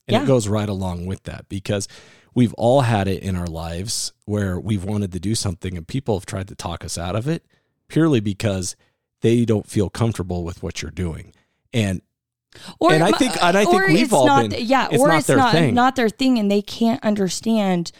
And 0.08 0.14
Yeah. 0.16 0.22
it 0.22 0.26
goes 0.26 0.48
right 0.48 0.68
along 0.68 1.06
with 1.06 1.22
that 1.24 1.48
because 1.48 1.86
we've 2.34 2.52
all 2.54 2.80
had 2.82 3.06
it 3.08 3.22
in 3.22 3.36
our 3.36 3.46
lives 3.46 4.12
where 4.24 4.58
we've 4.58 4.84
wanted 4.84 5.12
to 5.12 5.20
do 5.20 5.34
something 5.34 5.76
and 5.76 5.86
people 5.86 6.16
have 6.18 6.26
tried 6.26 6.48
to 6.48 6.54
talk 6.54 6.84
us 6.84 6.98
out 6.98 7.14
of 7.14 7.28
it 7.28 7.46
purely 7.88 8.18
because 8.20 8.74
they 9.20 9.44
don't 9.44 9.68
feel 9.68 9.88
comfortable 9.88 10.44
with 10.44 10.62
what 10.62 10.82
you're 10.82 10.90
doing. 10.90 11.32
And 11.72 12.02
Or 12.80 12.92
And 12.92 13.04
I 13.04 13.12
think- 13.12 13.40
and 13.42 13.56
I 13.56 13.64
think 13.64 13.86
we've 13.88 14.04
it's 14.04 14.12
all 14.12 14.26
not, 14.26 14.50
been- 14.50 14.66
yeah, 14.66 14.88
it's 14.90 15.00
or 15.00 15.06
not 15.08 15.18
it's 15.18 15.26
their 15.28 15.36
not 15.36 15.52
thing. 15.52 15.74
not 15.74 15.94
their 15.96 16.08
thing, 16.08 16.38
and 16.38 16.50
they 16.50 16.62
can't 16.62 17.02
understand 17.04 17.92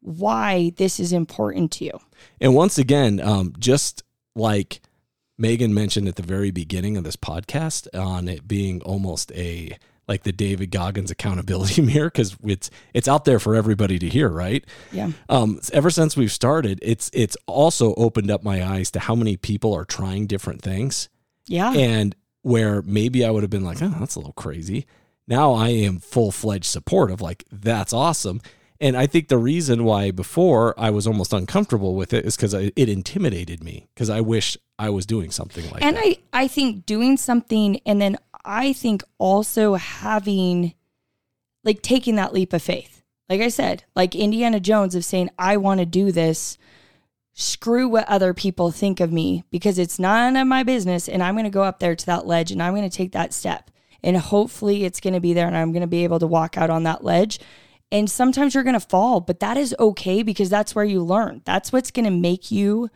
why 0.00 0.72
this 0.76 1.00
is 1.00 1.12
important 1.12 1.72
to 1.72 1.84
you. 1.86 1.98
And 2.40 2.54
once 2.54 2.76
again, 2.78 3.18
um, 3.20 3.54
just 3.58 4.02
like 4.36 4.82
Megan 5.36 5.74
mentioned 5.74 6.08
at 6.08 6.16
the 6.16 6.22
very 6.22 6.50
beginning 6.50 6.96
of 6.96 7.04
this 7.04 7.16
podcast, 7.16 7.86
on 7.98 8.28
it 8.28 8.46
being 8.46 8.80
almost 8.82 9.32
a 9.32 9.76
like 10.06 10.22
the 10.22 10.32
David 10.32 10.70
Goggins 10.70 11.10
accountability 11.10 11.80
mirror, 11.82 12.08
because 12.08 12.36
it's 12.44 12.70
it's 12.92 13.08
out 13.08 13.24
there 13.24 13.38
for 13.38 13.54
everybody 13.54 13.98
to 13.98 14.08
hear, 14.08 14.28
right? 14.28 14.64
Yeah, 14.92 15.12
Um, 15.28 15.60
ever 15.72 15.90
since 15.90 16.16
we've 16.16 16.32
started, 16.32 16.78
it's 16.82 17.10
it's 17.12 17.36
also 17.46 17.94
opened 17.94 18.30
up 18.30 18.42
my 18.42 18.64
eyes 18.64 18.90
to 18.92 19.00
how 19.00 19.14
many 19.14 19.36
people 19.36 19.74
are 19.74 19.84
trying 19.84 20.26
different 20.26 20.62
things, 20.62 21.08
yeah, 21.46 21.72
and 21.72 22.14
where 22.42 22.82
maybe 22.82 23.24
I 23.24 23.30
would 23.30 23.42
have 23.42 23.50
been 23.50 23.64
like, 23.64 23.80
oh, 23.82 23.94
that's 23.98 24.16
a 24.16 24.18
little 24.18 24.34
crazy. 24.34 24.86
Now 25.26 25.54
I 25.54 25.70
am 25.70 26.00
full 26.00 26.30
fledged 26.30 26.66
support 26.66 27.10
of 27.10 27.20
like 27.22 27.44
that's 27.50 27.92
awesome. 27.94 28.42
And 28.84 28.98
I 28.98 29.06
think 29.06 29.28
the 29.28 29.38
reason 29.38 29.84
why 29.84 30.10
before 30.10 30.74
I 30.76 30.90
was 30.90 31.06
almost 31.06 31.32
uncomfortable 31.32 31.94
with 31.94 32.12
it 32.12 32.26
is 32.26 32.36
because 32.36 32.52
it 32.52 32.76
intimidated 32.76 33.64
me 33.64 33.88
because 33.94 34.10
I 34.10 34.20
wish 34.20 34.58
I 34.78 34.90
was 34.90 35.06
doing 35.06 35.30
something 35.30 35.70
like 35.70 35.82
and 35.82 35.96
that. 35.96 36.04
I 36.04 36.18
I 36.34 36.48
think 36.48 36.84
doing 36.84 37.16
something, 37.16 37.80
and 37.86 37.98
then 37.98 38.18
I 38.44 38.74
think 38.74 39.02
also 39.16 39.76
having 39.76 40.74
like 41.64 41.80
taking 41.80 42.16
that 42.16 42.34
leap 42.34 42.52
of 42.52 42.60
faith. 42.60 43.02
Like 43.30 43.40
I 43.40 43.48
said, 43.48 43.84
like 43.96 44.14
Indiana 44.14 44.60
Jones 44.60 44.94
of 44.94 45.02
saying, 45.02 45.30
I 45.38 45.56
want 45.56 45.80
to 45.80 45.86
do 45.86 46.12
this. 46.12 46.58
Screw 47.32 47.88
what 47.88 48.06
other 48.06 48.34
people 48.34 48.70
think 48.70 49.00
of 49.00 49.10
me 49.10 49.44
because 49.50 49.78
it's 49.78 49.98
none 49.98 50.36
of 50.36 50.46
my 50.46 50.62
business. 50.62 51.08
And 51.08 51.22
I'm 51.22 51.34
going 51.34 51.44
to 51.44 51.50
go 51.50 51.62
up 51.62 51.80
there 51.80 51.96
to 51.96 52.06
that 52.06 52.26
ledge 52.26 52.52
and 52.52 52.62
I'm 52.62 52.74
going 52.74 52.88
to 52.88 52.94
take 52.94 53.12
that 53.12 53.32
step. 53.32 53.70
And 54.02 54.18
hopefully 54.18 54.84
it's 54.84 55.00
going 55.00 55.14
to 55.14 55.20
be 55.20 55.32
there 55.32 55.46
and 55.46 55.56
I'm 55.56 55.72
going 55.72 55.80
to 55.80 55.86
be 55.86 56.04
able 56.04 56.18
to 56.18 56.26
walk 56.26 56.58
out 56.58 56.68
on 56.68 56.82
that 56.82 57.02
ledge. 57.02 57.40
And 57.92 58.10
sometimes 58.10 58.54
you're 58.54 58.64
going 58.64 58.74
to 58.74 58.80
fall, 58.80 59.20
but 59.20 59.40
that 59.40 59.56
is 59.56 59.74
okay 59.78 60.22
because 60.22 60.50
that's 60.50 60.74
where 60.74 60.84
you 60.84 61.02
learn. 61.02 61.42
That's 61.44 61.72
what's 61.72 61.90
going 61.90 62.06
to 62.06 62.10
make 62.10 62.50
you 62.50 62.90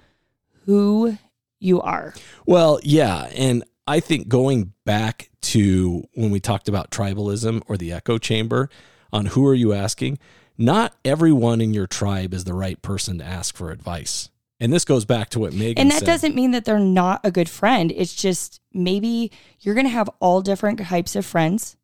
who 0.65 1.19
you 1.61 1.81
are. 1.81 2.15
Well, 2.47 2.81
yeah. 2.83 3.31
And 3.35 3.65
I 3.87 4.01
think 4.01 4.29
going 4.29 4.73
back 4.85 5.31
to 5.43 6.05
when 6.15 6.31
we 6.31 6.41
talked 6.41 6.69
about 6.69 6.91
tribalism 6.91 7.63
or 7.69 7.77
the 7.77 7.93
echo 7.93 8.19
chamber 8.19 8.69
on 9.13 9.27
who 9.27 9.47
are 9.47 9.55
you 9.55 9.73
asking, 9.73 10.19
not 10.57 10.95
everyone 11.05 11.61
in 11.61 11.73
your 11.73 11.87
tribe 11.87 12.35
is 12.35 12.45
the 12.45 12.55
right 12.55 12.81
person 12.83 13.19
to 13.19 13.25
ask 13.25 13.57
for 13.57 13.71
advice. 13.71 14.31
And 14.61 14.73
this 14.73 14.85
goes 14.85 15.05
back 15.05 15.31
to 15.31 15.39
what 15.39 15.53
Megan 15.53 15.77
said. 15.77 15.81
And 15.81 15.91
that 15.93 15.99
said. 16.01 16.07
doesn't 16.07 16.35
mean 16.35 16.51
that 16.51 16.65
they're 16.65 16.81
not 16.81 17.21
a 17.23 17.31
good 17.31 17.49
friend. 17.49 17.93
It's 17.95 18.15
just 18.15 18.61
maybe 18.73 19.31
you're 19.61 19.75
going 19.75 19.87
to 19.87 19.91
have 19.91 20.11
all 20.19 20.43
different 20.43 20.81
types 20.81 21.15
of 21.15 21.25
friends. 21.25 21.77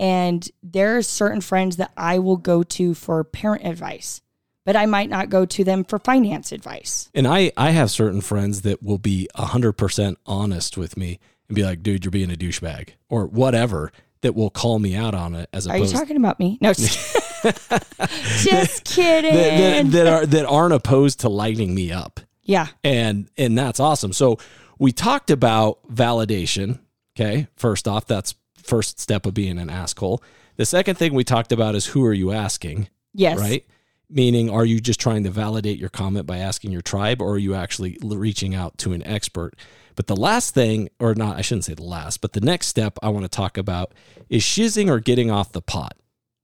And 0.00 0.48
there 0.62 0.96
are 0.96 1.02
certain 1.02 1.42
friends 1.42 1.76
that 1.76 1.92
I 1.94 2.18
will 2.20 2.38
go 2.38 2.62
to 2.62 2.94
for 2.94 3.22
parent 3.22 3.66
advice, 3.66 4.22
but 4.64 4.74
I 4.74 4.86
might 4.86 5.10
not 5.10 5.28
go 5.28 5.44
to 5.44 5.62
them 5.62 5.84
for 5.84 5.98
finance 5.98 6.52
advice. 6.52 7.10
And 7.14 7.28
I, 7.28 7.52
I 7.54 7.70
have 7.72 7.90
certain 7.90 8.22
friends 8.22 8.62
that 8.62 8.82
will 8.82 8.96
be 8.96 9.28
100% 9.36 10.16
honest 10.24 10.78
with 10.78 10.96
me 10.96 11.20
and 11.48 11.54
be 11.54 11.64
like, 11.64 11.82
dude, 11.82 12.06
you're 12.06 12.10
being 12.10 12.32
a 12.32 12.34
douchebag 12.34 12.94
or 13.10 13.26
whatever 13.26 13.92
that 14.22 14.34
will 14.34 14.48
call 14.48 14.78
me 14.78 14.96
out 14.96 15.14
on 15.14 15.34
it 15.34 15.50
as 15.52 15.68
Are 15.68 15.76
you 15.76 15.86
talking 15.86 16.16
about 16.16 16.40
me? 16.40 16.56
No, 16.62 16.72
just, 16.72 17.16
just 18.46 18.84
kidding. 18.84 19.34
that, 19.34 19.82
that, 19.82 19.90
that 19.92 20.06
are 20.06 20.26
that 20.26 20.46
aren't 20.46 20.72
opposed 20.72 21.20
to 21.20 21.28
lighting 21.28 21.74
me 21.74 21.92
up. 21.92 22.20
yeah. 22.42 22.68
And 22.82 23.28
and 23.36 23.56
that's 23.56 23.80
awesome. 23.80 24.14
So 24.14 24.38
we 24.78 24.92
talked 24.92 25.30
about 25.30 25.86
validation. 25.88 26.78
Okay. 27.16 27.48
First 27.56 27.86
off, 27.86 28.06
that's 28.06 28.34
first 28.62 29.00
step 29.00 29.26
of 29.26 29.34
being 29.34 29.58
an 29.58 29.70
asshole. 29.70 30.22
The 30.56 30.66
second 30.66 30.96
thing 30.96 31.14
we 31.14 31.24
talked 31.24 31.52
about 31.52 31.74
is 31.74 31.86
who 31.86 32.04
are 32.04 32.12
you 32.12 32.32
asking? 32.32 32.88
Yes. 33.12 33.38
Right. 33.38 33.66
Meaning, 34.08 34.50
are 34.50 34.64
you 34.64 34.80
just 34.80 35.00
trying 35.00 35.22
to 35.24 35.30
validate 35.30 35.78
your 35.78 35.88
comment 35.88 36.26
by 36.26 36.38
asking 36.38 36.72
your 36.72 36.80
tribe, 36.80 37.22
or 37.22 37.34
are 37.34 37.38
you 37.38 37.54
actually 37.54 37.96
reaching 38.02 38.54
out 38.54 38.76
to 38.78 38.92
an 38.92 39.06
expert? 39.06 39.54
But 39.94 40.08
the 40.08 40.16
last 40.16 40.52
thing, 40.52 40.88
or 40.98 41.14
not, 41.14 41.36
I 41.36 41.42
shouldn't 41.42 41.64
say 41.64 41.74
the 41.74 41.84
last, 41.84 42.20
but 42.20 42.32
the 42.32 42.40
next 42.40 42.66
step 42.66 42.98
I 43.02 43.08
want 43.10 43.24
to 43.24 43.28
talk 43.28 43.56
about 43.56 43.92
is 44.28 44.42
shizzing 44.42 44.88
or 44.88 44.98
getting 44.98 45.30
off 45.30 45.52
the 45.52 45.62
pot, 45.62 45.96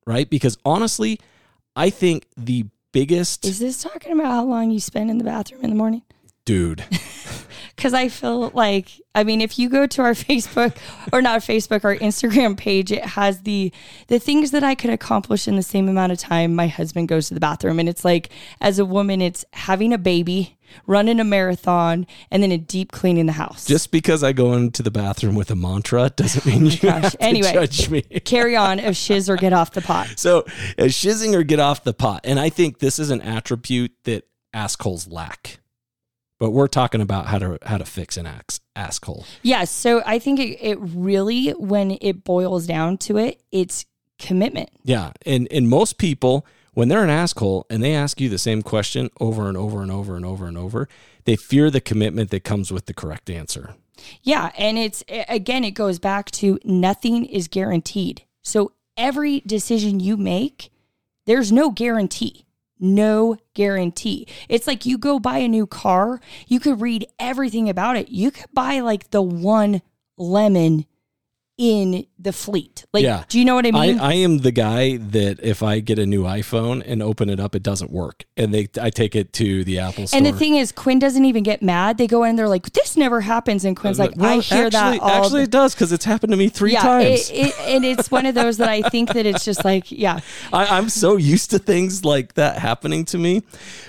right? 0.06 0.30
Because 0.30 0.56
honestly, 0.64 1.18
I 1.74 1.90
think 1.90 2.26
the 2.36 2.66
biggest 2.92 3.44
Is 3.44 3.58
this 3.58 3.82
talking 3.82 4.12
about 4.12 4.26
how 4.26 4.44
long 4.44 4.70
you 4.70 4.80
spend 4.80 5.10
in 5.10 5.18
the 5.18 5.24
bathroom 5.24 5.62
in 5.64 5.70
the 5.70 5.76
morning? 5.76 6.02
Dude, 6.46 6.82
Because 7.76 7.92
I 7.92 8.08
feel 8.08 8.48
like, 8.54 8.88
I 9.14 9.22
mean, 9.22 9.42
if 9.42 9.58
you 9.58 9.68
go 9.68 9.86
to 9.86 10.00
our 10.02 10.12
Facebook 10.14 10.74
or 11.12 11.20
not 11.20 11.42
Facebook, 11.42 11.84
our 11.84 11.94
Instagram 11.96 12.56
page, 12.56 12.90
it 12.90 13.04
has 13.04 13.42
the 13.42 13.70
the 14.08 14.18
things 14.18 14.50
that 14.52 14.64
I 14.64 14.74
could 14.74 14.88
accomplish 14.88 15.46
in 15.46 15.56
the 15.56 15.62
same 15.62 15.86
amount 15.86 16.10
of 16.12 16.16
time 16.18 16.54
my 16.54 16.68
husband 16.68 17.08
goes 17.08 17.28
to 17.28 17.34
the 17.34 17.40
bathroom, 17.40 17.78
and 17.78 17.86
it's 17.86 18.02
like 18.02 18.30
as 18.62 18.78
a 18.78 18.86
woman, 18.86 19.20
it's 19.20 19.44
having 19.52 19.92
a 19.92 19.98
baby, 19.98 20.56
running 20.86 21.20
a 21.20 21.24
marathon, 21.24 22.06
and 22.30 22.42
then 22.42 22.50
a 22.50 22.56
deep 22.56 22.92
cleaning 22.92 23.26
the 23.26 23.32
house. 23.32 23.66
just 23.66 23.90
because 23.92 24.24
I 24.24 24.32
go 24.32 24.54
into 24.54 24.82
the 24.82 24.90
bathroom 24.90 25.34
with 25.34 25.50
a 25.50 25.56
mantra 25.56 26.08
doesn't 26.16 26.46
mean 26.46 26.64
you 26.64 26.78
gosh. 26.78 27.02
have 27.02 27.12
to 27.12 27.22
Anyway. 27.22 27.52
judge 27.52 27.90
me. 27.90 28.00
carry 28.24 28.56
on 28.56 28.80
of 28.80 28.96
shiz 28.96 29.28
or 29.28 29.36
get 29.36 29.52
off 29.52 29.72
the 29.72 29.82
pot. 29.82 30.08
So, 30.16 30.40
uh, 30.78 30.84
shizzing 30.84 31.34
or 31.34 31.42
get 31.42 31.60
off 31.60 31.84
the 31.84 31.92
pot. 31.92 32.22
And 32.24 32.40
I 32.40 32.48
think 32.48 32.78
this 32.78 32.98
is 32.98 33.10
an 33.10 33.20
attribute 33.20 33.92
that 34.04 34.24
assholes 34.54 35.06
lack. 35.08 35.58
But 36.38 36.50
we're 36.50 36.68
talking 36.68 37.00
about 37.00 37.26
how 37.26 37.38
to 37.38 37.58
how 37.62 37.78
to 37.78 37.84
fix 37.84 38.16
an 38.16 38.26
ass 38.26 38.60
asshole. 38.74 39.24
Yes. 39.42 39.70
So 39.70 40.02
I 40.04 40.18
think 40.18 40.38
it, 40.38 40.58
it 40.60 40.78
really, 40.80 41.50
when 41.52 41.96
it 42.00 42.24
boils 42.24 42.66
down 42.66 42.98
to 42.98 43.16
it, 43.16 43.40
it's 43.50 43.86
commitment. 44.18 44.70
Yeah, 44.84 45.12
and 45.24 45.48
and 45.50 45.68
most 45.68 45.96
people 45.96 46.46
when 46.76 46.88
they're 46.88 47.02
an 47.02 47.08
asshole 47.08 47.64
and 47.70 47.82
they 47.82 47.94
ask 47.94 48.20
you 48.20 48.28
the 48.28 48.36
same 48.36 48.60
question 48.60 49.08
over 49.18 49.48
and 49.48 49.56
over 49.56 49.80
and 49.80 49.90
over 49.90 50.14
and 50.14 50.26
over 50.26 50.46
and 50.46 50.58
over, 50.58 50.86
they 51.24 51.34
fear 51.34 51.70
the 51.70 51.80
commitment 51.80 52.30
that 52.30 52.44
comes 52.44 52.70
with 52.70 52.84
the 52.84 52.92
correct 52.92 53.30
answer. 53.30 53.74
Yeah. 54.22 54.52
And 54.58 54.76
it's, 54.76 55.02
again, 55.08 55.64
it 55.64 55.70
goes 55.70 55.98
back 55.98 56.30
to 56.32 56.58
nothing 56.64 57.24
is 57.24 57.48
guaranteed. 57.48 58.24
So 58.42 58.72
every 58.94 59.40
decision 59.40 60.00
you 60.00 60.18
make, 60.18 60.70
there's 61.24 61.50
no 61.50 61.70
guarantee. 61.70 62.45
No 62.78 63.36
guarantee. 63.54 64.26
It's 64.48 64.66
like 64.66 64.86
you 64.86 64.98
go 64.98 65.18
buy 65.18 65.38
a 65.38 65.48
new 65.48 65.66
car, 65.66 66.20
you 66.46 66.60
could 66.60 66.80
read 66.80 67.06
everything 67.18 67.68
about 67.68 67.96
it. 67.96 68.08
You 68.10 68.30
could 68.30 68.52
buy 68.52 68.80
like 68.80 69.10
the 69.10 69.22
one 69.22 69.82
lemon 70.16 70.86
in 71.58 72.06
the 72.18 72.34
fleet. 72.34 72.84
Like, 72.92 73.02
Yeah. 73.02 73.24
do 73.30 73.38
you 73.38 73.44
know 73.46 73.54
what 73.54 73.64
I 73.64 73.70
mean? 73.70 73.98
I, 73.98 74.10
I 74.10 74.12
am 74.14 74.38
the 74.38 74.52
guy 74.52 74.98
that 74.98 75.40
if 75.42 75.62
I 75.62 75.80
get 75.80 75.98
a 75.98 76.04
new 76.04 76.24
iPhone 76.24 76.82
and 76.84 77.02
open 77.02 77.30
it 77.30 77.40
up, 77.40 77.54
it 77.54 77.62
doesn't 77.62 77.90
work, 77.90 78.24
and 78.36 78.52
they 78.52 78.68
I 78.78 78.90
take 78.90 79.16
it 79.16 79.32
to 79.34 79.64
the 79.64 79.78
Apple 79.78 80.06
store. 80.06 80.18
and 80.18 80.26
the 80.26 80.32
thing 80.32 80.56
is, 80.56 80.70
Quinn 80.70 80.98
doesn't 80.98 81.24
even 81.24 81.42
get 81.42 81.62
mad. 81.62 81.96
They 81.96 82.06
go 82.06 82.24
in, 82.24 82.36
they're 82.36 82.48
like, 82.48 82.72
"This 82.72 82.94
never 82.96 83.22
happens," 83.22 83.64
and 83.64 83.74
Quinn's 83.74 83.98
uh, 83.98 84.04
like, 84.04 84.16
Well, 84.16 84.38
"I 84.38 84.42
hear 84.42 84.66
actually, 84.66 84.98
that 84.98 85.00
all." 85.00 85.08
Actually, 85.24 85.40
the- 85.40 85.44
it 85.44 85.50
does 85.50 85.74
because 85.74 85.92
it's 85.92 86.04
happened 86.04 86.32
to 86.32 86.36
me 86.36 86.50
three 86.50 86.72
yeah, 86.74 86.82
times. 86.82 87.30
It, 87.30 87.46
it, 87.46 87.60
and 87.60 87.84
it's 87.86 88.10
one 88.10 88.26
of 88.26 88.34
those 88.34 88.58
that 88.58 88.68
I 88.68 88.82
think 88.82 89.14
that 89.14 89.24
it's 89.24 89.44
just 89.44 89.64
like, 89.64 89.90
yeah, 89.90 90.20
I, 90.52 90.66
I'm 90.76 90.90
so 90.90 91.16
used 91.16 91.50
to 91.52 91.58
things 91.58 92.04
like 92.04 92.34
that 92.34 92.58
happening 92.58 93.06
to 93.06 93.18
me. 93.18 93.42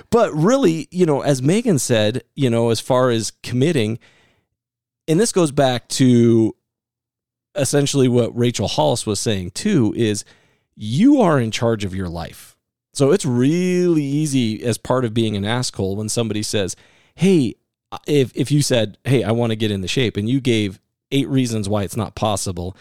But 0.09 0.34
really, 0.34 0.88
you 0.89 1.05
know, 1.05 1.20
as 1.20 1.41
Megan 1.41 1.80
said, 1.80 2.24
you 2.34 2.49
know, 2.49 2.70
as 2.70 2.80
far 2.80 3.09
as 3.09 3.32
committing, 3.43 3.99
and 5.07 5.20
this 5.20 5.34
goes 5.34 5.51
back 5.51 5.88
to 5.89 6.55
essentially 7.58 8.08
what 8.08 8.38
Rachel 8.38 8.68
Hollis 8.68 9.05
was 9.05 9.20
saying 9.20 9.51
too, 9.51 9.93
is 9.95 10.24
you 10.76 11.22
are 11.22 11.39
in 11.39 11.51
charge 11.51 11.84
of 11.84 11.95
your 11.95 12.10
life. 12.10 12.55
So 12.93 13.12
it's 13.12 13.26
really 13.26 14.03
easy 14.03 14.64
as 14.64 14.78
part 14.78 15.05
of 15.05 15.14
being 15.14 15.36
an 15.36 15.45
asshole 15.45 15.95
when 15.95 16.10
somebody 16.10 16.43
says, 16.43 16.76
Hey, 17.16 17.55
if 18.05 18.32
if 18.36 18.51
you 18.51 18.62
said, 18.62 18.97
Hey, 19.03 19.24
I 19.24 19.32
want 19.32 19.51
to 19.51 19.55
get 19.55 19.72
into 19.72 19.88
shape, 19.88 20.18
and 20.18 20.30
you 20.30 20.41
gave 20.41 20.80
eight 21.12 21.28
reasons 21.28 21.70
why 21.70 21.84
it's 21.84 21.97
not 21.97 22.16
possible, 22.16 22.76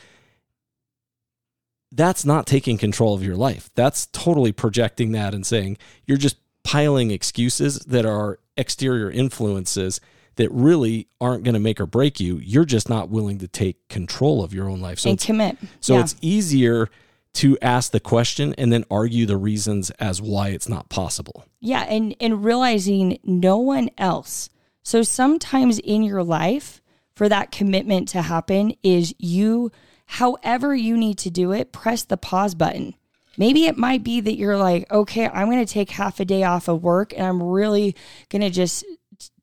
that's 1.92 2.24
not 2.24 2.46
taking 2.46 2.78
control 2.78 3.14
of 3.14 3.22
your 3.22 3.36
life. 3.36 3.70
That's 3.74 4.06
totally 4.06 4.52
projecting 4.52 5.12
that 5.12 5.34
and 5.34 5.46
saying 5.46 5.78
you're 6.06 6.16
just 6.16 6.36
piling 6.64 7.10
excuses 7.10 7.78
that 7.80 8.04
are 8.04 8.38
exterior 8.56 9.10
influences 9.10 10.00
that 10.36 10.50
really 10.52 11.08
aren't 11.20 11.44
going 11.44 11.54
to 11.54 11.60
make 11.60 11.80
or 11.80 11.86
break 11.86 12.20
you. 12.20 12.38
You're 12.38 12.64
just 12.64 12.88
not 12.88 13.08
willing 13.08 13.38
to 13.38 13.48
take 13.48 13.88
control 13.88 14.44
of 14.44 14.54
your 14.54 14.68
own 14.68 14.80
life. 14.80 15.00
So 15.00 15.10
and 15.10 15.16
it's, 15.16 15.26
commit. 15.26 15.58
so 15.80 15.94
yeah. 15.94 16.00
it's 16.00 16.14
easier 16.20 16.88
to 17.34 17.58
ask 17.60 17.92
the 17.92 18.00
question 18.00 18.54
and 18.56 18.72
then 18.72 18.84
argue 18.90 19.26
the 19.26 19.36
reasons 19.36 19.90
as 19.92 20.22
why 20.22 20.48
it's 20.48 20.68
not 20.68 20.88
possible. 20.88 21.44
Yeah, 21.60 21.82
and 21.82 22.16
and 22.20 22.44
realizing 22.44 23.18
no 23.24 23.58
one 23.58 23.90
else. 23.98 24.48
So 24.82 25.02
sometimes 25.02 25.78
in 25.78 26.02
your 26.02 26.22
life 26.22 26.80
for 27.14 27.28
that 27.28 27.50
commitment 27.50 28.08
to 28.08 28.22
happen 28.22 28.74
is 28.82 29.14
you 29.18 29.70
however 30.06 30.74
you 30.74 30.96
need 30.96 31.18
to 31.18 31.30
do 31.30 31.52
it, 31.52 31.72
press 31.72 32.04
the 32.04 32.16
pause 32.16 32.54
button. 32.54 32.94
Maybe 33.36 33.66
it 33.66 33.76
might 33.76 34.02
be 34.02 34.22
that 34.22 34.38
you're 34.38 34.56
like, 34.56 34.90
"Okay, 34.90 35.28
I'm 35.28 35.50
going 35.50 35.64
to 35.64 35.70
take 35.70 35.90
half 35.90 36.20
a 36.20 36.24
day 36.24 36.42
off 36.42 36.68
of 36.68 36.82
work 36.82 37.12
and 37.12 37.26
I'm 37.26 37.42
really 37.42 37.94
going 38.30 38.42
to 38.42 38.50
just 38.50 38.82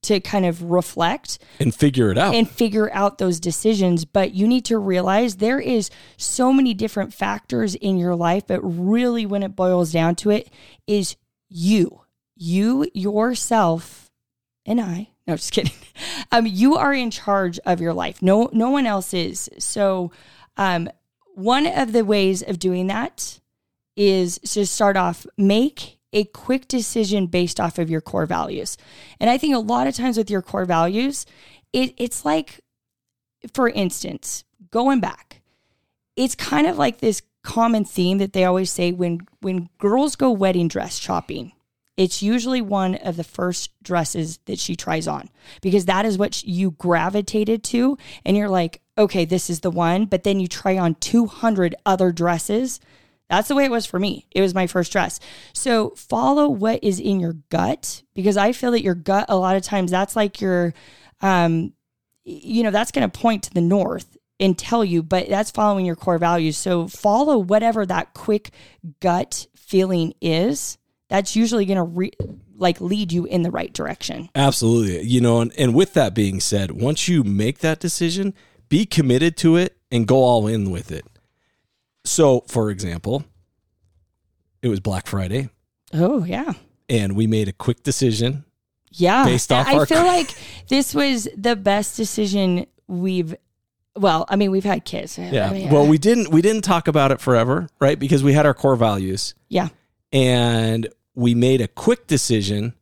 to 0.04 0.20
kind 0.20 0.46
of 0.46 0.62
reflect 0.64 1.40
And 1.60 1.74
figure 1.74 2.12
it 2.12 2.18
out. 2.18 2.36
and 2.36 2.50
figure 2.50 2.94
out 2.94 3.18
those 3.18 3.40
decisions. 3.40 4.06
But 4.06 4.34
you 4.34 4.48
need 4.48 4.66
to 4.66 4.78
realize 4.78 5.38
there 5.38 5.60
is 5.60 5.90
so 6.18 6.52
many 6.54 6.74
different 6.74 7.14
factors 7.14 7.76
in 7.76 7.98
your 7.98 8.16
life, 8.16 8.44
but 8.48 8.60
really, 8.62 9.26
when 9.26 9.44
it 9.44 9.56
boils 9.56 9.92
down 9.92 10.16
to 10.16 10.30
it, 10.30 10.50
is 10.88 11.16
you, 11.50 12.02
you 12.36 12.88
yourself, 12.94 14.10
and 14.66 14.80
I. 14.82 15.10
No, 15.28 15.36
just 15.36 15.52
kidding. 15.52 15.74
Um, 16.32 16.48
you 16.48 16.76
are 16.76 16.94
in 16.94 17.12
charge 17.12 17.60
of 17.60 17.80
your 17.80 17.94
life. 17.94 18.20
No, 18.24 18.50
no 18.54 18.72
one 18.72 18.88
else 18.88 19.14
is. 19.14 19.50
So, 19.60 20.12
um, 20.58 20.90
one 21.36 21.68
of 21.68 21.92
the 21.92 22.04
ways 22.04 22.42
of 22.42 22.58
doing 22.58 22.88
that 22.88 23.40
is 23.96 24.40
to 24.40 24.66
start 24.66 24.98
off 24.98 25.28
make 25.38 26.00
a 26.14 26.26
quick 26.26 26.68
decision 26.68 27.28
based 27.28 27.60
off 27.60 27.78
of 27.78 27.90
your 27.90 28.02
core 28.02 28.26
values. 28.26 28.78
And 29.20 29.30
I 29.30 29.38
think 29.38 29.56
a 29.56 29.60
lot 29.60 29.88
of 29.88 29.96
times 29.96 30.18
with 30.18 30.30
your 30.30 30.42
core 30.42 30.66
values, 30.66 31.26
it, 31.74 31.94
it's 31.98 32.24
like, 32.24 32.62
for 33.54 33.70
instance, 33.70 34.44
going 34.72 35.00
back, 35.00 35.42
it's 36.16 36.36
kind 36.36 36.68
of 36.68 36.78
like 36.78 37.00
this 37.00 37.22
common 37.44 37.84
theme 37.84 38.20
that 38.20 38.34
they 38.34 38.46
always 38.46 38.72
say 38.72 38.92
when 38.92 39.20
when 39.42 39.70
girls 39.78 40.16
go 40.16 40.32
wedding 40.32 40.68
dress 40.68 40.98
shopping. 40.98 41.52
It's 41.96 42.24
usually 42.24 42.62
one 42.62 42.96
of 42.96 43.18
the 43.18 43.24
first 43.24 43.70
dresses 43.84 44.40
that 44.46 44.58
she 44.58 44.76
tries 44.76 45.08
on 45.08 45.30
because 45.62 45.86
that 45.86 46.06
is 46.06 46.18
what 46.18 46.44
you 46.44 46.72
gravitated 46.72 47.64
to. 47.66 48.00
And 48.26 48.36
you're 48.36 48.50
like, 48.50 48.82
okay, 48.98 49.26
this 49.26 49.48
is 49.48 49.60
the 49.60 49.70
one. 49.70 50.06
But 50.06 50.24
then 50.24 50.40
you 50.40 50.48
try 50.48 50.76
on 50.76 50.96
200 50.96 51.76
other 51.86 52.12
dresses. 52.12 52.80
That's 53.30 53.48
the 53.48 53.56
way 53.56 53.66
it 53.66 53.72
was 53.72 53.86
for 53.86 54.00
me. 54.00 54.28
It 54.32 54.42
was 54.42 54.54
my 54.54 54.68
first 54.68 54.92
dress. 54.92 55.20
So 55.54 55.92
follow 55.92 56.50
what 56.50 56.84
is 56.84 57.00
in 57.00 57.20
your 57.20 57.34
gut 57.50 58.04
because 58.14 58.38
I 58.38 58.52
feel 58.52 58.72
that 58.72 58.84
your 58.84 58.96
gut, 58.96 59.26
a 59.30 59.38
lot 59.38 59.56
of 59.56 59.64
times, 59.64 59.92
that's 59.92 60.16
like 60.16 60.42
your, 60.42 60.74
um, 61.22 61.74
you 62.26 62.64
know, 62.64 62.72
that's 62.72 62.92
going 62.92 63.10
to 63.10 63.20
point 63.20 63.44
to 63.44 63.54
the 63.54 63.62
north 63.62 64.18
and 64.40 64.58
tell 64.58 64.84
you, 64.84 65.02
but 65.02 65.30
that's 65.30 65.52
following 65.52 65.86
your 65.86 65.96
core 65.96 66.18
values. 66.18 66.58
So 66.58 66.88
follow 66.88 67.38
whatever 67.38 67.86
that 67.86 68.14
quick 68.14 68.52
gut 69.00 69.48
feeling 69.56 70.14
is. 70.22 70.78
That's 71.10 71.36
usually 71.36 71.66
going 71.66 71.78
to 71.78 71.84
re- 71.84 72.12
like 72.56 72.82
lead 72.82 73.12
you 73.12 73.26
in 73.26 73.44
the 73.44 73.52
right 73.52 73.72
direction. 73.74 74.30
Absolutely. 74.36 75.02
You 75.04 75.22
know, 75.22 75.42
and, 75.42 75.54
and 75.58 75.74
with 75.74 75.94
that 75.94 76.14
being 76.14 76.40
said, 76.40 76.72
once 76.72 77.08
you 77.08 77.24
make 77.24 77.60
that 77.60 77.80
decision, 77.80 78.34
be 78.70 78.86
committed 78.86 79.38
to 79.38 79.56
it 79.56 79.78
and 79.92 80.08
go 80.08 80.18
all 80.18 80.48
in 80.48 80.72
with 80.72 80.92
it. 80.92 81.06
So, 82.06 82.42
for 82.48 82.70
example, 82.70 83.24
it 84.62 84.68
was 84.68 84.80
Black 84.80 85.08
Friday 85.08 85.50
Oh 85.94 86.24
yeah. 86.24 86.54
and 86.90 87.16
we 87.16 87.28
made 87.28 87.48
a 87.48 87.54
quick 87.54 87.84
decision. 87.84 88.46
Yeah. 88.92 89.26
Based 89.26 89.52
off 89.52 89.68
I 89.68 89.76
our 89.76 89.86
feel 89.86 90.04
like 90.06 90.32
this 90.68 90.94
was 90.94 91.28
the 91.38 91.56
best 91.56 91.98
decision 91.98 92.66
we've 92.88 93.36
well, 93.96 94.26
I 94.28 94.38
mean, 94.38 94.50
we've 94.50 94.64
had 94.64 94.86
kids. 94.86 95.20
Yeah. 95.20 95.50
I 95.50 95.54
mean, 95.54 95.70
Well, 95.70 95.84
uh, 95.84 95.88
we 95.88 95.98
didn't 96.00 96.30
we 96.30 96.42
didn't 96.42 96.64
talk 96.64 96.88
about 96.88 97.12
it 97.12 97.22
forever, 97.22 97.68
right? 97.80 97.98
Because 98.00 98.24
we 98.24 98.34
had 98.34 98.46
our 98.46 98.54
core 98.56 98.76
values 98.76 99.36
yeah. 99.50 99.70
and 100.12 100.88
we 101.16 101.36
made 101.36 101.62
a 101.62 101.68
quick 101.68 102.08
decision 102.08 102.74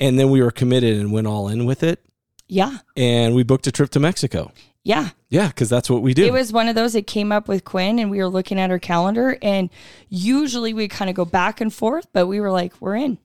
and 0.00 0.18
then 0.18 0.30
we 0.30 0.42
were 0.42 0.50
committed 0.50 0.98
and 0.98 1.12
went 1.12 1.26
all 1.26 1.48
in 1.48 1.64
with 1.64 1.82
it 1.82 2.04
Yeah. 2.46 2.78
and 2.96 3.34
we 3.34 3.42
booked 3.42 3.66
a 3.66 3.72
trip 3.72 3.88
to 3.90 4.00
Mexico. 4.00 4.52
Yeah. 4.84 5.10
Yeah, 5.30 5.50
cuz 5.50 5.68
that's 5.68 5.88
what 5.90 6.02
we 6.02 6.12
do. 6.14 6.24
It 6.24 6.32
was 6.32 6.52
one 6.52 6.68
of 6.68 6.74
those 6.74 6.92
that 6.92 7.06
came 7.06 7.32
up 7.32 7.48
with 7.48 7.64
Quinn 7.64 7.98
and 7.98 8.10
we 8.10 8.18
were 8.18 8.28
looking 8.28 8.60
at 8.60 8.70
her 8.70 8.78
calendar 8.78 9.38
and 9.42 9.70
usually 10.08 10.72
we 10.74 10.86
kind 10.88 11.08
of 11.08 11.16
go 11.16 11.24
back 11.24 11.60
and 11.60 11.72
forth, 11.72 12.06
but 12.12 12.26
we 12.26 12.38
were 12.40 12.50
like, 12.50 12.74
we're 12.80 12.94
in. 12.96 13.18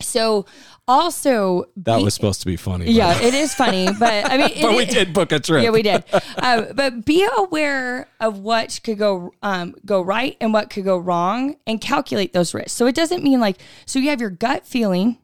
So 0.00 0.44
also, 0.88 1.64
That 1.76 1.98
be- 1.98 2.04
was 2.04 2.14
supposed 2.14 2.40
to 2.40 2.46
be 2.46 2.56
funny. 2.56 2.90
yeah, 2.90 3.16
it 3.20 3.32
is 3.32 3.54
funny, 3.54 3.88
but 3.98 4.30
I 4.30 4.36
mean, 4.36 4.50
it 4.54 4.62
but 4.62 4.76
we 4.76 4.84
did 4.84 5.14
book 5.14 5.30
a 5.32 5.38
trip. 5.40 5.62
yeah, 5.62 5.70
we 5.70 5.82
did. 5.82 6.04
Um, 6.36 6.66
but 6.74 7.04
be 7.04 7.26
aware 7.38 8.08
of 8.20 8.40
what 8.40 8.80
could 8.82 8.98
go 8.98 9.32
um, 9.42 9.76
go 9.86 10.02
right 10.02 10.36
and 10.40 10.52
what 10.52 10.68
could 10.68 10.84
go 10.84 10.98
wrong, 10.98 11.56
and 11.66 11.80
calculate 11.80 12.32
those 12.32 12.52
risks. 12.54 12.72
So 12.72 12.86
it 12.86 12.94
doesn't 12.96 13.22
mean 13.22 13.40
like 13.40 13.58
so 13.86 13.98
you 14.00 14.10
have 14.10 14.20
your 14.20 14.30
gut 14.30 14.66
feeling, 14.66 15.18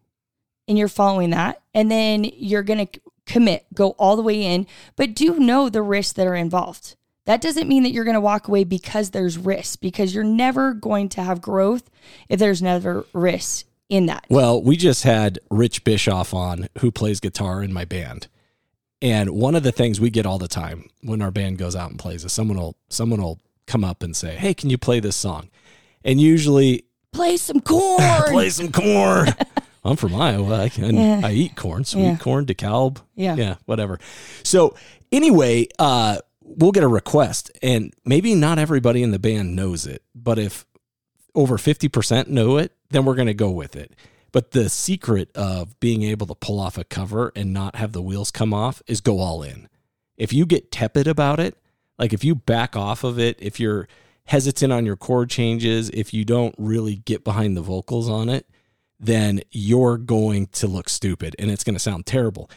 and 0.69 0.79
you're 0.79 0.89
following 0.89 1.31
that, 1.31 1.61
and 1.75 1.91
then 1.91 2.25
you're 2.25 2.63
gonna 2.63 2.87
commit, 3.31 3.67
go 3.75 3.91
all 3.91 4.17
the 4.17 4.23
way 4.23 4.43
in, 4.43 4.67
but 4.97 5.15
do 5.15 5.39
know 5.39 5.69
the 5.69 5.83
risks 5.83 6.13
that 6.15 6.27
are 6.27 6.35
involved. 6.35 6.97
That 7.27 7.41
doesn't 7.41 7.69
mean 7.69 7.83
that 7.85 7.93
you're 7.93 8.05
going 8.05 8.15
to 8.15 8.21
walk 8.21 8.49
away 8.49 8.65
because 8.65 9.11
there's 9.11 9.39
risks, 9.39 9.77
because 9.77 10.15
you're 10.15 10.25
never 10.25 10.75
going 10.75 11.09
to 11.11 11.23
have 11.23 11.41
growth 11.41 11.89
if 12.29 12.39
there's 12.39 12.63
never 12.63 13.05
risks 13.13 13.65
in 13.89 14.07
that. 14.07 14.27
Well, 14.29 14.63
we 14.63 14.77
just 14.77 15.05
had 15.05 15.39
Rich 15.51 15.85
Bischoff 15.85 16.35
on, 16.35 16.69
who 16.79 16.91
plays 16.91 17.21
guitar 17.21 17.63
in 17.63 17.73
my 17.73 17.85
band. 17.85 18.27
And 19.03 19.31
one 19.31 19.55
of 19.55 19.63
the 19.63 19.73
things 19.73 20.01
we 20.01 20.11
get 20.11 20.27
all 20.27 20.39
the 20.39 20.49
time 20.49 20.91
when 21.03 21.23
our 21.23 21.31
band 21.31 21.59
goes 21.59 21.77
out 21.77 21.91
and 21.91 21.99
plays 21.99 22.25
is 22.25 22.33
someone 22.33 22.59
will 22.59 22.77
someone 22.89 23.23
will 23.23 23.41
come 23.67 23.83
up 23.83 24.03
and 24.03 24.15
say, 24.15 24.37
"Hey, 24.37 24.53
can 24.53 24.69
you 24.69 24.77
play 24.77 25.01
this 25.01 25.17
song?" 25.17 25.49
And 26.05 26.21
usually, 26.21 26.85
Play 27.13 27.37
some 27.37 27.61
corn. 27.61 28.23
play 28.29 28.51
some 28.51 28.71
corn. 28.71 29.29
I'm 29.85 29.97
from 29.97 30.15
Iowa. 30.15 30.61
I 30.61 30.69
can 30.69 30.95
Yeah. 30.97 31.21
I 31.25 31.33
eat 31.33 31.57
corn, 31.57 31.85
sweet 31.85 32.03
Yeah. 32.03 32.17
corn, 32.17 32.45
DeKalb. 32.47 32.99
Yeah. 33.17 33.35
yeah, 33.37 33.55
whatever. 33.67 33.99
So 34.43 34.75
anyway, 35.11 35.69
uh, 35.79 36.19
we'll 36.43 36.73
get 36.73 36.83
a 36.85 36.89
request, 36.89 37.51
and 37.63 37.95
maybe 38.05 38.35
not 38.35 38.59
everybody 38.59 39.03
in 39.03 39.11
the 39.11 39.19
band 39.19 39.57
knows 39.57 39.87
it, 39.87 40.03
but 40.15 40.39
if 40.39 40.67
over 41.35 41.57
50% 41.57 42.29
know 42.29 42.57
it, 42.57 42.73
then 42.91 43.05
we're 43.05 43.15
going 43.15 43.29
to 43.29 43.35
go 43.35 43.51
with 43.51 43.77
it. 43.77 43.95
But 44.33 44.51
the 44.53 44.69
secret 44.69 45.31
of 45.37 45.79
being 45.81 46.03
able 46.03 46.27
to 46.27 46.35
pull 46.35 46.61
off 46.61 46.77
a 46.79 46.85
cover 46.85 47.33
and 47.35 47.53
not 47.53 47.77
have 47.77 47.93
the 47.93 48.03
wheels 48.03 48.31
come 48.31 48.53
off 48.53 48.83
is 48.87 49.01
go 49.01 49.19
all 49.19 49.43
in. 49.43 49.69
If 50.17 50.33
you 50.33 50.45
get 50.45 50.71
tepid 50.71 51.07
about 51.07 51.41
it, 51.41 51.57
like 51.99 52.13
if 52.13 52.23
you 52.25 52.35
back 52.35 52.77
off 52.77 53.03
of 53.05 53.19
it, 53.19 53.37
if 53.41 53.59
you're 53.59 53.89
hesitant 54.27 54.73
on 54.73 54.87
your 54.87 54.97
chord 54.97 55.31
changes, 55.31 55.89
if 55.91 56.13
you 56.15 56.25
don't 56.25 56.55
really 56.59 56.97
get 56.97 57.25
behind 57.25 57.57
the 57.57 57.63
vocals 57.63 58.09
on 58.09 58.29
it, 58.29 58.47
then 59.01 59.41
you're 59.51 59.97
going 59.97 60.47
to 60.49 60.67
look 60.67 60.89
stupid 60.89 61.35
and 61.39 61.51
it's 61.51 61.65
going 61.65 61.75
to 61.75 61.81
sound 61.81 62.07
terrible. 62.07 62.51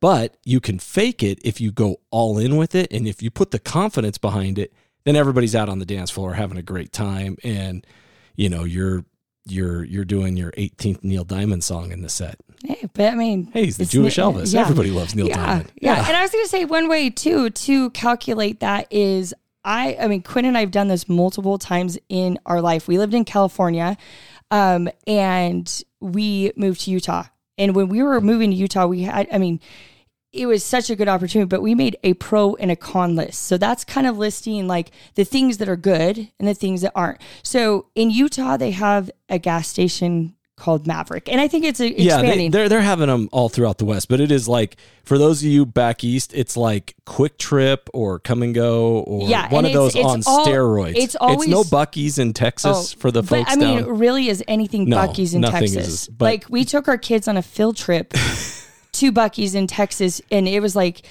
But 0.00 0.36
you 0.44 0.60
can 0.60 0.78
fake 0.78 1.22
it 1.22 1.38
if 1.44 1.60
you 1.60 1.72
go 1.72 1.96
all 2.10 2.38
in 2.38 2.56
with 2.56 2.74
it. 2.74 2.92
And 2.92 3.08
if 3.08 3.22
you 3.22 3.30
put 3.30 3.50
the 3.50 3.58
confidence 3.58 4.18
behind 4.18 4.58
it, 4.58 4.72
then 5.04 5.16
everybody's 5.16 5.54
out 5.54 5.68
on 5.68 5.78
the 5.78 5.86
dance 5.86 6.10
floor 6.10 6.34
having 6.34 6.58
a 6.58 6.62
great 6.62 6.92
time. 6.92 7.36
And, 7.42 7.86
you 8.34 8.48
know, 8.50 8.64
you're, 8.64 9.04
you're, 9.46 9.84
you're 9.84 10.04
doing 10.04 10.36
your 10.36 10.50
18th 10.52 11.02
Neil 11.04 11.24
Diamond 11.24 11.62
song 11.64 11.92
in 11.92 12.02
the 12.02 12.08
set. 12.08 12.36
Hey, 12.64 12.88
but 12.92 13.12
I 13.12 13.14
mean, 13.14 13.48
Hey, 13.52 13.64
he's 13.64 13.76
the 13.78 13.84
Jewish 13.84 14.16
Elvis. 14.16 14.52
yeah. 14.52 14.62
Everybody 14.62 14.90
loves 14.90 15.14
Neil 15.14 15.28
yeah, 15.28 15.36
Diamond. 15.46 15.72
Yeah. 15.80 16.04
And 16.06 16.16
I 16.16 16.22
was 16.22 16.32
going 16.32 16.44
to 16.44 16.50
say 16.50 16.64
one 16.64 16.88
way 16.88 17.08
too 17.10 17.50
to 17.50 17.90
calculate 17.90 18.60
that 18.60 18.88
is 18.92 19.32
I 19.64 19.96
I 20.00 20.06
mean 20.08 20.22
Quinn 20.22 20.44
and 20.44 20.56
I've 20.56 20.70
done 20.70 20.88
this 20.88 21.08
multiple 21.08 21.58
times 21.58 21.98
in 22.08 22.38
our 22.46 22.60
life. 22.60 22.86
We 22.86 22.98
lived 22.98 23.14
in 23.14 23.24
California 23.24 23.96
um 24.50 24.88
and 25.06 25.82
we 26.00 26.52
moved 26.56 26.82
to 26.82 26.90
Utah. 26.90 27.24
And 27.58 27.74
when 27.74 27.88
we 27.88 28.02
were 28.02 28.20
moving 28.20 28.50
to 28.50 28.56
Utah, 28.56 28.86
we 28.86 29.02
had 29.02 29.28
I 29.32 29.38
mean 29.38 29.60
it 30.32 30.46
was 30.46 30.62
such 30.62 30.90
a 30.90 30.96
good 30.96 31.08
opportunity, 31.08 31.48
but 31.48 31.62
we 31.62 31.74
made 31.74 31.96
a 32.02 32.14
pro 32.14 32.54
and 32.56 32.70
a 32.70 32.76
con 32.76 33.16
list. 33.16 33.42
So 33.42 33.56
that's 33.56 33.84
kind 33.84 34.06
of 34.06 34.18
listing 34.18 34.68
like 34.68 34.90
the 35.14 35.24
things 35.24 35.58
that 35.58 35.68
are 35.68 35.76
good 35.76 36.30
and 36.38 36.46
the 36.46 36.54
things 36.54 36.82
that 36.82 36.92
aren't. 36.94 37.20
So 37.42 37.86
in 37.94 38.10
Utah, 38.10 38.56
they 38.56 38.72
have 38.72 39.10
a 39.28 39.38
gas 39.38 39.68
station 39.68 40.35
called 40.56 40.86
Maverick, 40.86 41.28
and 41.28 41.40
I 41.40 41.48
think 41.48 41.64
it's 41.64 41.80
a, 41.80 41.88
Yeah, 41.88 42.18
expanding. 42.20 42.50
they, 42.50 42.58
they're 42.58 42.68
they're 42.68 42.80
having 42.80 43.08
them 43.08 43.28
all 43.30 43.48
throughout 43.50 43.76
the 43.78 43.84
West, 43.84 44.08
but 44.08 44.20
it 44.20 44.30
is 44.32 44.48
like 44.48 44.76
for 45.04 45.18
those 45.18 45.42
of 45.42 45.48
you 45.48 45.66
back 45.66 46.02
east, 46.02 46.32
it's 46.34 46.56
like 46.56 46.94
QuikTrip 47.06 47.78
or 47.92 48.18
Kum 48.20 48.52
& 48.52 48.54
Go 48.54 49.00
or 49.00 49.28
Yeah, 49.28 49.48
one 49.50 49.64
of 49.66 49.72
those 49.72 49.94
it's- 49.94 50.10
on 50.10 50.22
all- 50.26 50.46
steroids. 50.46 50.96
it's 50.96 51.14
always 51.16 51.48
no 51.48 51.58
always- 51.58 51.70
Buc-ee's 51.70 52.18
in 52.18 52.32
Texas 52.32 52.94
oh, 52.94 52.98
for 52.98 53.10
the 53.10 53.20
Oh, 53.20 53.22
but 53.28 53.44
I 53.48 53.56
mean, 53.56 53.82
down. 53.84 53.98
really, 53.98 54.28
is 54.28 54.42
anything 54.48 54.88
No, 54.88 54.96
Buc-ee's 54.96 55.34
in 55.34 55.42
Texas? 55.42 55.86
is- 55.88 56.08
but- 56.08 56.24
like 56.24 56.46
we 56.48 56.64
took 56.64 56.88
our 56.88 56.98
kids 56.98 57.28
on 57.28 57.36
a 57.36 57.42
field 57.42 57.76
trip 57.76 58.10
to 58.92 59.12
Buc-ee's 59.12 59.54
in 59.54 59.66
Texas, 59.66 60.20
and 60.30 60.48
it 60.48 60.60
was 60.60 60.74
like 60.74 61.02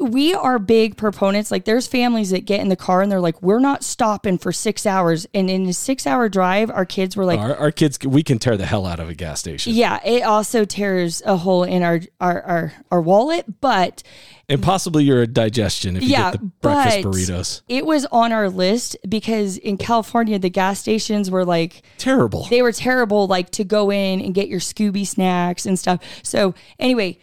we 0.00 0.34
are 0.34 0.58
big 0.58 0.96
proponents. 0.96 1.50
Like 1.50 1.64
there's 1.64 1.86
families 1.86 2.30
that 2.30 2.44
get 2.44 2.60
in 2.60 2.68
the 2.68 2.76
car 2.76 3.02
and 3.02 3.10
they're 3.12 3.20
like, 3.20 3.40
we're 3.42 3.60
not 3.60 3.84
stopping 3.84 4.38
for 4.38 4.52
six 4.52 4.86
hours, 4.86 5.26
and 5.34 5.48
in 5.50 5.66
a 5.66 5.72
six 5.72 6.06
hour 6.06 6.28
drive, 6.28 6.70
our 6.70 6.84
kids 6.84 7.16
were 7.16 7.24
like. 7.24 7.38
Our, 7.38 7.56
our 7.56 7.70
kids, 7.70 7.98
we 8.04 8.22
can 8.22 8.38
tear 8.38 8.56
the 8.56 8.66
hell 8.66 8.86
out 8.86 9.00
of 9.00 9.08
a 9.08 9.14
gas 9.14 9.40
station, 9.40 9.74
yeah, 9.74 10.00
it 10.04 10.22
also 10.22 10.64
tears 10.64 11.22
a 11.24 11.36
hole 11.36 11.64
in 11.64 11.82
our 11.82 12.00
our 12.20 12.42
our, 12.42 12.72
our 12.90 13.00
wallet, 13.00 13.60
but 13.60 14.02
and 14.48 14.62
possibly 14.62 15.02
your 15.04 15.26
digestion 15.26 15.96
if 15.96 16.02
you 16.04 16.10
Yeah, 16.10 16.30
get 16.32 16.40
the 16.40 16.46
breakfast 16.60 16.98
burritos. 17.04 17.62
it 17.68 17.84
was 17.84 18.06
on 18.06 18.32
our 18.32 18.48
list 18.48 18.96
because 19.08 19.58
in 19.58 19.76
California 19.76 20.38
the 20.38 20.50
gas 20.50 20.78
stations 20.78 21.30
were 21.30 21.44
like 21.44 21.82
Terrible. 21.98 22.46
they 22.48 22.62
were 22.62 22.72
terrible 22.72 23.26
like 23.26 23.50
to 23.50 23.64
go 23.64 23.90
in 23.90 24.20
and 24.20 24.34
get 24.34 24.46
your 24.48 24.60
scooby 24.60 25.04
snacks 25.06 25.66
and 25.66 25.76
stuff 25.78 26.00
so 26.22 26.54
anyway 26.78 27.18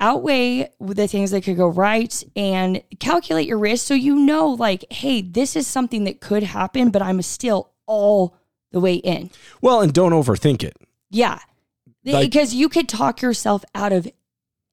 outweigh 0.00 0.68
the 0.80 1.06
things 1.06 1.30
that 1.30 1.42
could 1.42 1.56
go 1.56 1.68
right 1.68 2.24
and 2.34 2.82
calculate 2.98 3.46
your 3.46 3.58
risk 3.58 3.86
so 3.86 3.94
you 3.94 4.16
know 4.16 4.48
like 4.48 4.84
hey 4.90 5.20
this 5.22 5.54
is 5.56 5.66
something 5.66 6.04
that 6.04 6.20
could 6.20 6.42
happen 6.42 6.90
but 6.90 7.02
i'm 7.02 7.20
still 7.22 7.70
all 7.86 8.36
the 8.72 8.80
way 8.80 8.94
in 8.94 9.28
well, 9.60 9.80
and 9.80 9.92
don't 9.92 10.12
overthink 10.12 10.62
it. 10.62 10.76
yeah 11.10 11.38
Like- 12.04 12.30
because 12.30 12.54
you 12.54 12.68
could 12.68 12.88
talk 12.88 13.20
yourself 13.20 13.64
out 13.74 13.92
of 13.92 14.08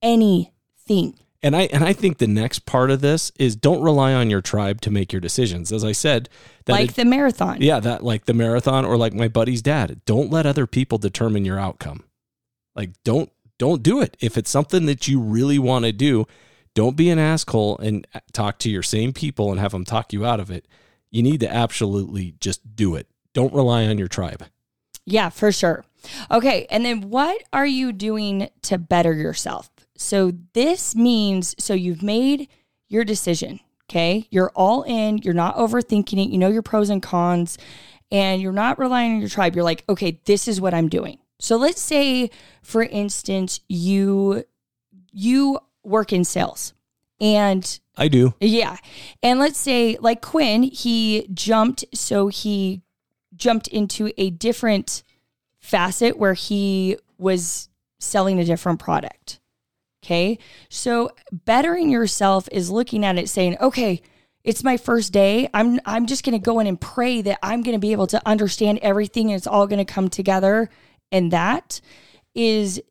anything 0.01 1.15
And 1.43 1.55
I 1.55 1.63
and 1.73 1.83
I 1.83 1.93
think 1.93 2.17
the 2.17 2.27
next 2.27 2.65
part 2.65 2.89
of 2.91 3.01
this 3.01 3.31
is 3.39 3.55
don't 3.55 3.81
rely 3.81 4.13
on 4.13 4.29
your 4.29 4.41
tribe 4.41 4.81
to 4.81 4.91
make 4.91 5.11
your 5.13 5.19
decisions. 5.19 5.71
As 5.71 5.83
I 5.83 5.91
said, 5.91 6.29
that 6.65 6.73
like 6.73 6.89
it- 6.91 6.95
the 6.95 7.05
marathon 7.05 7.61
Yeah, 7.61 7.79
that 7.79 8.03
like 8.03 8.25
the 8.25 8.33
marathon 8.33 8.85
or 8.85 8.97
like 8.97 9.13
my 9.13 9.27
buddy's 9.27 9.61
dad. 9.61 10.01
Don't 10.05 10.31
let 10.31 10.45
other 10.45 10.65
people 10.67 10.97
determine 10.97 11.45
your 11.45 11.59
outcome. 11.59 12.03
Like 12.75 12.91
don't 13.03 13.31
don't 13.57 13.83
do 13.83 14.01
it. 14.01 14.15
If 14.19 14.37
it's 14.37 14.49
something 14.49 14.85
that 14.85 15.07
you 15.07 15.19
really 15.19 15.59
want 15.59 15.85
to 15.85 15.91
do, 15.91 16.25
don't 16.73 16.95
be 16.95 17.09
an 17.09 17.19
asshole 17.19 17.77
and 17.79 18.05
uh, 18.13 18.19
talk 18.33 18.59
to 18.59 18.69
your 18.69 18.83
same 18.83 19.13
people 19.13 19.51
and 19.51 19.59
have 19.59 19.71
them 19.71 19.85
talk 19.85 20.13
you 20.13 20.25
out 20.25 20.39
of 20.39 20.51
it. 20.51 20.67
You 21.09 21.23
need 21.23 21.39
to 21.39 21.51
absolutely 21.51 22.35
just 22.39 22.75
do 22.75 22.95
it. 22.95 23.07
Don't 23.33 23.53
rely 23.53 23.87
on 23.87 23.97
your 23.97 24.07
tribe. 24.07 24.45
Yeah, 25.05 25.29
for 25.29 25.51
sure. 25.51 25.85
Okay. 26.29 26.67
And 26.69 26.85
then 26.85 27.09
what 27.09 27.41
are 27.53 27.65
you 27.65 27.91
doing 27.91 28.49
to 28.63 28.77
better 28.77 29.13
yourself? 29.13 29.69
So 29.95 30.33
this 30.53 30.95
means 30.95 31.55
so 31.57 31.73
you've 31.73 32.03
made 32.03 32.49
your 32.87 33.03
decision. 33.03 33.59
Okay. 33.89 34.27
You're 34.29 34.51
all 34.53 34.83
in. 34.83 35.19
You're 35.19 35.33
not 35.33 35.55
overthinking 35.55 36.25
it. 36.25 36.29
You 36.29 36.37
know 36.37 36.49
your 36.49 36.61
pros 36.61 36.89
and 36.89 37.01
cons, 37.01 37.57
and 38.11 38.41
you're 38.41 38.51
not 38.51 38.77
relying 38.77 39.13
on 39.13 39.19
your 39.21 39.29
tribe. 39.29 39.55
You're 39.55 39.63
like, 39.63 39.83
okay, 39.89 40.19
this 40.25 40.47
is 40.47 40.61
what 40.61 40.73
I'm 40.73 40.89
doing. 40.89 41.19
So 41.39 41.57
let's 41.57 41.81
say, 41.81 42.29
for 42.61 42.83
instance, 42.83 43.59
you 43.67 44.43
you 45.11 45.59
work 45.83 46.11
in 46.13 46.23
sales 46.23 46.73
and 47.19 47.79
I 47.95 48.07
do. 48.07 48.35
yeah. 48.39 48.77
And 49.23 49.39
let's 49.39 49.57
say, 49.57 49.97
like 49.99 50.21
Quinn, 50.21 50.63
he 50.63 51.27
jumped, 51.33 51.85
so 51.93 52.27
he 52.27 52.81
jumped 53.35 53.67
into 53.67 54.11
a 54.17 54.29
different 54.29 55.03
facet 55.59 56.17
where 56.17 56.33
he 56.33 56.97
was 57.17 57.69
selling 57.99 58.39
a 58.39 58.45
different 58.45 58.79
product. 58.79 59.39
Okay. 60.03 60.37
So 60.69 61.11
bettering 61.31 61.89
yourself 61.89 62.47
is 62.51 62.69
looking 62.69 63.03
at 63.03 63.17
it 63.17 63.29
saying, 63.29 63.57
okay, 63.59 64.01
it's 64.43 64.63
my 64.63 64.77
first 64.77 65.11
day. 65.11 65.49
I'm 65.53 65.79
I'm 65.85 66.05
just 66.05 66.23
gonna 66.23 66.39
go 66.39 66.59
in 66.59 66.67
and 66.67 66.79
pray 66.79 67.21
that 67.23 67.39
I'm 67.43 67.63
gonna 67.63 67.79
be 67.79 67.91
able 67.91 68.07
to 68.07 68.21
understand 68.25 68.79
everything 68.81 69.29
and 69.29 69.37
it's 69.37 69.47
all 69.47 69.67
gonna 69.67 69.83
come 69.83 70.07
together. 70.07 70.69
And 71.11 71.31
that 71.31 71.81
is 72.35 72.81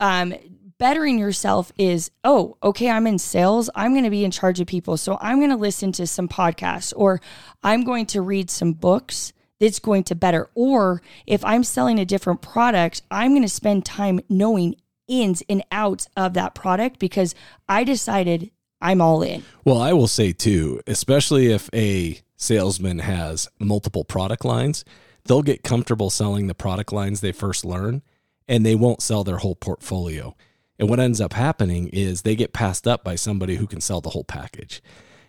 um 0.00 0.34
bettering 0.78 1.18
yourself 1.18 1.72
is 1.76 2.12
oh 2.22 2.56
okay 2.62 2.88
i'm 2.88 3.08
in 3.08 3.18
sales 3.18 3.68
i'm 3.74 3.92
going 3.92 4.04
to 4.04 4.10
be 4.10 4.24
in 4.24 4.30
charge 4.30 4.60
of 4.60 4.68
people 4.68 4.96
so 4.96 5.18
i'm 5.20 5.38
going 5.38 5.50
to 5.50 5.56
listen 5.56 5.90
to 5.90 6.06
some 6.06 6.28
podcasts 6.28 6.92
or 6.94 7.20
i'm 7.64 7.82
going 7.82 8.06
to 8.06 8.22
read 8.22 8.48
some 8.48 8.72
books 8.72 9.32
that's 9.58 9.80
going 9.80 10.04
to 10.04 10.14
better 10.14 10.48
or 10.54 11.02
if 11.26 11.44
i'm 11.44 11.64
selling 11.64 11.98
a 11.98 12.04
different 12.04 12.40
product 12.40 13.02
i'm 13.10 13.32
going 13.32 13.42
to 13.42 13.48
spend 13.48 13.84
time 13.84 14.20
knowing 14.28 14.76
ins 15.08 15.42
and 15.48 15.64
outs 15.72 16.06
of 16.16 16.34
that 16.34 16.54
product 16.54 17.00
because 17.00 17.34
i 17.68 17.82
decided 17.82 18.48
i'm 18.80 19.00
all 19.00 19.22
in. 19.22 19.42
Well, 19.64 19.80
I 19.80 19.92
will 19.92 20.06
say 20.06 20.32
too, 20.32 20.80
especially 20.86 21.50
if 21.50 21.68
a 21.74 22.20
salesman 22.36 23.00
has 23.00 23.48
multiple 23.58 24.04
product 24.04 24.44
lines, 24.44 24.84
they'll 25.28 25.42
get 25.42 25.62
comfortable 25.62 26.10
selling 26.10 26.46
the 26.46 26.54
product 26.54 26.92
lines 26.92 27.20
they 27.20 27.32
first 27.32 27.64
learn 27.64 28.02
and 28.48 28.64
they 28.64 28.74
won't 28.74 29.02
sell 29.02 29.22
their 29.22 29.36
whole 29.36 29.54
portfolio. 29.54 30.34
And 30.78 30.88
what 30.88 31.00
ends 31.00 31.20
up 31.20 31.34
happening 31.34 31.88
is 31.88 32.22
they 32.22 32.36
get 32.36 32.52
passed 32.52 32.88
up 32.88 33.04
by 33.04 33.14
somebody 33.14 33.56
who 33.56 33.66
can 33.66 33.80
sell 33.80 34.00
the 34.00 34.10
whole 34.10 34.24
package. 34.24 34.82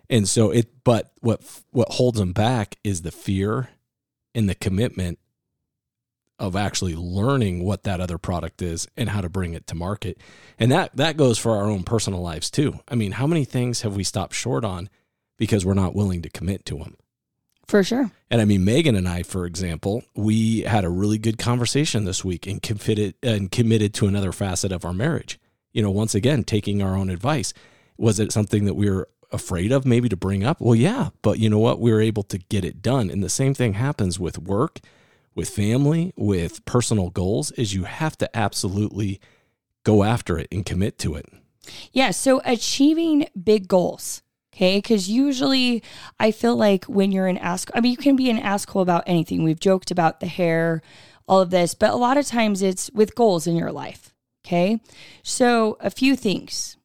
And 0.09 0.27
so 0.27 0.51
it 0.51 0.67
but 0.83 1.11
what 1.19 1.41
what 1.71 1.89
holds 1.93 2.17
them 2.17 2.33
back 2.33 2.77
is 2.83 3.01
the 3.01 3.11
fear 3.11 3.69
and 4.33 4.49
the 4.49 4.55
commitment 4.55 5.19
of 6.39 6.55
actually 6.55 6.95
learning 6.95 7.63
what 7.63 7.83
that 7.83 7.99
other 7.99 8.17
product 8.17 8.61
is 8.61 8.87
and 8.95 9.09
how 9.09 9.21
to 9.21 9.29
bring 9.29 9.53
it 9.53 9.67
to 9.67 9.75
market. 9.75 10.17
And 10.57 10.71
that 10.71 10.95
that 10.95 11.17
goes 11.17 11.37
for 11.37 11.57
our 11.57 11.65
own 11.65 11.83
personal 11.83 12.21
lives 12.21 12.49
too. 12.49 12.79
I 12.87 12.95
mean, 12.95 13.13
how 13.13 13.27
many 13.27 13.43
things 13.43 13.81
have 13.81 13.95
we 13.95 14.03
stopped 14.03 14.33
short 14.33 14.63
on 14.63 14.89
because 15.37 15.65
we're 15.65 15.73
not 15.73 15.95
willing 15.95 16.21
to 16.21 16.29
commit 16.29 16.65
to 16.67 16.77
them? 16.77 16.95
For 17.69 17.83
sure. 17.83 18.09
And 18.31 18.41
I 18.41 18.45
mean, 18.45 18.65
Megan 18.65 18.95
and 18.95 19.07
I, 19.07 19.21
for 19.21 19.45
example, 19.45 20.03
we 20.15 20.61
had 20.61 20.83
a 20.83 20.89
really 20.89 21.19
good 21.19 21.37
conversation 21.37 22.03
this 22.03 22.25
week 22.25 22.47
and 22.47 22.59
committed 22.59 23.13
and 23.21 23.51
committed 23.51 23.93
to 23.93 24.07
another 24.07 24.31
facet 24.31 24.71
of 24.71 24.85
our 24.85 24.93
marriage. 24.93 25.39
You 25.71 25.83
know, 25.83 25.91
once 25.91 26.15
again, 26.15 26.43
taking 26.43 26.81
our 26.81 26.97
own 26.97 27.11
advice. 27.11 27.53
Was 27.95 28.19
it 28.19 28.31
something 28.31 28.65
that 28.65 28.73
we 28.73 28.89
were 28.89 29.07
afraid 29.31 29.71
of 29.71 29.85
maybe 29.85 30.09
to 30.09 30.17
bring 30.17 30.43
up? 30.43 30.59
Well, 30.59 30.73
yeah, 30.73 31.09
but 31.21 31.37
you 31.37 31.47
know 31.47 31.59
what? 31.59 31.79
We 31.79 31.91
were 31.91 32.01
able 32.01 32.23
to 32.23 32.39
get 32.39 32.65
it 32.65 32.81
done. 32.81 33.11
And 33.11 33.23
the 33.23 33.29
same 33.29 33.53
thing 33.53 33.73
happens 33.73 34.19
with 34.19 34.39
work, 34.39 34.79
with 35.35 35.47
family, 35.47 36.11
with 36.17 36.65
personal 36.65 37.11
goals 37.11 37.51
is 37.51 37.75
you 37.75 37.83
have 37.83 38.17
to 38.17 38.35
absolutely 38.35 39.21
go 39.83 40.03
after 40.03 40.39
it 40.39 40.47
and 40.51 40.65
commit 40.65 40.97
to 40.99 41.13
it. 41.13 41.27
Yeah, 41.93 42.09
so 42.09 42.41
achieving 42.45 43.27
big 43.43 43.67
goals 43.67 44.23
Okay. 44.59 44.77
Because 44.79 45.09
usually 45.09 45.81
I 46.19 46.31
feel 46.31 46.55
like 46.55 46.83
when 46.85 47.13
you're 47.13 47.27
an 47.27 47.37
ask, 47.37 47.69
I 47.73 47.79
mean, 47.79 47.91
you 47.91 47.97
can 47.97 48.17
be 48.17 48.29
an 48.29 48.37
asshole 48.37 48.81
about 48.81 49.05
anything. 49.07 49.43
We've 49.43 49.59
joked 49.59 49.89
about 49.89 50.19
the 50.19 50.27
hair, 50.27 50.81
all 51.29 51.39
of 51.39 51.49
this, 51.49 51.73
but 51.73 51.91
a 51.91 51.95
lot 51.95 52.17
of 52.17 52.25
times 52.25 52.61
it's 52.61 52.91
with 52.91 53.15
goals 53.15 53.47
in 53.47 53.55
your 53.55 53.71
life. 53.71 54.13
Okay. 54.45 54.81
So 55.23 55.77
a 55.79 55.89
few 55.89 56.17
things 56.17 56.75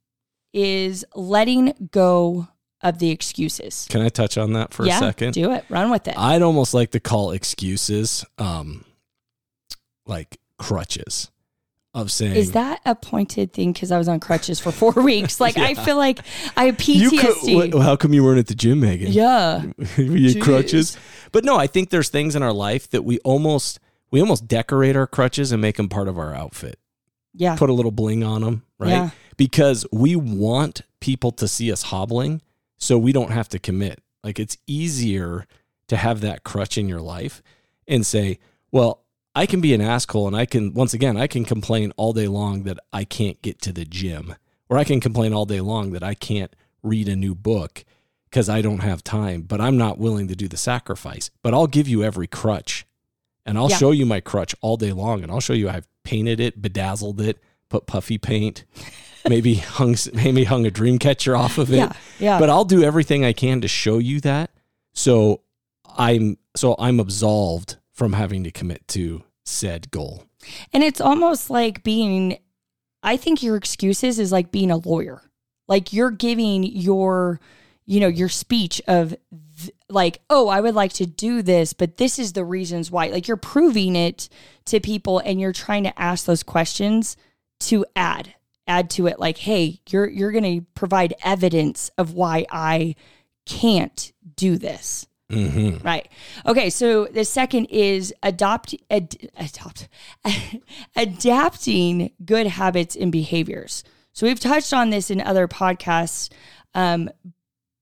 is 0.53 1.05
letting 1.16 1.89
go 1.91 2.47
of 2.81 3.01
the 3.01 3.11
excuses. 3.11 3.89
Can 3.91 4.03
I 4.03 4.09
touch 4.09 4.39
on 4.39 4.53
that 4.53 4.72
for 4.72 4.87
yeah, 4.87 4.99
a 4.99 5.01
second? 5.01 5.33
Do 5.33 5.51
it. 5.51 5.64
Run 5.68 5.91
with 5.91 6.07
it. 6.07 6.16
I'd 6.16 6.43
almost 6.43 6.75
like 6.75 6.93
to 6.93 7.01
call 7.01 7.33
excuses 7.33 8.25
um 8.39 8.85
like 10.07 10.39
crutches 10.59 11.31
of 11.95 12.11
saying. 12.11 12.34
is 12.36 12.53
that 12.53 12.80
a 12.84 12.95
pointed 12.95 13.53
thing? 13.53 13.72
Because 13.72 13.92
i 13.92 13.99
was 13.99 14.09
on 14.09 14.20
crutches 14.20 14.61
for 14.61 14.72
four 14.72 14.92
weeks. 14.97 15.40
Like 15.40 15.57
yeah. 15.57 15.64
i 15.64 15.74
feel 15.74 15.97
like 15.97 16.20
i 16.57 16.66
have 16.66 16.76
ptsd 16.76 17.72
could, 17.72 17.82
how 17.82 17.97
come 17.97 18.12
you 18.12 18.24
weren't 18.24 18.38
at 18.38 18.49
the 18.49 18.55
gym 18.55 18.80
megan? 18.80 19.12
Yeah. 19.12 19.64
You 19.97 20.42
crutches? 20.42 20.97
But 21.32 21.45
no 21.45 21.57
i 21.57 21.66
think 21.66 21.90
there's 21.90 22.09
things 22.09 22.36
in 22.36 22.42
our 22.42 22.53
life 22.53 22.90
that 22.90 23.03
we 23.03 23.18
almost 23.20 23.78
we 24.11 24.20
almost 24.20 24.47
decorate 24.47 24.97
our 24.97 25.07
crutches 25.07 25.53
and 25.53 25.61
make 25.61 25.76
them 25.76 25.88
part 25.88 26.09
of 26.09 26.18
our 26.18 26.34
outfit. 26.34 26.78
Yeah. 27.32 27.57
Put 27.57 27.70
a 27.70 27.72
little 27.72 27.90
bling 27.90 28.22
on 28.22 28.42
them 28.42 28.64
right? 28.78 28.90
Yeah. 28.90 29.11
because 29.36 29.86
we 29.92 30.16
want 30.16 30.82
people 31.01 31.32
to 31.32 31.49
see 31.49 31.70
us 31.72 31.82
hobbling 31.82 32.42
so 32.78 32.99
we 32.99 33.12
don't 33.12 33.30
have 33.30 33.49
to 33.51 33.59
commit. 33.59 34.01
Like 34.22 34.38
it's 34.38 34.57
easier 34.66 35.47
to 35.88 35.97
have 35.97 36.20
that 36.22 36.45
crutch 36.45 36.78
in 36.78 36.88
your 36.88 37.01
life 37.01 37.42
and 37.86 38.05
say 38.07 38.38
well 38.72 39.04
I 39.35 39.47
can 39.47 39.61
be 39.61 39.74
an 39.74 39.80
asshole 39.80 40.26
and 40.28 40.37
I 40.37 40.47
can, 40.47 40.74
once 40.74 40.95
again, 40.95 41.16
I 41.16 41.26
can 41.26 41.45
complain 41.45 41.93
all 41.97 42.12
day 42.12 42.28
long 42.28 42.62
that 42.64 42.78
I 42.93 43.05
can't 43.05 43.41
get 43.43 43.61
to 43.62 43.72
the 43.72 43.85
gym, 43.85 44.37
or 44.68 44.78
I 44.78 44.85
can 44.85 45.01
complain 45.01 45.32
all 45.32 45.45
day 45.45 45.61
long 45.61 45.91
that 45.93 46.05
I 46.05 46.14
can't 46.14 46.55
read 46.82 47.09
a 47.09 47.16
new 47.16 47.35
book 47.35 47.85
because 48.30 48.49
I 48.49 48.62
don't 48.62 48.80
have 48.80 49.03
time, 49.03 49.43
but 49.43 49.61
I'm 49.61 49.76
not 49.76 49.99
willing 49.99 50.28
to 50.28 50.37
do 50.37 50.47
the 50.47 50.57
sacrifice. 50.57 51.30
But 51.43 51.55
I'll 51.55 51.66
give 51.66 51.89
you 51.89 52.05
every 52.05 52.26
crutch 52.26 52.87
and 53.47 53.59
I'll 53.59 53.70
yeah. 53.70 53.76
show 53.76 53.91
you 53.91 54.07
my 54.07 54.20
crutch 54.20 54.55
all 54.61 54.76
day 54.76 54.93
long 54.93 55.22
and 55.22 55.32
I'll 55.32 55.41
show 55.41 55.53
you 55.53 55.68
I've 55.68 55.89
painted 56.05 56.41
it, 56.41 56.61
bedazzled 56.61 57.20
it, 57.20 57.39
put 57.68 57.87
puffy 57.87 58.18
paint, 58.18 58.64
maybe 59.28 59.55
hung, 59.55 59.97
maybe 60.12 60.45
hung 60.45 60.66
a 60.66 60.70
dream 60.70 60.99
catcher 60.99 61.35
off 61.37 61.59
of 61.59 61.72
it. 61.72 61.76
Yeah, 61.76 61.93
yeah. 62.18 62.39
But 62.39 62.51
I'll 62.51 62.64
do 62.64 62.85
everything 62.85 63.24
I 63.24 63.32
can 63.32 63.61
to 63.62 63.68
show 63.68 63.99
you 63.99 64.20
that. 64.20 64.51
So 64.93 65.41
I'm, 65.97 66.39
so 66.55 66.76
I'm 66.78 67.01
absolved 67.01 67.76
from 67.95 68.12
having 68.12 68.45
to 68.45 68.51
commit 68.51 68.86
to 68.88 69.24
said 69.45 69.90
goal. 69.90 70.24
And 70.72 70.82
it's 70.82 71.01
almost 71.01 71.49
like 71.49 71.82
being, 71.82 72.38
I 73.03 73.16
think 73.16 73.42
your 73.42 73.57
excuses 73.57 74.18
is 74.18 74.32
like 74.32 74.51
being 74.51 74.70
a 74.70 74.76
lawyer. 74.76 75.22
Like 75.68 75.92
you're 75.92 76.11
giving 76.11 76.64
your, 76.64 77.40
you 77.86 78.01
know, 78.01 78.09
your 78.09 78.28
speech 78.28 78.82
of 78.86 79.16
th- 79.59 79.70
like, 79.88 80.20
oh, 80.28 80.49
I 80.49 80.61
would 80.61 80.74
like 80.74 80.92
to 80.95 81.07
do 81.07 81.40
this, 81.40 81.72
but 81.72 81.97
this 81.97 82.18
is 82.18 82.32
the 82.32 82.45
reasons 82.45 82.90
why. 82.90 83.07
Like 83.07 83.28
you're 83.28 83.36
proving 83.38 83.97
it 83.97 84.28
to 84.66 84.80
people 84.80 85.20
and 85.20 85.40
you're 85.40 85.53
trying 85.53 85.84
to 85.84 85.99
ask 85.99 86.26
those 86.26 86.42
questions 86.42 87.16
to 87.61 87.86
add 87.97 88.34
add 88.66 88.88
to 88.90 89.07
it 89.07 89.18
like 89.18 89.38
hey 89.38 89.78
you're 89.90 90.09
you're 90.09 90.32
going 90.32 90.61
to 90.61 90.66
provide 90.74 91.14
evidence 91.22 91.90
of 91.99 92.14
why 92.14 92.47
i 92.51 92.95
can't 93.47 94.12
do 94.36 94.57
this 94.57 95.07
Mm-hmm. 95.35 95.87
Right. 95.87 96.09
Okay. 96.47 96.70
So 96.70 97.07
the 97.07 97.24
second 97.24 97.66
is 97.66 98.14
adopt, 98.22 98.74
ad, 98.91 99.16
adopt, 99.37 99.89
adapting 100.97 102.12
good 102.24 102.47
habits 102.47 102.97
and 102.97 103.12
behaviors. 103.12 103.85
So 104.12 104.26
we've 104.26 104.41
touched 104.41 104.72
on 104.72 104.91
this 104.91 105.11
in 105.11 105.20
other 105.20 105.49
podcasts, 105.49 106.30
um, 106.74 107.11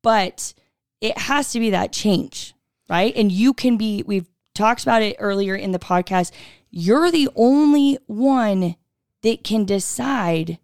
but 0.03 0.55
it 1.00 1.18
has 1.18 1.53
to 1.53 1.61
be 1.61 1.70
that 1.70 1.92
change, 1.92 2.55
right? 2.88 3.14
And 3.14 3.30
you 3.30 3.53
can 3.53 3.76
be. 3.76 4.03
We've 4.07 4.28
talked 4.55 4.82
about 4.82 5.03
it 5.03 5.16
earlier 5.18 5.55
in 5.55 5.72
the 5.72 5.78
podcast. 5.78 6.32
You're 6.70 7.11
the 7.11 7.28
only 7.36 7.98
one 8.07 8.76
that 9.22 9.44
can 9.44 9.64
decide 9.64 10.59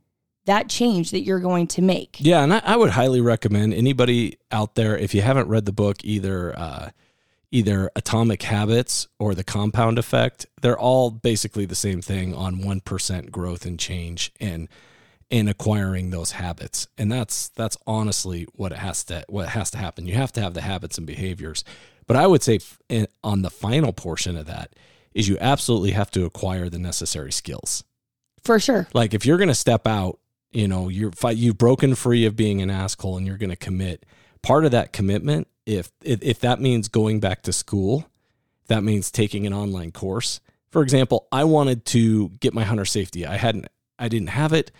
that 0.49 0.68
change 0.68 1.11
that 1.11 1.20
you're 1.20 1.40
going 1.40 1.66
to 1.68 1.82
make. 1.82 2.16
Yeah, 2.18 2.42
and 2.42 2.55
I, 2.55 2.62
I, 2.64 2.76
would 2.76 2.90
highly 2.90 3.20
recommend 3.20 3.74
anybody 3.74 4.38
out 4.51 4.74
there 4.76 4.96
if 4.96 5.14
you 5.14 5.20
haven't 5.20 5.49
read 5.49 5.66
the 5.66 5.72
book 5.72 5.99
either 6.03 6.59
uh, 6.59 6.90
either 7.51 7.90
Atomic 7.94 8.42
Habits 8.42 9.09
or 9.18 9.34
The 9.34 9.44
Compound 9.44 9.99
Effect. 9.99 10.46
They're 10.61 10.78
all 10.78 11.11
basically 11.11 11.66
the 11.66 11.74
same 11.74 12.01
thing 12.01 12.34
on 12.34 12.62
one 12.62 12.80
percent 12.80 13.30
growth 13.30 13.66
and 13.66 13.78
change 13.78 14.32
and 14.40 14.68
in 15.30 15.49
acquiring 15.49 16.11
those 16.11 16.32
habits. 16.32 16.88
And 16.96 17.12
that's 17.12 17.49
that's 17.51 17.76
honestly 17.86 18.46
what 18.55 18.72
it 18.72 18.78
has 18.78 19.05
to 19.05 19.24
what 19.28 19.51
has 19.51 19.70
to 19.72 19.78
happen. 19.78 20.07
You 20.07 20.14
have 20.14 20.32
to 20.32 20.40
have 20.40 20.55
the 20.55 20.62
habits 20.62 20.96
and 20.96 21.07
behaviors. 21.07 21.62
But 22.07 22.16
I 22.16 22.26
would 22.26 22.42
say 22.42 22.59
on 23.22 23.42
the 23.42 23.51
final 23.51 23.92
portion 23.92 24.36
of 24.36 24.46
that 24.46 24.74
is 25.12 25.28
you 25.28 25.36
absolutely 25.40 25.90
have 25.90 26.11
to 26.12 26.24
acquire 26.24 26.70
the 26.70 26.78
necessary 26.78 27.32
skills. 27.32 27.84
For 28.44 28.59
sure. 28.59 28.88
Like 28.94 29.12
if 29.12 29.26
you're 29.26 29.36
going 29.36 29.49
to 29.49 29.55
step 29.55 29.86
out 29.86 30.18
you 30.53 30.68
know 30.68 30.88
you're 30.88 31.12
you've 31.30 31.59
broken 31.59 31.94
free 31.94 32.26
of 32.26 32.36
being 32.36 32.62
an 32.62 32.70
asshole 32.70 33.16
and 33.16 33.26
you're 33.26 33.38
going 33.38 33.51
to 33.51 33.57
commit. 33.57 34.05
Part 34.42 34.64
of 34.64 34.70
that 34.70 34.92
commitment 34.92 35.49
if, 35.66 35.90
if 36.03 36.22
if 36.22 36.40
that 36.40 36.61
means 36.61 36.88
going 36.88 37.20
back 37.20 37.42
to 37.42 37.53
school 37.53 38.09
that 38.68 38.82
means 38.82 39.11
taking 39.11 39.46
an 39.46 39.53
online 39.53 39.92
course. 39.92 40.40
For 40.70 40.82
example 40.82 41.26
i 41.32 41.44
wanted 41.44 41.84
to 41.86 42.30
get 42.40 42.55
my 42.55 42.64
hunter 42.64 42.84
safety. 42.84 43.26
I 43.26 43.36
hadn't 43.36 43.66
i 43.99 44.09
didn't 44.09 44.30
have 44.30 44.53
it 44.53 44.70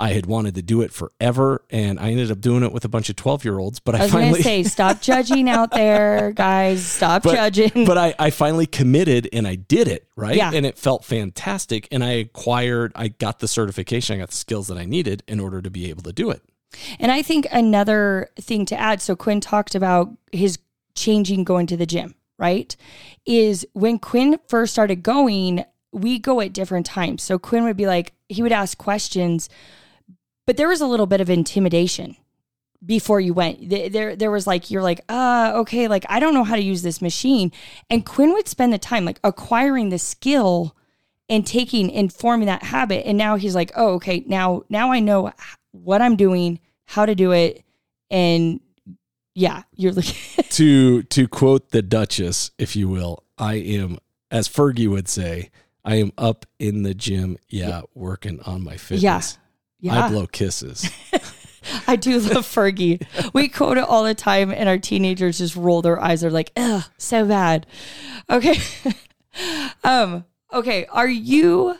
I 0.00 0.12
had 0.12 0.26
wanted 0.26 0.54
to 0.54 0.62
do 0.62 0.80
it 0.82 0.92
forever, 0.92 1.64
and 1.70 1.98
I 1.98 2.12
ended 2.12 2.30
up 2.30 2.40
doing 2.40 2.62
it 2.62 2.72
with 2.72 2.84
a 2.84 2.88
bunch 2.88 3.10
of 3.10 3.16
twelve 3.16 3.44
year 3.44 3.58
olds. 3.58 3.80
But 3.80 3.96
I, 3.96 3.98
I 3.98 4.02
was 4.02 4.12
finally 4.12 4.30
gonna 4.30 4.42
say, 4.44 4.62
stop 4.62 5.00
judging 5.02 5.50
out 5.50 5.72
there, 5.72 6.30
guys. 6.32 6.86
Stop 6.86 7.24
but, 7.24 7.34
judging. 7.34 7.84
But 7.84 7.98
I, 7.98 8.14
I 8.18 8.30
finally 8.30 8.66
committed, 8.66 9.28
and 9.32 9.46
I 9.46 9.56
did 9.56 9.88
it 9.88 10.06
right, 10.14 10.36
yeah. 10.36 10.52
and 10.54 10.64
it 10.64 10.78
felt 10.78 11.04
fantastic. 11.04 11.88
And 11.90 12.04
I 12.04 12.12
acquired, 12.12 12.92
I 12.94 13.08
got 13.08 13.40
the 13.40 13.48
certification, 13.48 14.16
I 14.16 14.18
got 14.20 14.30
the 14.30 14.36
skills 14.36 14.68
that 14.68 14.78
I 14.78 14.84
needed 14.84 15.24
in 15.26 15.40
order 15.40 15.60
to 15.60 15.70
be 15.70 15.90
able 15.90 16.02
to 16.04 16.12
do 16.12 16.30
it. 16.30 16.42
And 17.00 17.10
I 17.10 17.22
think 17.22 17.46
another 17.50 18.30
thing 18.40 18.66
to 18.66 18.78
add. 18.78 19.02
So 19.02 19.16
Quinn 19.16 19.40
talked 19.40 19.74
about 19.74 20.10
his 20.30 20.58
changing 20.94 21.44
going 21.44 21.66
to 21.68 21.76
the 21.76 21.86
gym, 21.86 22.14
right? 22.38 22.74
Is 23.26 23.66
when 23.72 23.98
Quinn 23.98 24.38
first 24.48 24.72
started 24.72 25.02
going, 25.02 25.64
we 25.92 26.18
go 26.18 26.40
at 26.40 26.52
different 26.52 26.86
times. 26.86 27.22
So 27.22 27.38
Quinn 27.38 27.64
would 27.64 27.76
be 27.76 27.86
like, 27.86 28.12
he 28.28 28.42
would 28.42 28.52
ask 28.52 28.76
questions 28.76 29.48
but 30.48 30.56
there 30.56 30.68
was 30.68 30.80
a 30.80 30.86
little 30.86 31.04
bit 31.04 31.20
of 31.20 31.28
intimidation 31.28 32.16
before 32.82 33.20
you 33.20 33.34
went. 33.34 33.68
There, 33.68 34.16
there 34.16 34.30
was 34.30 34.46
like 34.46 34.70
you're 34.70 34.82
like, 34.82 35.02
uh, 35.06 35.52
okay, 35.56 35.88
like 35.88 36.06
I 36.08 36.20
don't 36.20 36.32
know 36.32 36.42
how 36.42 36.56
to 36.56 36.62
use 36.62 36.80
this 36.80 37.02
machine. 37.02 37.52
And 37.90 38.06
Quinn 38.06 38.32
would 38.32 38.48
spend 38.48 38.72
the 38.72 38.78
time 38.78 39.04
like 39.04 39.20
acquiring 39.22 39.90
the 39.90 39.98
skill 39.98 40.74
and 41.28 41.46
taking 41.46 41.92
and 41.92 42.10
forming 42.10 42.46
that 42.46 42.62
habit. 42.62 43.06
And 43.06 43.18
now 43.18 43.36
he's 43.36 43.54
like, 43.54 43.72
oh, 43.76 43.96
okay, 43.96 44.24
now 44.26 44.62
now 44.70 44.90
I 44.90 45.00
know 45.00 45.32
what 45.72 46.00
I'm 46.00 46.16
doing, 46.16 46.60
how 46.86 47.04
to 47.04 47.14
do 47.14 47.32
it, 47.32 47.62
and 48.10 48.58
yeah, 49.34 49.64
you're 49.76 49.92
looking 49.92 50.44
to 50.48 51.02
to 51.02 51.28
quote 51.28 51.72
the 51.72 51.82
Duchess, 51.82 52.52
if 52.56 52.74
you 52.74 52.88
will. 52.88 53.22
I 53.36 53.56
am, 53.56 53.98
as 54.30 54.48
Fergie 54.48 54.88
would 54.88 55.08
say, 55.08 55.50
I 55.84 55.96
am 55.96 56.10
up 56.16 56.46
in 56.58 56.84
the 56.84 56.94
gym, 56.94 57.36
yeah, 57.50 57.82
working 57.94 58.40
on 58.46 58.64
my 58.64 58.78
fitness. 58.78 59.02
Yeah 59.02 59.44
yeah. 59.80 60.06
I 60.06 60.08
blow 60.08 60.26
kisses. 60.26 60.88
I 61.86 61.96
do 61.96 62.18
love 62.18 62.46
Fergie. 62.46 63.04
We 63.32 63.48
quote 63.48 63.78
it 63.78 63.84
all 63.84 64.04
the 64.04 64.14
time, 64.14 64.50
and 64.50 64.68
our 64.68 64.78
teenagers 64.78 65.38
just 65.38 65.56
roll 65.56 65.82
their 65.82 66.00
eyes. 66.00 66.20
They're 66.20 66.30
like, 66.30 66.52
"Ugh, 66.56 66.84
so 66.96 67.26
bad." 67.26 67.66
Okay. 68.30 68.56
um. 69.84 70.24
Okay. 70.52 70.86
Are 70.86 71.08
you 71.08 71.76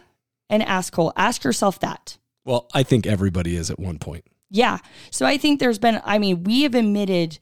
an 0.51 0.62
asshole? 0.62 1.12
Ask 1.16 1.44
yourself 1.44 1.80
that. 1.80 2.18
Well, 2.44 2.68
I 2.74 2.82
think 2.82 3.07
everybody 3.07 3.57
is 3.57 3.70
at 3.70 3.78
one 3.78 3.99
point. 3.99 4.24
Yeah. 4.51 4.78
So 5.11 5.26
I 5.26 5.38
think 5.38 5.61
there's 5.61 5.78
been. 5.78 6.01
I 6.05 6.18
mean, 6.18 6.44
we 6.44 6.62
have 6.62 6.74
admitted 6.74 7.38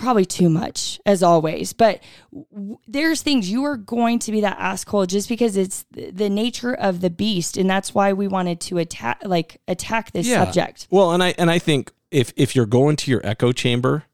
probably 0.00 0.24
too 0.24 0.48
much 0.48 1.00
as 1.06 1.22
always, 1.22 1.72
but 1.72 2.02
w- 2.32 2.78
there's 2.88 3.22
things 3.22 3.50
you 3.50 3.64
are 3.64 3.76
going 3.76 4.18
to 4.20 4.32
be 4.32 4.40
that 4.40 4.58
asshole 4.58 5.06
just 5.06 5.28
because 5.28 5.56
it's 5.56 5.84
th- 5.94 6.14
the 6.14 6.30
nature 6.30 6.74
of 6.74 7.00
the 7.00 7.10
beast, 7.10 7.56
and 7.56 7.68
that's 7.68 7.94
why 7.94 8.12
we 8.12 8.26
wanted 8.26 8.60
to 8.62 8.78
attack 8.78 9.20
like 9.24 9.60
attack 9.68 10.12
this 10.12 10.26
subject. 10.44 10.88
Well, 10.90 11.12
and 11.12 11.22
I 11.22 11.34
and 11.38 11.50
I 11.50 11.58
think 11.58 11.92
if 12.10 12.32
if 12.36 12.56
you're 12.56 12.66
going 12.66 12.96
to 12.96 13.10
your 13.10 13.20
echo 13.24 13.52
chamber, 13.52 14.04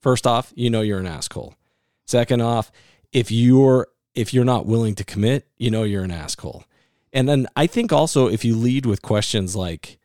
first 0.00 0.26
off, 0.26 0.52
you 0.54 0.70
know 0.70 0.82
you're 0.82 1.00
an 1.00 1.06
asshole. 1.06 1.54
Second 2.06 2.42
off, 2.42 2.70
if 3.12 3.30
you're 3.30 3.88
if 4.14 4.34
you're 4.34 4.44
not 4.44 4.66
willing 4.66 4.94
to 4.96 5.04
commit, 5.04 5.48
you 5.56 5.70
know 5.70 5.84
you're 5.84 6.04
an 6.04 6.10
asshole. 6.10 6.64
And 7.12 7.28
then 7.28 7.46
I 7.56 7.66
think 7.66 7.92
also 7.92 8.28
if 8.28 8.44
you 8.44 8.54
lead 8.54 8.86
with 8.86 9.02
questions 9.02 9.56
like, 9.56 9.98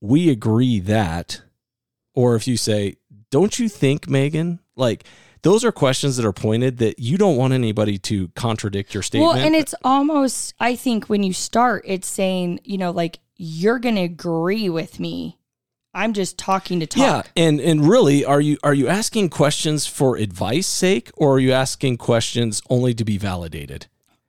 "We 0.00 0.28
agree 0.28 0.80
that," 0.80 1.42
or 2.14 2.34
if 2.36 2.46
you 2.46 2.56
say, 2.56 2.96
"Don't 3.30 3.58
you 3.58 3.68
think, 3.68 4.08
Megan?" 4.08 4.60
Like 4.76 5.04
those 5.42 5.64
are 5.64 5.72
questions 5.72 6.16
that 6.16 6.26
are 6.26 6.32
pointed 6.32 6.78
that 6.78 6.98
you 6.98 7.16
don't 7.16 7.36
want 7.36 7.52
anybody 7.52 7.98
to 7.98 8.28
contradict 8.28 8.94
your 8.94 9.02
statement. 9.02 9.34
Well, 9.34 9.44
and 9.44 9.54
it's 9.54 9.74
almost 9.84 10.54
I 10.58 10.76
think 10.76 11.06
when 11.06 11.22
you 11.22 11.32
start, 11.32 11.84
it's 11.86 12.08
saying 12.08 12.60
you 12.64 12.78
know 12.78 12.90
like 12.90 13.18
you're 13.36 13.78
going 13.78 13.96
to 13.96 14.02
agree 14.02 14.68
with 14.68 14.98
me. 14.98 15.38
I'm 15.92 16.12
just 16.12 16.38
talking 16.38 16.80
to 16.80 16.86
talk. 16.86 17.00
Yeah, 17.00 17.22
and 17.42 17.60
and 17.60 17.88
really, 17.88 18.24
are 18.24 18.40
you 18.40 18.58
are 18.62 18.74
you 18.74 18.88
asking 18.88 19.30
questions 19.30 19.86
for 19.86 20.16
advice 20.16 20.66
sake, 20.66 21.10
or 21.16 21.34
are 21.36 21.40
you 21.40 21.52
asking 21.52 21.96
questions 21.96 22.60
only 22.68 22.92
to 22.94 23.04
be 23.04 23.16
validated? 23.16 23.86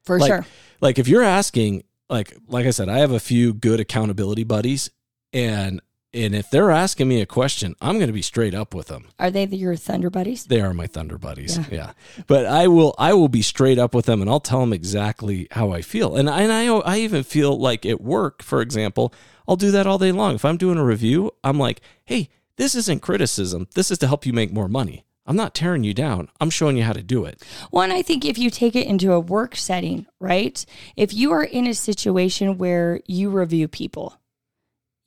for 0.07 0.17
like, 0.17 0.29
sure. 0.29 0.45
Like 0.81 0.97
if 0.97 1.07
you're 1.07 1.21
asking, 1.23 1.83
like 2.09 2.35
like 2.47 2.65
I 2.65 2.71
said, 2.71 2.89
I 2.89 2.99
have 2.99 3.11
a 3.11 3.19
few 3.19 3.53
good 3.53 3.79
accountability 3.79 4.43
buddies, 4.43 4.89
and 5.33 5.81
and 6.17 6.35
if 6.35 6.49
they're 6.49 6.71
asking 6.71 7.07
me 7.07 7.21
a 7.21 7.25
question, 7.25 7.75
I'm 7.81 7.95
going 7.95 8.07
to 8.07 8.13
be 8.13 8.21
straight 8.21 8.53
up 8.53 8.73
with 8.73 8.87
them. 8.87 9.07
Are 9.19 9.29
they 9.29 9.45
your 9.45 9.75
thunder 9.75 10.09
buddies? 10.09 10.45
They 10.45 10.61
are 10.61 10.73
my 10.73 10.87
thunder 10.87 11.17
buddies. 11.17 11.59
Yeah. 11.71 11.91
But 12.27 12.45
I 12.45 12.67
will 12.67 12.95
I 12.97 13.13
will 13.13 13.29
be 13.29 13.41
straight 13.41 13.77
up 13.77 13.93
with 13.93 14.05
them 14.05 14.21
and 14.21 14.29
I'll 14.29 14.39
tell 14.39 14.61
them 14.61 14.73
exactly 14.73 15.47
how 15.51 15.71
I 15.71 15.81
feel. 15.81 16.15
And 16.15 16.29
I 16.29 16.41
and 16.41 16.51
I 16.51 16.65
I 16.67 16.97
even 16.99 17.23
feel 17.23 17.57
like 17.57 17.85
at 17.85 18.01
work, 18.01 18.41
for 18.41 18.61
example, 18.61 19.13
I'll 19.47 19.55
do 19.55 19.71
that 19.71 19.87
all 19.87 19.97
day 19.97 20.11
long. 20.11 20.35
If 20.35 20.45
I'm 20.45 20.57
doing 20.57 20.77
a 20.77 20.83
review, 20.83 21.31
I'm 21.43 21.59
like, 21.59 21.81
"Hey, 22.05 22.29
this 22.55 22.75
isn't 22.75 23.01
criticism. 23.01 23.67
This 23.75 23.91
is 23.91 23.97
to 23.99 24.07
help 24.07 24.25
you 24.25 24.33
make 24.33 24.51
more 24.51 24.67
money. 24.67 25.05
I'm 25.25 25.35
not 25.35 25.53
tearing 25.53 25.83
you 25.83 25.93
down. 25.93 26.29
I'm 26.39 26.49
showing 26.49 26.77
you 26.77 26.83
how 26.83 26.93
to 26.93 27.03
do 27.03 27.25
it." 27.25 27.43
One, 27.69 27.91
I 27.91 28.01
think 28.01 28.25
if 28.25 28.37
you 28.37 28.49
take 28.49 28.75
it 28.75 28.87
into 28.87 29.13
a 29.13 29.19
work 29.19 29.55
setting, 29.55 30.05
right? 30.19 30.65
If 30.95 31.13
you 31.13 31.31
are 31.31 31.43
in 31.43 31.67
a 31.67 31.73
situation 31.73 32.57
where 32.57 33.01
you 33.07 33.29
review 33.29 33.67
people, 33.67 34.19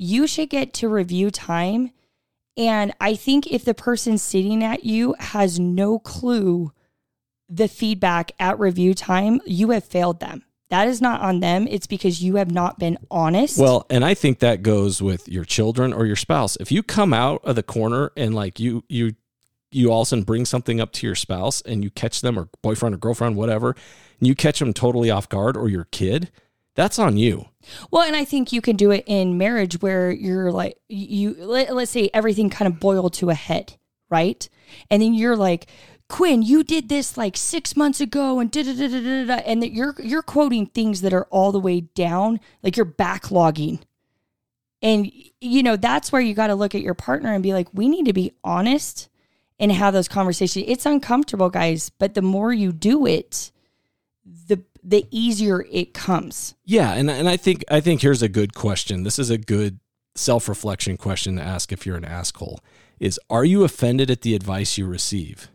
you 0.01 0.27
should 0.27 0.49
get 0.49 0.73
to 0.73 0.89
review 0.89 1.31
time. 1.31 1.91
And 2.57 2.93
I 3.01 3.15
think 3.15 3.47
if 3.47 3.65
the 3.65 3.75
person 3.75 4.17
sitting 4.17 4.65
at 4.65 4.85
you 4.85 5.15
has 5.19 5.61
no 5.61 5.99
clue 5.99 6.73
the 7.49 7.69
feedback 7.69 8.33
at 8.39 8.59
review 8.59 8.95
time, 8.95 9.41
you 9.45 9.71
have 9.71 9.85
failed 9.85 10.21
them. 10.21 10.45
That 10.71 10.89
is 10.89 11.03
not 11.03 11.21
on 11.21 11.41
them. 11.41 11.67
It's 11.69 11.87
because 11.87 12.23
you 12.23 12.37
have 12.37 12.51
not 12.51 12.79
been 12.79 12.97
honest. 13.11 13.59
Well, 13.59 13.87
and 13.91 14.05
I 14.05 14.15
think 14.15 14.39
that 14.39 14.63
goes 14.63 15.03
with 15.03 15.29
your 15.29 15.45
children 15.45 15.93
or 15.93 16.07
your 16.07 16.17
spouse. 16.17 16.57
If 16.57 16.73
you 16.73 16.83
come 16.83 17.13
out 17.13 17.45
of 17.45 17.57
the 17.57 17.63
corner 17.63 18.13
and 18.17 18.35
like 18.35 18.59
you 18.59 18.85
you 18.89 19.17
you 19.71 19.93
all 19.93 20.03
of 20.03 20.07
a 20.07 20.09
sudden 20.09 20.25
bring 20.25 20.47
something 20.47 20.81
up 20.81 20.93
to 20.93 21.07
your 21.07 21.15
spouse 21.15 21.61
and 21.63 21.85
you 21.85 21.91
catch 21.91 22.23
them 22.23 22.39
or 22.39 22.49
boyfriend 22.63 22.95
or 22.95 22.99
girlfriend, 22.99 23.37
whatever, 23.37 23.77
and 24.19 24.29
you 24.29 24.35
catch 24.35 24.61
them 24.61 24.73
totally 24.73 25.11
off 25.11 25.29
guard 25.29 25.57
or 25.57 25.69
your 25.69 25.85
kid, 25.85 26.31
that's 26.81 26.99
on 26.99 27.19
you. 27.19 27.45
Well, 27.91 28.03
and 28.03 28.17
I 28.17 28.25
think 28.25 28.53
you 28.53 28.63
can 28.63 28.75
do 28.75 28.91
it 28.91 29.05
in 29.07 29.37
marriage 29.37 29.83
where 29.83 30.11
you're 30.11 30.51
like 30.51 30.79
you 30.89 31.37
let, 31.39 31.75
let's 31.75 31.91
say 31.91 32.09
everything 32.15 32.49
kind 32.49 32.73
of 32.73 32.81
boiled 32.81 33.13
to 33.15 33.29
a 33.29 33.35
head, 33.35 33.77
right? 34.09 34.49
And 34.91 35.03
then 35.03 35.13
you're 35.13 35.37
like, 35.37 35.67
Quinn, 36.09 36.43
you 36.43 36.65
did 36.65 36.89
this 36.89 37.19
like 37.19 37.37
six 37.37 37.77
months 37.77 38.01
ago, 38.01 38.41
and 38.41 38.51
da 38.51 38.63
da 38.63 38.73
da 38.75 38.89
da 38.89 39.01
da, 39.01 39.25
da," 39.27 39.43
and 39.45 39.63
that 39.63 39.73
you're 39.73 39.95
you're 39.99 40.23
quoting 40.23 40.67
things 40.67 41.03
that 41.03 41.13
are 41.13 41.27
all 41.31 41.53
the 41.53 41.61
way 41.61 41.83
down, 41.83 42.41
like 42.63 42.77
you're 42.79 42.87
backlogging. 42.87 43.81
And 44.83 45.13
you 45.41 45.63
know 45.63 45.77
that's 45.77 46.11
where 46.11 46.23
you 46.23 46.33
got 46.33 46.47
to 46.47 46.55
look 46.55 46.75
at 46.75 46.81
your 46.81 46.95
partner 46.95 47.35
and 47.35 47.43
be 47.43 47.53
like, 47.53 47.69
we 47.75 47.89
need 47.89 48.07
to 48.07 48.15
be 48.15 48.33
honest 48.43 49.11
and 49.59 49.71
have 49.71 49.93
those 49.93 50.09
conversations. 50.09 50.65
It's 50.67 50.87
uncomfortable, 50.87 51.51
guys, 51.51 51.91
but 51.91 52.15
the 52.15 52.23
more 52.23 52.55
you 52.55 52.73
do 52.73 53.05
it, 53.05 53.53
the 54.25 54.63
the 54.83 55.07
easier 55.11 55.65
it 55.71 55.95
comes. 55.95 56.55
Yeah, 56.65 56.93
and 56.93 57.11
and 57.11 57.29
I 57.29 57.37
think 57.37 57.65
I 57.71 57.81
think 57.81 58.03
here's 58.03 58.23
a 58.23 58.29
good 58.29 58.55
question. 58.55 59.03
This 59.03 59.19
is 59.19 59.31
a 59.31 59.39
good 59.39 59.81
self-reflection 60.15 60.97
question 60.97 61.37
to 61.37 61.43
ask 61.43 61.73
if 61.73 61.87
you're 61.87 61.97
an 61.97 62.05
asshole. 62.05 62.61
Is 62.99 63.19
are 63.29 63.45
you 63.45 63.65
offended 63.65 64.11
at 64.11 64.23
the 64.23 64.35
advice 64.35 64.77
you 64.77 64.87
receive? 64.87 65.49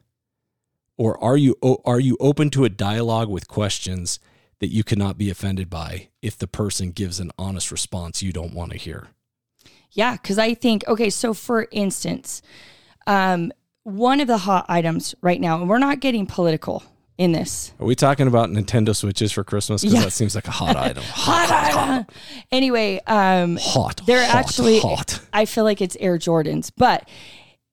Or 0.97 1.21
are 1.23 1.37
you 1.37 1.55
are 1.83 1.99
you 1.99 2.17
open 2.19 2.49
to 2.51 2.65
a 2.65 2.69
dialogue 2.69 3.29
with 3.29 3.47
questions 3.47 4.19
that 4.59 4.71
you 4.71 4.83
cannot 4.83 5.17
be 5.17 5.29
offended 5.29 5.69
by 5.69 6.09
if 6.21 6.37
the 6.37 6.47
person 6.47 6.91
gives 6.91 7.19
an 7.19 7.31
honest 7.37 7.71
response 7.71 8.23
you 8.23 8.31
don't 8.31 8.53
want 8.53 8.71
to 8.71 8.77
hear? 8.77 9.09
Yeah, 9.91 10.13
because 10.13 10.39
I 10.39 10.53
think 10.53 10.87
okay. 10.87 11.09
So 11.09 11.33
for 11.33 11.67
instance, 11.71 12.41
um, 13.07 13.51
one 13.83 14.19
of 14.19 14.27
the 14.27 14.39
hot 14.39 14.65
items 14.69 15.13
right 15.21 15.39
now, 15.39 15.59
and 15.59 15.69
we're 15.69 15.77
not 15.77 15.99
getting 15.99 16.25
political 16.25 16.83
in 17.17 17.31
this. 17.31 17.71
Are 17.79 17.85
we 17.85 17.95
talking 17.95 18.27
about 18.27 18.49
Nintendo 18.49 18.95
Switches 18.95 19.31
for 19.31 19.43
Christmas? 19.43 19.81
Because 19.81 19.93
Yeah. 19.99 20.03
that 20.05 20.11
seems 20.11 20.35
like 20.35 20.47
a 20.47 20.51
hot 20.51 20.75
item. 20.87 21.03
Hot, 21.03 21.49
hot, 21.49 21.71
hot, 21.71 22.09
Anyway, 22.51 22.99
um, 23.07 23.57
hot. 23.61 24.01
they're 24.05 24.25
hot, 24.25 24.35
actually. 24.35 24.79
hot. 24.79 25.21
I 25.33 25.45
feel 25.45 25.63
like 25.63 25.81
it's 25.81 25.95
Air 25.99 26.17
Jordans, 26.17 26.71
but 26.75 27.07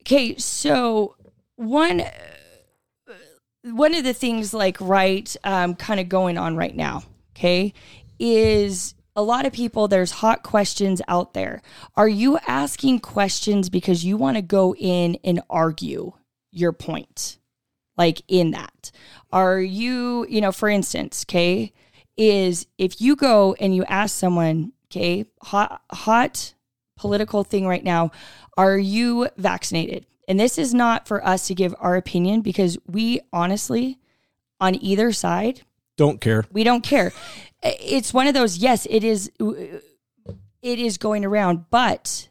okay. 0.02 0.36
So 0.36 1.16
one 1.56 2.02
one 3.64 3.94
of 3.94 4.04
the 4.04 4.12
things 4.14 4.52
like 4.52 4.76
right 4.80 5.34
um, 5.44 5.74
kind 5.74 6.00
of 6.00 6.08
going 6.08 6.36
on 6.38 6.56
right 6.56 6.74
now 6.74 7.02
okay 7.36 7.72
is 8.18 8.94
a 9.14 9.22
lot 9.22 9.46
of 9.46 9.52
people 9.52 9.86
there's 9.88 10.10
hot 10.10 10.42
questions 10.42 11.00
out 11.06 11.32
there 11.34 11.62
are 11.96 12.08
you 12.08 12.38
asking 12.48 12.98
questions 12.98 13.68
because 13.70 14.04
you 14.04 14.16
want 14.16 14.36
to 14.36 14.42
go 14.42 14.74
in 14.74 15.16
and 15.22 15.40
argue 15.48 16.12
your 16.50 16.72
point 16.72 17.38
like 17.96 18.22
in 18.28 18.52
that. 18.52 18.90
Are 19.32 19.60
you 19.60 20.26
you 20.28 20.40
know 20.40 20.52
for 20.52 20.68
instance 20.68 21.24
okay 21.28 21.72
is 22.16 22.66
if 22.78 23.00
you 23.00 23.16
go 23.16 23.54
and 23.60 23.74
you 23.74 23.84
ask 23.84 24.16
someone 24.16 24.72
okay 24.90 25.24
hot 25.42 25.82
hot 25.90 26.54
political 26.96 27.42
thing 27.44 27.66
right 27.66 27.84
now 27.84 28.10
are 28.56 28.78
you 28.78 29.28
vaccinated? 29.36 30.06
And 30.28 30.38
this 30.38 30.58
is 30.58 30.72
not 30.74 31.08
for 31.08 31.26
us 31.26 31.46
to 31.48 31.54
give 31.54 31.74
our 31.80 31.96
opinion 31.96 32.42
because 32.42 32.78
we 32.86 33.20
honestly 33.32 33.98
on 34.60 34.74
either 34.76 35.10
side 35.12 35.62
Don't 35.96 36.20
care. 36.20 36.44
we 36.52 36.64
don't 36.64 36.84
care. 36.84 37.12
It's 37.62 38.12
one 38.14 38.26
of 38.26 38.34
those 38.34 38.58
yes 38.58 38.86
it 38.90 39.04
is 39.04 39.30
it 39.38 39.82
is 40.78 40.98
going 40.98 41.24
around 41.24 41.64
but 41.70 42.28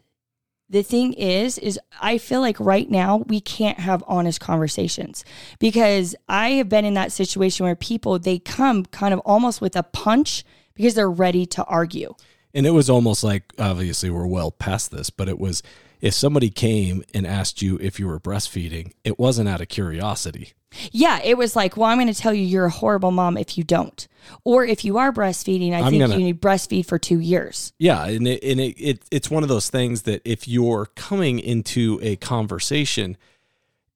the 0.72 0.82
thing 0.82 1.12
is 1.12 1.58
is 1.58 1.78
i 2.00 2.18
feel 2.18 2.40
like 2.40 2.58
right 2.58 2.90
now 2.90 3.18
we 3.28 3.40
can't 3.40 3.78
have 3.78 4.02
honest 4.08 4.40
conversations 4.40 5.24
because 5.58 6.16
i 6.28 6.50
have 6.50 6.68
been 6.68 6.84
in 6.84 6.94
that 6.94 7.12
situation 7.12 7.64
where 7.64 7.76
people 7.76 8.18
they 8.18 8.38
come 8.38 8.84
kind 8.86 9.14
of 9.14 9.20
almost 9.20 9.60
with 9.60 9.76
a 9.76 9.82
punch 9.84 10.44
because 10.74 10.94
they're 10.94 11.10
ready 11.10 11.46
to 11.46 11.62
argue 11.64 12.14
And 12.54 12.66
it 12.66 12.70
was 12.70 12.90
almost 12.90 13.24
like 13.24 13.52
obviously 13.58 14.10
we're 14.10 14.26
well 14.26 14.50
past 14.50 14.90
this, 14.90 15.08
but 15.10 15.28
it 15.28 15.38
was 15.38 15.62
if 16.00 16.14
somebody 16.14 16.50
came 16.50 17.02
and 17.14 17.26
asked 17.26 17.62
you 17.62 17.78
if 17.80 17.98
you 17.98 18.06
were 18.08 18.20
breastfeeding, 18.20 18.92
it 19.04 19.18
wasn't 19.18 19.48
out 19.48 19.60
of 19.60 19.68
curiosity. 19.68 20.52
Yeah 20.92 21.20
it 21.22 21.36
was 21.36 21.54
like 21.56 21.76
well 21.76 21.88
i'm 21.90 21.98
going 21.98 22.12
to 22.12 22.14
tell 22.18 22.32
you 22.34 22.44
you're 22.44 22.66
a 22.66 22.70
horrible 22.70 23.10
mom 23.10 23.36
if 23.36 23.56
you 23.58 23.64
don't 23.64 24.08
or 24.44 24.64
if 24.64 24.84
you 24.84 24.98
are 24.98 25.12
breastfeeding 25.12 25.72
i 25.72 25.80
I'm 25.80 25.90
think 25.90 26.00
gonna- 26.00 26.16
you 26.16 26.24
need 26.24 26.40
breastfeed 26.40 26.86
for 26.86 26.98
two 26.98 27.18
years 27.20 27.72
Yeah, 27.78 28.04
and 28.06 28.26
it, 28.26 28.42
and 28.42 28.60
it, 28.60 28.76
it 28.80 29.02
it's 29.10 29.30
one 29.30 29.42
of 29.42 29.48
those 29.48 29.68
things 29.70 30.02
that 30.02 30.22
if 30.24 30.46
you're 30.48 30.86
coming 30.94 31.38
into 31.38 31.98
a 32.02 32.16
conversation 32.16 33.16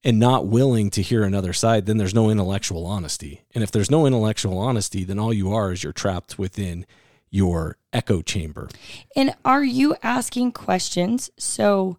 and 0.04 0.18
not 0.20 0.46
willing 0.46 0.88
to 0.90 1.02
hear 1.02 1.24
another 1.24 1.52
side, 1.52 1.86
then 1.86 1.96
there's 1.96 2.14
no 2.14 2.30
intellectual 2.30 2.86
honesty. 2.86 3.42
And 3.54 3.64
if 3.64 3.72
there's 3.72 3.90
no 3.90 4.06
intellectual 4.06 4.56
honesty, 4.56 5.02
then 5.02 5.18
all 5.18 5.32
you 5.32 5.52
are 5.52 5.72
is 5.72 5.82
you're 5.82 5.92
trapped 5.92 6.38
within 6.38 6.86
your 7.28 7.76
echo 7.92 8.22
chamber. 8.22 8.68
And 9.16 9.34
are 9.44 9.64
you 9.64 9.96
asking 10.04 10.52
questions? 10.52 11.28
So 11.38 11.98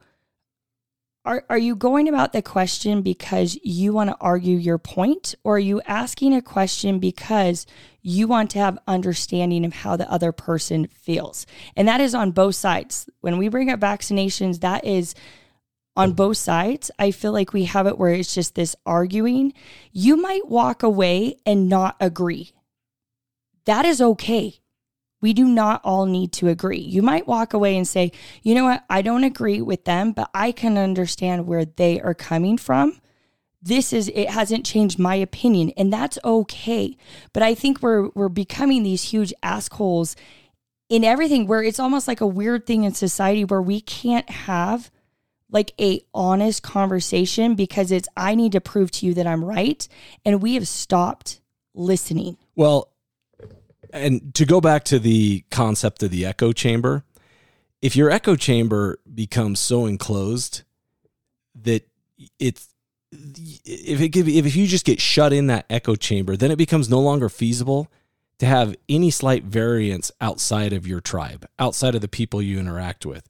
are 1.28 1.44
are 1.50 1.58
you 1.58 1.76
going 1.76 2.08
about 2.08 2.32
the 2.32 2.42
question 2.42 3.02
because 3.02 3.60
you 3.62 3.92
want 3.92 4.10
to 4.10 4.16
argue 4.22 4.58
your 4.58 4.78
point 4.78 5.36
or 5.44 5.58
are 5.58 5.60
you 5.60 5.82
asking 5.82 6.34
a 6.34 6.42
question 6.42 7.00
because 7.00 7.68
you 8.02 8.28
want 8.28 8.50
to 8.52 8.60
have 8.60 8.80
understanding 8.88 9.66
of 9.66 9.74
how 9.74 9.98
the 9.98 10.10
other 10.10 10.32
person 10.32 10.88
feels? 10.88 11.46
And 11.76 11.86
that 11.88 12.00
is 12.00 12.16
on 12.16 12.32
both 12.32 12.56
sides. 12.56 13.10
When 13.20 13.38
we 13.38 13.50
bring 13.50 13.70
up 13.70 13.82
vaccinations, 13.82 14.62
that 14.62 14.86
is 14.86 15.14
on 15.98 16.14
both 16.14 16.38
sides. 16.38 16.90
I 16.98 17.12
feel 17.12 17.34
like 17.34 17.52
we 17.52 17.66
have 17.66 17.88
it 17.88 17.98
where 17.98 18.14
it's 18.14 18.34
just 18.34 18.56
this 18.56 18.76
arguing. 18.86 19.54
You 19.92 20.16
might 20.16 20.48
walk 20.48 20.82
away 20.82 21.36
and 21.46 21.68
not 21.68 21.98
agree. 22.00 22.54
That 23.66 23.84
is 23.84 24.02
okay 24.02 24.62
we 25.22 25.34
do 25.34 25.46
not 25.48 25.82
all 25.84 26.06
need 26.06 26.32
to 26.34 26.48
agree. 26.48 26.80
You 26.80 27.02
might 27.02 27.28
walk 27.28 27.54
away 27.54 27.76
and 27.76 27.88
say, 27.88 28.12
you 28.44 28.54
know 28.56 28.66
what, 28.66 28.84
I 28.90 29.02
don't 29.02 29.24
agree 29.24 29.62
with 29.62 29.86
them, 29.86 30.12
but 30.12 30.30
I 30.34 30.52
can 30.52 30.78
understand 30.78 31.48
where 31.48 31.66
they 31.66 32.00
are 32.02 32.14
coming 32.14 32.58
from. 32.58 33.00
this 33.62 33.92
is 33.92 34.08
it 34.10 34.30
hasn't 34.30 34.66
changed 34.66 35.00
my 35.00 35.16
opinion 35.16 35.72
and 35.76 35.92
that's 35.92 36.20
okay 36.24 36.96
but 37.34 37.42
i 37.42 37.56
think 37.56 37.82
we're 37.82 38.10
we're 38.14 38.30
becoming 38.30 38.84
these 38.84 39.02
huge 39.12 39.34
assholes 39.42 40.16
in 40.90 41.04
everything 41.04 41.48
where 41.48 41.64
it's 41.64 41.80
almost 41.80 42.08
like 42.08 42.22
a 42.22 42.28
weird 42.28 42.68
thing 42.68 42.84
in 42.84 42.94
society 42.94 43.44
where 43.44 43.62
we 43.62 43.82
can't 43.82 44.30
have 44.30 44.92
like 45.50 45.74
a 45.82 46.00
honest 46.14 46.62
conversation 46.62 47.56
because 47.56 47.92
it's 47.92 48.08
i 48.16 48.36
need 48.36 48.52
to 48.52 48.62
prove 48.62 48.92
to 48.92 49.08
you 49.08 49.14
that 49.16 49.26
i'm 49.28 49.44
right 49.44 49.88
and 50.24 50.42
we 50.42 50.54
have 50.54 50.68
stopped 50.68 51.42
listening 51.74 52.38
Well, 52.56 52.90
and 53.92 54.34
to 54.36 54.46
go 54.46 54.62
back 54.62 54.84
to 54.86 55.00
the 55.00 55.44
concept 55.52 56.04
of 56.04 56.12
the 56.12 56.26
echo 56.26 56.52
chamber, 56.52 57.04
if 57.82 57.96
your 57.96 58.10
echo 58.10 58.36
chamber 58.36 59.00
becomes 59.14 59.60
so 59.60 59.86
enclosed 59.86 60.64
that 61.56 61.88
it's 62.40 62.70
if 63.12 64.02
it 64.02 64.10
give, 64.10 64.28
if 64.28 64.56
you 64.56 64.68
just 64.68 64.86
get 64.86 65.00
shut 65.00 65.32
in 65.32 65.48
that 65.48 65.66
echo 65.70 65.96
chamber, 65.96 66.36
then 66.36 66.52
it 66.52 66.58
becomes 66.58 66.90
no 66.90 67.00
longer 67.00 67.30
feasible 67.30 67.90
to 68.40 68.46
have 68.46 68.76
any 68.90 69.10
slight 69.10 69.44
variance 69.44 70.12
outside 70.22 70.74
of 70.74 70.86
your 70.86 71.00
tribe, 71.00 71.48
outside 71.58 71.96
of 71.96 72.02
the 72.02 72.08
people 72.08 72.42
you 72.42 72.60
interact 72.60 73.06
with. 73.06 73.28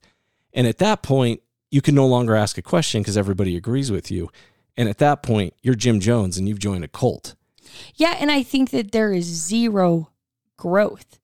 And 0.52 0.66
at 0.66 0.78
that 0.78 1.02
point, 1.02 1.40
you 1.70 1.80
can 1.80 1.94
no 1.94 2.06
longer 2.06 2.34
ask 2.34 2.58
a 2.58 2.62
question 2.62 3.02
because 3.02 3.16
everybody 3.16 3.56
agrees 3.56 3.90
with 3.90 4.10
you. 4.10 4.30
And 4.76 4.88
at 4.88 4.98
that 4.98 5.22
point, 5.22 5.54
you're 5.62 5.74
Jim 5.74 6.00
Jones 6.00 6.36
and 6.38 6.48
you've 6.48 6.58
joined 6.58 6.84
a 6.84 6.88
cult. 6.88 7.34
Yeah, 7.94 8.16
and 8.18 8.30
I 8.30 8.42
think 8.42 8.70
that 8.70 8.92
there 8.92 9.12
is 9.12 9.24
zero 9.24 10.10
growth. 10.58 11.18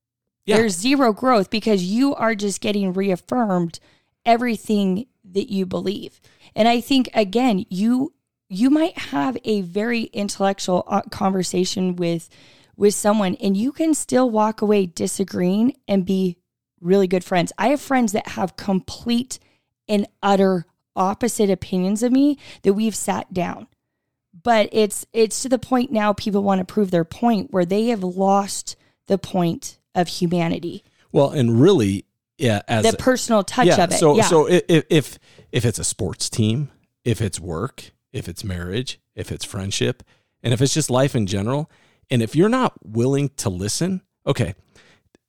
Yeah. 0.45 0.57
There's 0.57 0.75
zero 0.75 1.13
growth 1.13 1.51
because 1.51 1.83
you 1.83 2.15
are 2.15 2.33
just 2.33 2.61
getting 2.61 2.93
reaffirmed 2.93 3.79
everything 4.25 5.05
that 5.23 5.51
you 5.51 5.67
believe. 5.67 6.19
And 6.55 6.67
I 6.67 6.81
think 6.81 7.09
again, 7.13 7.65
you 7.69 8.13
you 8.49 8.69
might 8.69 8.97
have 8.97 9.37
a 9.43 9.61
very 9.61 10.03
intellectual 10.03 10.83
uh, 10.87 11.01
conversation 11.11 11.95
with 11.95 12.29
with 12.75 12.93
someone 12.93 13.35
and 13.35 13.55
you 13.55 13.71
can 13.71 13.93
still 13.93 14.29
walk 14.29 14.61
away 14.61 14.85
disagreeing 14.87 15.75
and 15.87 16.05
be 16.05 16.37
really 16.81 17.07
good 17.07 17.23
friends. 17.23 17.51
I 17.57 17.69
have 17.69 17.81
friends 17.81 18.11
that 18.13 18.29
have 18.29 18.57
complete 18.57 19.39
and 19.87 20.07
utter 20.21 20.65
opposite 20.95 21.49
opinions 21.49 22.03
of 22.03 22.11
me 22.11 22.37
that 22.63 22.73
we've 22.73 22.95
sat 22.95 23.33
down 23.33 23.67
but 24.43 24.69
it's 24.71 25.05
it's 25.13 25.41
to 25.41 25.49
the 25.49 25.59
point 25.59 25.91
now 25.91 26.13
people 26.13 26.43
want 26.43 26.59
to 26.59 26.73
prove 26.73 26.91
their 26.91 27.05
point 27.05 27.51
where 27.51 27.65
they 27.65 27.87
have 27.87 28.03
lost 28.03 28.75
the 29.07 29.17
point 29.17 29.79
of 29.93 30.07
humanity 30.07 30.83
Well, 31.11 31.29
and 31.29 31.59
really, 31.59 32.05
yeah, 32.37 32.61
as 32.67 32.89
the 32.89 32.97
personal 32.97 33.43
touch 33.43 33.67
yeah, 33.67 33.83
of 33.83 33.91
it 33.91 33.97
so 33.97 34.15
yeah 34.17 34.23
so 34.23 34.47
if 34.47 34.85
if 34.89 35.19
if 35.51 35.65
it's 35.65 35.79
a 35.79 35.83
sports 35.83 36.29
team, 36.29 36.69
if 37.03 37.21
it's 37.21 37.39
work, 37.39 37.91
if 38.11 38.27
it's 38.27 38.43
marriage, 38.43 38.99
if 39.15 39.31
it's 39.31 39.45
friendship, 39.45 40.03
and 40.43 40.53
if 40.53 40.61
it's 40.61 40.73
just 40.73 40.89
life 40.89 41.15
in 41.15 41.27
general, 41.27 41.71
and 42.09 42.21
if 42.21 42.35
you're 42.35 42.49
not 42.49 42.73
willing 42.85 43.29
to 43.37 43.49
listen, 43.49 44.01
okay, 44.27 44.53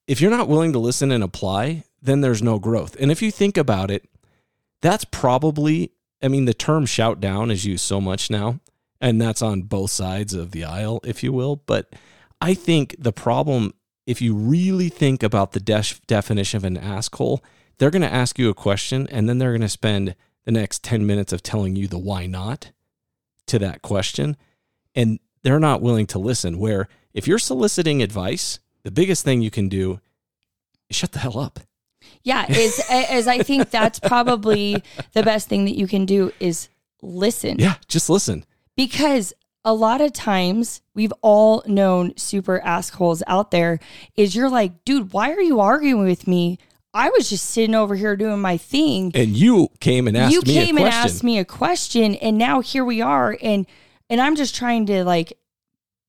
if 0.07 0.21
you're 0.21 0.31
not 0.31 0.49
willing 0.49 0.73
to 0.73 0.79
listen 0.79 1.11
and 1.13 1.23
apply, 1.23 1.85
then 2.03 2.21
there's 2.21 2.43
no 2.43 2.59
growth. 2.59 2.97
And 2.99 3.11
if 3.11 3.23
you 3.23 3.31
think 3.31 3.57
about 3.57 3.91
it, 3.91 4.09
that's 4.83 5.05
probably 5.05 5.93
I 6.23 6.29
mean 6.29 6.45
the 6.45 6.55
term 6.55 6.87
shout 6.87 7.21
down 7.21 7.51
is 7.51 7.65
used 7.65 7.85
so 7.85 8.01
much 8.01 8.31
now, 8.31 8.61
and 9.01 9.21
that's 9.21 9.43
on 9.43 9.63
both 9.63 9.91
sides 9.91 10.35
of 10.35 10.51
the 10.51 10.65
aisle, 10.65 11.01
if 11.05 11.23
you 11.23 11.33
will, 11.33 11.57
but 11.57 11.95
I 12.41 12.55
think 12.55 12.97
the 12.99 13.13
problem 13.13 13.75
if 14.07 14.21
you 14.23 14.35
really 14.35 14.89
think 14.89 15.23
about 15.23 15.53
the 15.53 15.61
def- 15.61 16.01
definition 16.07 16.57
of 16.59 16.65
an 16.65 16.77
asshole, 16.77 17.43
they're 17.79 17.91
going 17.91 18.03
to 18.03 18.13
ask 18.13 18.39
you 18.39 18.49
a 18.49 18.55
question 18.55 19.09
and 19.11 19.29
then 19.29 19.39
they're 19.39 19.51
going 19.53 19.61
to 19.63 19.69
spend 19.69 20.15
the 20.45 20.53
next 20.53 20.85
10 20.85 21.05
minutes 21.07 21.33
of 21.33 21.43
telling 21.43 21.75
you 21.75 21.89
the 21.89 21.99
why 21.99 22.27
not 22.27 22.71
to 23.49 23.59
that 23.59 23.83
question. 23.83 24.37
And 24.95 25.19
they're 25.43 25.59
not 25.59 25.83
willing 25.83 26.07
to 26.09 26.19
listen. 26.21 26.59
Where 26.59 26.89
if 27.15 27.27
you're 27.27 27.39
soliciting 27.39 28.01
advice, 28.03 28.61
the 28.85 28.91
biggest 28.93 29.25
thing 29.25 29.43
you 29.43 29.51
can 29.51 29.69
do 29.69 30.01
is 30.89 30.97
shut 30.97 31.11
the 31.13 31.19
hell 31.19 31.39
up. 31.39 31.59
yeah 32.23 32.47
is 32.51 32.81
as 32.89 33.27
i 33.27 33.43
think 33.43 33.71
that's 33.71 33.99
probably 33.99 34.81
the 35.15 35.23
best 35.25 35.49
thing 35.49 35.65
that 35.65 35.77
you 35.77 35.89
can 35.89 36.07
do 36.07 36.33
is 36.39 36.69
listen 37.03 37.57
Yeah, 37.59 37.75
just 37.89 38.09
listen. 38.09 38.45
because 38.77 39.33
a 39.67 39.75
lot 39.75 40.01
of 40.01 40.13
times 40.15 40.81
we've 40.95 41.13
all 41.21 41.63
known 41.67 42.17
super 42.17 42.61
assholes 42.61 43.23
out 43.27 43.51
there 43.51 43.79
is 44.15 44.35
you're 44.35 44.49
like 44.49 44.85
dude 44.87 45.13
why 45.13 45.33
are 45.33 45.41
you 45.43 45.61
arguing 45.61 46.05
with 46.05 46.27
me 46.27 46.57
i 46.95 47.11
was 47.11 47.29
just 47.29 47.45
sitting 47.45 47.75
over 47.75 47.95
here 47.97 48.17
doing 48.17 48.41
my 48.41 48.57
thing 48.57 49.11
And 49.15 49.37
you 49.37 49.69
came 49.81 50.07
and 50.09 50.17
asked 50.17 50.31
me. 50.31 50.35
you 50.35 50.41
me 50.61 50.67
came 50.67 50.79
a 50.79 50.83
and 50.83 50.89
asked 50.95 51.25
me 51.25 51.39
a 51.39 51.45
question 51.45 52.15
and 52.15 52.39
now 52.39 52.61
here 52.61 52.85
we 52.85 53.03
are 53.03 53.37
and 53.43 53.67
and 54.09 54.21
i'm 54.21 54.37
just 54.37 54.55
trying 54.55 54.87
to 54.87 55.05
like 55.05 55.37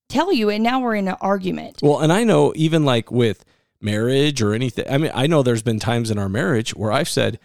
tell 0.07 0.31
you 0.31 0.49
and 0.49 0.63
now 0.63 0.79
we're 0.79 0.95
in 0.95 1.07
an 1.07 1.17
argument 1.19 1.79
Well, 1.81 1.99
and 1.99 2.13
I 2.13 2.23
know 2.23 2.53
even 2.55 2.85
like 2.85 3.11
with 3.11 3.43
marriage 3.81 4.41
or 4.41 4.53
anything, 4.53 4.85
I 4.89 4.97
mean, 4.97 5.11
I 5.13 5.27
know 5.27 5.43
there's 5.43 5.61
been 5.63 5.79
times 5.79 6.09
in 6.09 6.17
our 6.17 6.29
marriage 6.29 6.73
where 6.75 6.91
I've 6.93 7.09
said, 7.09 7.39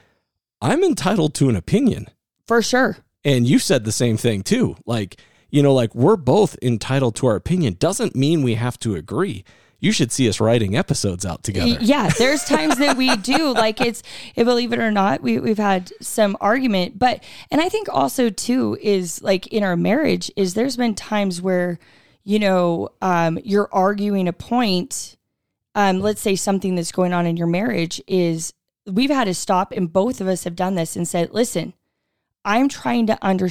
I'm 0.60 0.84
entitled 0.84 1.34
to 1.34 1.48
an 1.48 1.56
opinion. 1.56 2.06
for 2.46 2.62
sure 2.62 2.98
And 3.24 3.48
you 3.48 3.58
said 3.58 3.84
the 3.84 3.90
same 3.92 4.16
thing 4.16 4.42
too. 4.42 4.76
Like, 4.86 5.16
you 5.53 5.62
know, 5.62 5.72
like 5.72 5.94
we're 5.94 6.16
both 6.16 6.57
entitled 6.61 7.14
to 7.16 7.26
our 7.28 7.36
opinion. 7.36 7.76
Doesn't 7.78 8.16
mean 8.16 8.42
we 8.42 8.55
have 8.55 8.78
to 8.80 8.96
agree. 8.96 9.44
You 9.78 9.92
should 9.92 10.11
see 10.11 10.28
us 10.28 10.40
writing 10.40 10.76
episodes 10.76 11.26
out 11.26 11.42
together. 11.42 11.76
yeah 11.80 12.09
there's 12.16 12.44
times 12.44 12.78
that 12.78 12.96
we 12.96 13.16
do 13.16 13.53
like 13.53 13.80
it's 13.80 14.03
believe 14.36 14.72
it 14.72 14.78
or 14.78 14.92
not 14.92 15.20
we, 15.22 15.40
we've 15.40 15.59
had 15.59 15.90
some 16.00 16.36
argument 16.40 17.00
but 17.00 17.22
and 17.50 17.61
i 17.61 17.68
think 17.68 17.88
also 17.90 18.30
too 18.30 18.78
is 18.80 19.20
like 19.22 19.48
in 19.48 19.64
our 19.64 19.76
marriage 19.76 20.30
is 20.36 20.55
there's 20.55 20.76
been 20.76 20.94
times 20.94 21.42
where 21.42 21.80
you 22.22 22.38
know 22.38 22.90
um, 23.03 23.40
you're 23.42 23.68
arguing 23.72 24.28
a 24.28 24.32
point 24.32 25.16
um, 25.74 25.98
let's 25.98 26.20
say 26.20 26.36
something 26.36 26.76
that's 26.76 26.92
going 26.92 27.12
on 27.12 27.26
in 27.26 27.36
your 27.36 27.48
marriage 27.48 28.00
is 28.07 28.55
we've 28.86 29.11
had 29.11 29.24
to 29.24 29.34
stop 29.34 29.72
and 29.72 29.92
both 29.92 30.20
of 30.20 30.28
us 30.28 30.44
have 30.44 30.55
done 30.55 30.76
this 30.76 30.94
and 30.94 31.09
said 31.09 31.32
listen 31.32 31.74
i'm 32.44 32.68
trying 32.68 33.09
to 33.09 33.18
under 33.20 33.48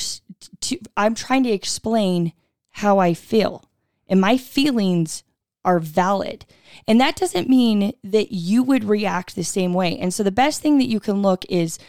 to, 0.62 0.78
i'm 0.98 1.16
trying 1.16 1.44
to 1.44 1.52
explain 1.52 2.34
how 2.76 3.00
i 3.00 3.14
feel. 3.14 3.66
And 4.08 4.20
my 4.20 4.38
feelings 4.38 5.24
are 5.64 5.80
valid. 5.80 6.46
And 6.88 7.00
that 7.00 7.16
doesn't 7.16 7.48
mean 7.48 7.94
that 8.04 8.34
you 8.34 8.62
would 8.64 8.84
react 8.84 9.36
the 9.36 9.44
same 9.44 9.74
way. 9.74 9.98
And 9.98 10.14
so 10.14 10.24
the 10.24 10.32
best 10.32 10.62
thing 10.62 10.80
that 10.80 10.89
you 10.89 11.00
can 11.00 11.22
look 11.22 11.46
is 11.50 11.80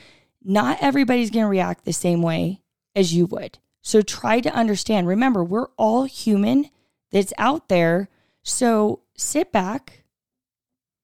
not 0.44 0.78
everybody's 0.80 1.30
going 1.30 1.44
to 1.44 1.48
react 1.48 1.84
the 1.84 1.92
same 1.92 2.22
way 2.22 2.62
as 2.94 3.14
you 3.14 3.26
would. 3.26 3.58
So 3.80 4.02
try 4.02 4.40
to 4.40 4.54
understand. 4.54 5.08
Remember 5.08 5.42
we're 5.42 5.68
all 5.76 6.04
human 6.04 6.70
that's 7.10 7.32
out 7.38 7.68
there. 7.68 8.08
So 8.42 9.00
sit 9.16 9.50
back 9.50 10.02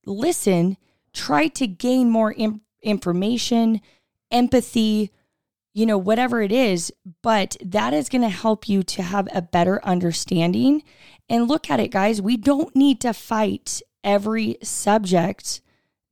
listen, 0.08 0.76
try 1.12 1.48
to 1.48 1.66
gain 1.66 2.10
more 2.10 2.32
im- 2.32 2.62
information, 2.82 3.80
empathy, 4.30 5.12
you 5.78 5.86
know, 5.86 5.96
whatever 5.96 6.42
it 6.42 6.50
is, 6.50 6.92
but 7.22 7.56
that 7.64 7.94
is 7.94 8.08
going 8.08 8.22
to 8.22 8.28
help 8.28 8.68
you 8.68 8.82
to 8.82 9.00
have 9.00 9.28
a 9.32 9.40
better 9.40 9.82
understanding. 9.84 10.82
And 11.28 11.46
look 11.46 11.70
at 11.70 11.78
it, 11.78 11.92
guys, 11.92 12.20
we 12.20 12.36
don't 12.36 12.74
need 12.74 13.00
to 13.02 13.12
fight 13.12 13.80
every 14.02 14.58
subject 14.60 15.60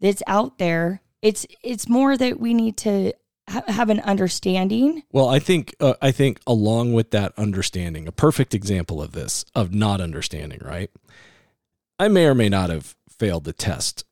that's 0.01 0.23
out 0.29 0.59
there. 0.59 1.01
It's 1.21 1.49
it's 1.65 1.89
more 1.89 2.17
that 2.17 2.39
we 2.39 2.55
need 2.55 2.77
to 2.79 3.13
ha- 3.49 3.65
have 3.67 3.91
an 3.91 3.99
understanding. 4.01 5.03
Well, 5.11 5.29
I 5.29 5.41
think 5.41 5.75
uh, 5.81 5.95
I 6.01 6.13
think 6.13 6.39
along 6.47 6.93
with 6.93 7.11
that 7.11 7.33
understanding, 7.37 8.07
a 8.07 8.13
perfect 8.13 8.55
example 8.55 9.03
of 9.03 9.13
this 9.13 9.45
of 9.53 9.75
not 9.75 10.01
understanding, 10.01 10.61
right? 10.65 10.91
I 11.99 12.07
may 12.07 12.27
or 12.27 12.37
may 12.37 12.49
not 12.49 12.71
have 12.71 12.95
failed 13.09 13.43
the 13.43 13.53
test 13.53 14.05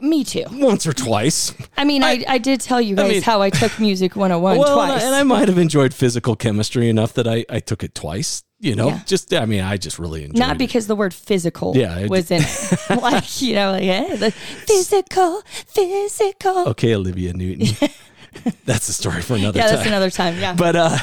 Me 0.00 0.24
too. 0.24 0.44
once 0.52 0.86
or 0.86 0.92
twice. 0.92 1.52
I 1.76 1.84
mean, 1.84 2.02
I, 2.02 2.24
I, 2.26 2.38
did 2.38 2.60
tell 2.60 2.80
you 2.80 2.94
I 2.94 3.02
guys 3.02 3.10
mean- 3.12 3.22
how 3.22 3.42
I 3.42 3.50
took 3.50 3.78
music 3.78 4.16
101 4.16 4.58
well, 4.58 4.80
and 4.80 4.80
I- 4.80 4.94
twice. 4.94 5.04
and 5.04 5.14
I 5.14 5.22
might 5.22 5.48
have 5.48 5.58
enjoyed 5.58 5.92
physical 5.92 6.36
chemistry 6.36 6.88
enough 6.88 7.12
that 7.14 7.28
I, 7.28 7.44
I 7.50 7.60
took 7.60 7.82
it 7.84 7.94
twice. 7.94 8.42
You 8.60 8.74
know, 8.74 8.88
Yeah. 8.88 9.00
just 9.06 9.32
I 9.32 9.44
mean, 9.46 9.60
I 9.62 9.76
just 9.76 10.00
really 10.00 10.24
enjoyed 10.24 10.38
Not 10.40 10.56
it. 10.56 10.58
because 10.58 10.88
the 10.88 10.96
word 10.96 11.14
physical 11.14 11.76
Yeah, 11.76 12.06
was 12.08 12.28
in 12.32 12.42
it. 12.42 12.90
like, 13.02 13.40
you 13.40 13.54
know, 13.54 13.70
like, 13.72 13.84
yeah, 13.84 14.16
the 14.16 14.32
physical, 14.32 15.42
physical. 15.66 16.68
Okay, 16.70 16.92
Olivia 16.96 17.34
Newton. 17.34 17.88
that's 18.64 18.88
a 18.88 18.92
story 18.92 19.22
for 19.22 19.36
another 19.36 19.58
yeah, 19.60 19.66
time. 19.66 19.74
that's 19.76 19.86
another 19.86 20.10
time. 20.10 20.38
Yeah. 20.40 20.54
But 20.54 20.74
uh 20.74 20.98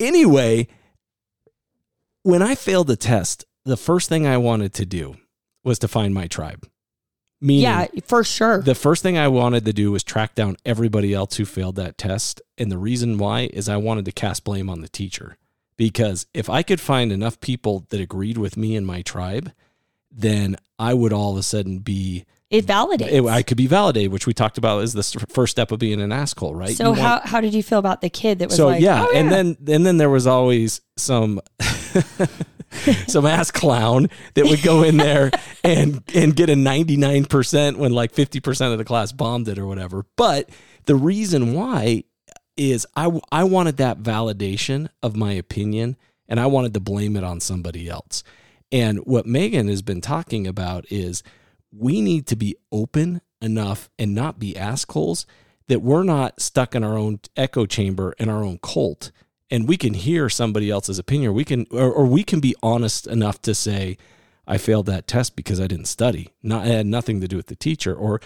anyway, 0.00 0.66
when 2.22 2.42
I 2.42 2.54
failed 2.56 2.88
the 2.88 2.96
test, 2.96 3.44
the 3.64 3.76
first 3.76 4.08
thing 4.08 4.26
I 4.26 4.36
wanted 4.38 4.74
to 4.74 4.86
do 4.86 5.16
was 5.62 5.78
to 5.80 5.88
find 5.88 6.12
my 6.12 6.26
tribe. 6.26 6.66
Meaning 7.46 7.62
yeah, 7.62 7.86
for 8.06 8.24
sure. 8.24 8.60
the 8.60 8.74
first 8.74 9.02
thing 9.04 9.16
I 9.16 9.28
wanted 9.28 9.64
to 9.66 9.72
do 9.72 9.92
was 9.92 10.02
track 10.02 10.34
down 10.34 10.56
everybody 10.64 11.14
else 11.14 11.36
who 11.36 11.44
failed 11.44 11.76
that 11.76 11.96
test. 11.96 12.42
And 12.58 12.72
the 12.72 12.78
reason 12.78 13.18
why 13.18 13.48
is 13.52 13.68
I 13.68 13.76
wanted 13.76 14.04
to 14.06 14.12
cast 14.12 14.42
blame 14.42 14.68
on 14.68 14.80
the 14.80 14.88
teacher. 14.88 15.36
Because 15.76 16.26
if 16.34 16.50
I 16.50 16.62
could 16.64 16.80
find 16.80 17.12
enough 17.12 17.38
people 17.38 17.86
that 17.90 18.00
agreed 18.00 18.36
with 18.36 18.56
me 18.56 18.74
and 18.74 18.84
my 18.86 19.02
tribe, 19.02 19.52
then 20.10 20.56
I 20.78 20.92
would 20.94 21.12
all 21.12 21.32
of 21.32 21.38
a 21.38 21.42
sudden 21.44 21.78
be 21.80 22.24
It 22.50 22.66
validates. 22.66 23.12
it, 23.12 23.24
I 23.26 23.42
could 23.42 23.58
be 23.58 23.66
validated, 23.68 24.10
which 24.10 24.26
we 24.26 24.32
talked 24.34 24.58
about 24.58 24.82
is 24.82 24.94
the 24.94 25.04
first 25.28 25.50
step 25.52 25.70
of 25.70 25.78
being 25.78 26.00
an 26.00 26.10
asshole, 26.12 26.54
right? 26.54 26.74
so 26.76 26.94
You 26.94 27.00
how 27.00 27.10
want- 27.16 27.26
how 27.26 27.40
did 27.40 27.54
you 27.54 27.62
feel 27.62 27.78
about 27.78 28.00
the 28.00 28.10
kid 28.10 28.38
that 28.40 28.48
was 28.48 28.56
so 28.56 28.66
like, 28.68 28.82
yeah, 28.82 29.06
oh, 29.08 29.12
and 29.14 29.30
then 29.30 29.56
and 29.68 29.86
then 29.86 29.98
there 29.98 30.10
was 30.10 30.26
always 30.26 30.80
some 30.96 31.40
some 33.06 33.26
ass 33.26 33.50
clown 33.50 34.08
that 34.34 34.46
would 34.46 34.62
go 34.62 34.82
in 34.82 34.96
there 34.96 35.30
and 35.64 36.02
and 36.14 36.36
get 36.36 36.50
a 36.50 36.54
99% 36.54 37.76
when 37.76 37.92
like 37.92 38.12
50% 38.12 38.72
of 38.72 38.78
the 38.78 38.84
class 38.84 39.12
bombed 39.12 39.48
it 39.48 39.58
or 39.58 39.66
whatever. 39.66 40.04
But 40.16 40.50
the 40.84 40.96
reason 40.96 41.52
why 41.52 42.04
is 42.56 42.86
I 42.96 43.20
I 43.30 43.44
wanted 43.44 43.76
that 43.78 43.98
validation 43.98 44.88
of 45.02 45.16
my 45.16 45.32
opinion 45.32 45.96
and 46.28 46.40
I 46.40 46.46
wanted 46.46 46.74
to 46.74 46.80
blame 46.80 47.16
it 47.16 47.24
on 47.24 47.40
somebody 47.40 47.88
else. 47.88 48.22
And 48.72 48.98
what 49.00 49.26
Megan 49.26 49.68
has 49.68 49.82
been 49.82 50.00
talking 50.00 50.46
about 50.46 50.86
is 50.90 51.22
we 51.70 52.00
need 52.00 52.26
to 52.28 52.36
be 52.36 52.56
open 52.72 53.20
enough 53.40 53.88
and 53.98 54.14
not 54.14 54.38
be 54.38 54.56
assholes 54.56 55.26
that 55.68 55.82
we're 55.82 56.02
not 56.02 56.40
stuck 56.40 56.74
in 56.74 56.82
our 56.82 56.96
own 56.96 57.20
echo 57.36 57.66
chamber 57.66 58.14
in 58.18 58.28
our 58.28 58.42
own 58.42 58.58
cult 58.62 59.12
and 59.50 59.68
we 59.68 59.76
can 59.76 59.94
hear 59.94 60.28
somebody 60.28 60.70
else's 60.70 60.98
opinion 60.98 61.32
we 61.34 61.44
can 61.44 61.66
or, 61.70 61.92
or 61.92 62.06
we 62.06 62.22
can 62.24 62.40
be 62.40 62.54
honest 62.62 63.06
enough 63.06 63.40
to 63.42 63.54
say 63.54 63.96
i 64.46 64.58
failed 64.58 64.86
that 64.86 65.06
test 65.06 65.36
because 65.36 65.60
i 65.60 65.66
didn't 65.66 65.86
study 65.86 66.30
not 66.42 66.66
it 66.66 66.70
had 66.72 66.86
nothing 66.86 67.20
to 67.20 67.28
do 67.28 67.36
with 67.36 67.46
the 67.46 67.56
teacher 67.56 67.94
or 67.94 68.20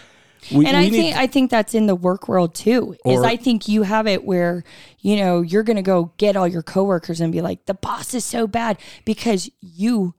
we, 0.52 0.64
and 0.66 0.74
we 0.74 0.80
I 0.80 0.82
need- 0.84 0.90
think 0.90 1.16
I 1.16 1.26
think 1.26 1.50
that's 1.50 1.74
in 1.74 1.84
the 1.86 1.94
work 1.94 2.26
world 2.26 2.54
too. 2.54 2.96
is 3.04 3.18
Or- 3.18 3.26
I 3.26 3.36
think 3.36 3.68
you 3.68 3.82
have 3.82 4.06
it 4.06 4.24
where 4.24 4.64
you 5.00 5.16
know 5.16 5.42
you're 5.42 5.62
going 5.62 5.76
to 5.76 5.82
go 5.82 6.12
get 6.16 6.34
all 6.34 6.48
your 6.48 6.62
coworkers 6.62 7.20
and 7.20 7.30
be 7.30 7.42
like, 7.42 7.66
the 7.66 7.74
boss 7.74 8.14
is 8.14 8.24
so 8.24 8.46
bad 8.46 8.78
because 9.04 9.50
you 9.60 10.14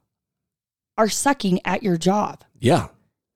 are 0.96 1.10
sucking 1.10 1.60
at 1.66 1.82
your 1.82 1.98
job. 1.98 2.44
yeah 2.60 2.90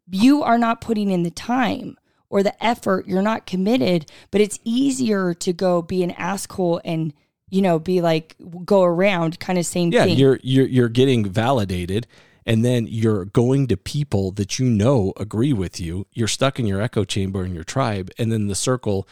You 0.07 0.43
are 0.43 0.59
not 0.59 0.80
putting 0.80 1.09
in 1.09 1.24
the 1.24 1.32
time 1.32 1.97
or 2.30 2.43
the 2.43 2.53
effort. 2.63 3.07
You're 3.07 3.24
not 3.24 3.47
committed. 3.47 4.05
But 4.30 4.41
it's 4.41 4.59
easier 4.63 5.34
to 5.34 5.53
go 5.53 5.82
be 5.82 6.03
an 6.03 6.11
asshole 6.11 6.82
and 6.86 7.13
you 7.49 7.61
know 7.61 7.79
be 7.79 8.01
like 8.01 8.35
go 8.65 8.83
around 8.83 9.39
kind 9.39 9.59
of 9.59 9.65
same 9.65 9.91
yeah 9.91 10.05
thing. 10.05 10.17
you're 10.17 10.39
you're 10.43 10.67
you're 10.67 10.89
getting 10.89 11.29
validated 11.29 12.07
and 12.45 12.63
then 12.63 12.87
you're 12.87 13.25
going 13.25 13.67
to 13.67 13.77
people 13.77 14.31
that 14.31 14.59
you 14.59 14.65
know 14.65 15.13
agree 15.17 15.53
with 15.53 15.79
you. 15.79 16.05
You're 16.13 16.27
stuck 16.27 16.59
in 16.59 16.67
your 16.67 16.81
echo 16.81 17.03
chamber 17.03 17.43
in 17.43 17.55
your 17.55 17.63
tribe 17.63 18.11
and 18.17 18.31
then 18.31 18.47
the 18.47 18.55
circle 18.55 19.07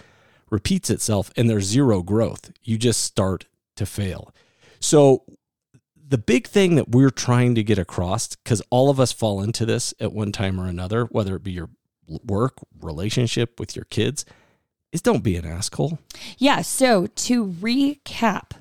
repeats 0.50 0.90
itself 0.90 1.32
and 1.36 1.50
there's 1.50 1.66
zero 1.66 2.04
growth. 2.04 2.52
You 2.64 2.78
just 2.78 3.02
start 3.02 3.46
to 3.76 3.86
fail. 3.86 4.32
So 4.80 5.24
the 6.08 6.18
big 6.18 6.48
thing 6.48 6.76
that 6.76 6.90
we're 6.90 7.10
trying 7.10 7.56
to 7.56 7.64
get 7.64 7.80
across 7.80 8.36
because 8.36 8.62
all 8.70 8.90
of 8.90 9.00
us 9.00 9.12
fall 9.12 9.42
into 9.42 9.66
this 9.66 9.94
at 10.00 10.14
one 10.14 10.32
time 10.32 10.60
or 10.60 10.68
another 10.68 11.06
whether 11.06 11.36
it 11.36 11.44
be 11.44 11.52
your 11.52 11.70
work 12.08 12.58
relationship 12.82 13.60
with 13.60 13.76
your 13.76 13.86
kids 13.86 14.26
is 14.94 15.02
don't 15.02 15.24
be 15.24 15.36
an 15.36 15.46
asshole 15.46 16.00
Yeah, 16.38 16.62
so 16.62 17.08
to 17.08 17.48
recap 17.48 18.52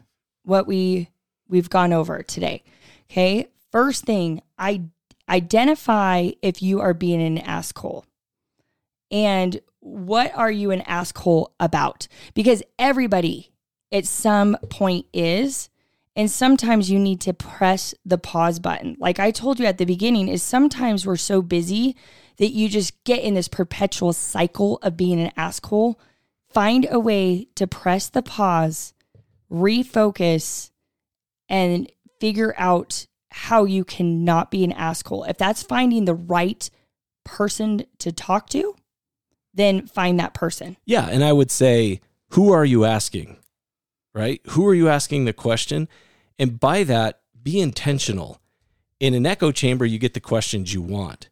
what 0.42 0.66
we 0.66 1.10
we've 1.48 1.70
gone 1.70 1.92
over 1.92 2.22
today. 2.22 2.64
Okay? 3.10 3.46
First 3.70 4.04
thing, 4.04 4.42
I 4.58 4.82
identify 5.28 6.30
if 6.40 6.62
you 6.62 6.80
are 6.80 6.94
being 6.94 7.22
an 7.22 7.38
asshole. 7.38 8.04
And 9.10 9.60
what 9.80 10.34
are 10.34 10.50
you 10.50 10.70
an 10.70 10.80
asshole 10.82 11.54
about? 11.60 12.08
Because 12.34 12.62
everybody 12.78 13.52
at 13.92 14.06
some 14.06 14.56
point 14.70 15.06
is 15.12 15.68
and 16.14 16.30
sometimes 16.30 16.90
you 16.90 16.98
need 16.98 17.20
to 17.22 17.32
press 17.32 17.94
the 18.04 18.18
pause 18.18 18.58
button. 18.58 18.96
Like 18.98 19.18
I 19.18 19.30
told 19.30 19.58
you 19.58 19.66
at 19.66 19.78
the 19.78 19.86
beginning 19.86 20.28
is 20.28 20.42
sometimes 20.42 21.06
we're 21.06 21.16
so 21.16 21.40
busy 21.40 21.96
that 22.36 22.50
you 22.50 22.68
just 22.68 23.02
get 23.04 23.22
in 23.22 23.34
this 23.34 23.48
perpetual 23.48 24.12
cycle 24.12 24.78
of 24.82 24.96
being 24.96 25.20
an 25.20 25.32
asshole 25.36 25.98
find 26.52 26.86
a 26.90 26.98
way 26.98 27.48
to 27.54 27.66
press 27.66 28.08
the 28.08 28.22
pause, 28.22 28.94
refocus, 29.50 30.70
and 31.48 31.90
figure 32.20 32.54
out 32.56 33.06
how 33.30 33.64
you 33.64 33.84
can 33.84 34.24
not 34.24 34.50
be 34.50 34.64
an 34.64 34.72
asshole. 34.72 35.24
If 35.24 35.38
that's 35.38 35.62
finding 35.62 36.04
the 36.04 36.14
right 36.14 36.68
person 37.24 37.84
to 37.98 38.12
talk 38.12 38.48
to, 38.50 38.76
then 39.54 39.86
find 39.86 40.18
that 40.18 40.34
person. 40.34 40.76
Yeah, 40.84 41.08
and 41.10 41.24
I 41.24 41.32
would 41.32 41.50
say, 41.50 42.00
who 42.30 42.52
are 42.52 42.64
you 42.64 42.84
asking? 42.84 43.36
Right? 44.14 44.40
Who 44.50 44.66
are 44.66 44.74
you 44.74 44.88
asking 44.88 45.24
the 45.24 45.32
question? 45.32 45.88
And 46.38 46.60
by 46.60 46.84
that, 46.84 47.20
be 47.42 47.60
intentional. 47.60 48.38
In 49.00 49.14
an 49.14 49.26
echo 49.26 49.52
chamber, 49.52 49.84
you 49.84 49.98
get 49.98 50.14
the 50.14 50.20
questions 50.20 50.72
you 50.72 50.82
want. 50.82 51.28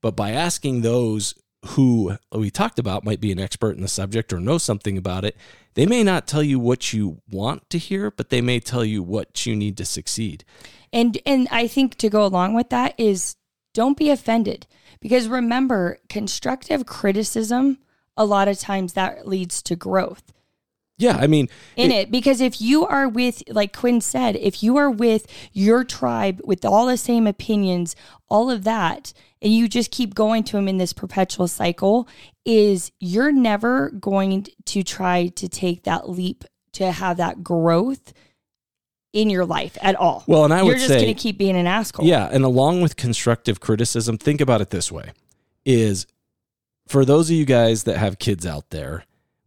But 0.00 0.16
by 0.16 0.32
asking 0.32 0.82
those 0.82 1.34
who 1.66 2.16
we 2.32 2.50
talked 2.50 2.78
about 2.78 3.04
might 3.04 3.20
be 3.20 3.32
an 3.32 3.38
expert 3.38 3.76
in 3.76 3.82
the 3.82 3.88
subject 3.88 4.32
or 4.32 4.40
know 4.40 4.58
something 4.58 4.96
about 4.96 5.24
it, 5.24 5.36
they 5.74 5.86
may 5.86 6.02
not 6.02 6.26
tell 6.26 6.42
you 6.42 6.58
what 6.58 6.92
you 6.92 7.20
want 7.30 7.68
to 7.70 7.78
hear, 7.78 8.10
but 8.10 8.30
they 8.30 8.40
may 8.40 8.60
tell 8.60 8.84
you 8.84 9.02
what 9.02 9.46
you 9.46 9.54
need 9.54 9.76
to 9.76 9.84
succeed. 9.84 10.44
And 10.92 11.18
and 11.26 11.48
I 11.50 11.66
think 11.66 11.96
to 11.96 12.08
go 12.08 12.24
along 12.24 12.54
with 12.54 12.70
that 12.70 12.94
is 12.98 13.36
don't 13.74 13.96
be 13.96 14.10
offended 14.10 14.66
because 15.00 15.28
remember 15.28 15.98
constructive 16.08 16.86
criticism 16.86 17.78
a 18.16 18.24
lot 18.24 18.48
of 18.48 18.58
times 18.58 18.94
that 18.94 19.28
leads 19.28 19.62
to 19.62 19.76
growth. 19.76 20.32
Yeah, 20.98 21.16
I 21.18 21.26
mean, 21.26 21.48
in 21.76 21.90
it 21.90 22.10
because 22.10 22.40
if 22.40 22.60
you 22.60 22.86
are 22.86 23.06
with 23.08 23.42
like 23.48 23.76
quinn 23.76 24.00
said 24.00 24.36
if 24.36 24.62
you 24.62 24.76
are 24.78 24.90
with 24.90 25.26
your 25.52 25.84
tribe 25.84 26.40
with 26.44 26.64
all 26.64 26.86
the 26.86 26.96
same 26.96 27.26
opinions 27.26 27.94
all 28.28 28.50
of 28.50 28.64
that 28.64 29.12
and 29.42 29.52
you 29.52 29.68
just 29.68 29.90
keep 29.90 30.14
going 30.14 30.42
to 30.44 30.52
them 30.52 30.68
in 30.68 30.78
this 30.78 30.94
perpetual 30.94 31.48
cycle 31.48 32.08
is 32.46 32.92
you're 32.98 33.30
never 33.30 33.90
going 33.90 34.46
to 34.64 34.82
try 34.82 35.26
to 35.28 35.48
take 35.48 35.82
that 35.82 36.08
leap 36.08 36.44
to 36.72 36.92
have 36.92 37.18
that 37.18 37.44
growth 37.44 38.14
in 39.12 39.30
your 39.30 39.46
life 39.46 39.78
at 39.80 39.96
all. 39.96 40.24
Well, 40.26 40.44
and 40.44 40.52
I 40.52 40.58
you're 40.58 40.66
would 40.66 40.76
just 40.76 40.88
say- 40.88 41.02
going 41.02 41.14
to 41.14 41.20
keep 41.20 41.38
being 41.38 41.56
an 41.56 41.66
asshole. 41.66 42.06
Yeah, 42.06 42.28
and 42.30 42.44
along 42.44 42.82
with 42.82 42.96
constructive 42.96 43.60
criticism, 43.60 44.18
think 44.18 44.40
about 44.40 44.60
it 44.60 44.70
this 44.70 44.92
way: 44.92 45.12
is 45.64 46.06
for 46.86 47.04
those 47.04 47.30
of 47.30 47.36
you 47.36 47.44
guys 47.44 47.84
that 47.84 47.96
have 47.96 48.18
kids 48.18 48.46
out 48.46 48.70
there, 48.70 49.04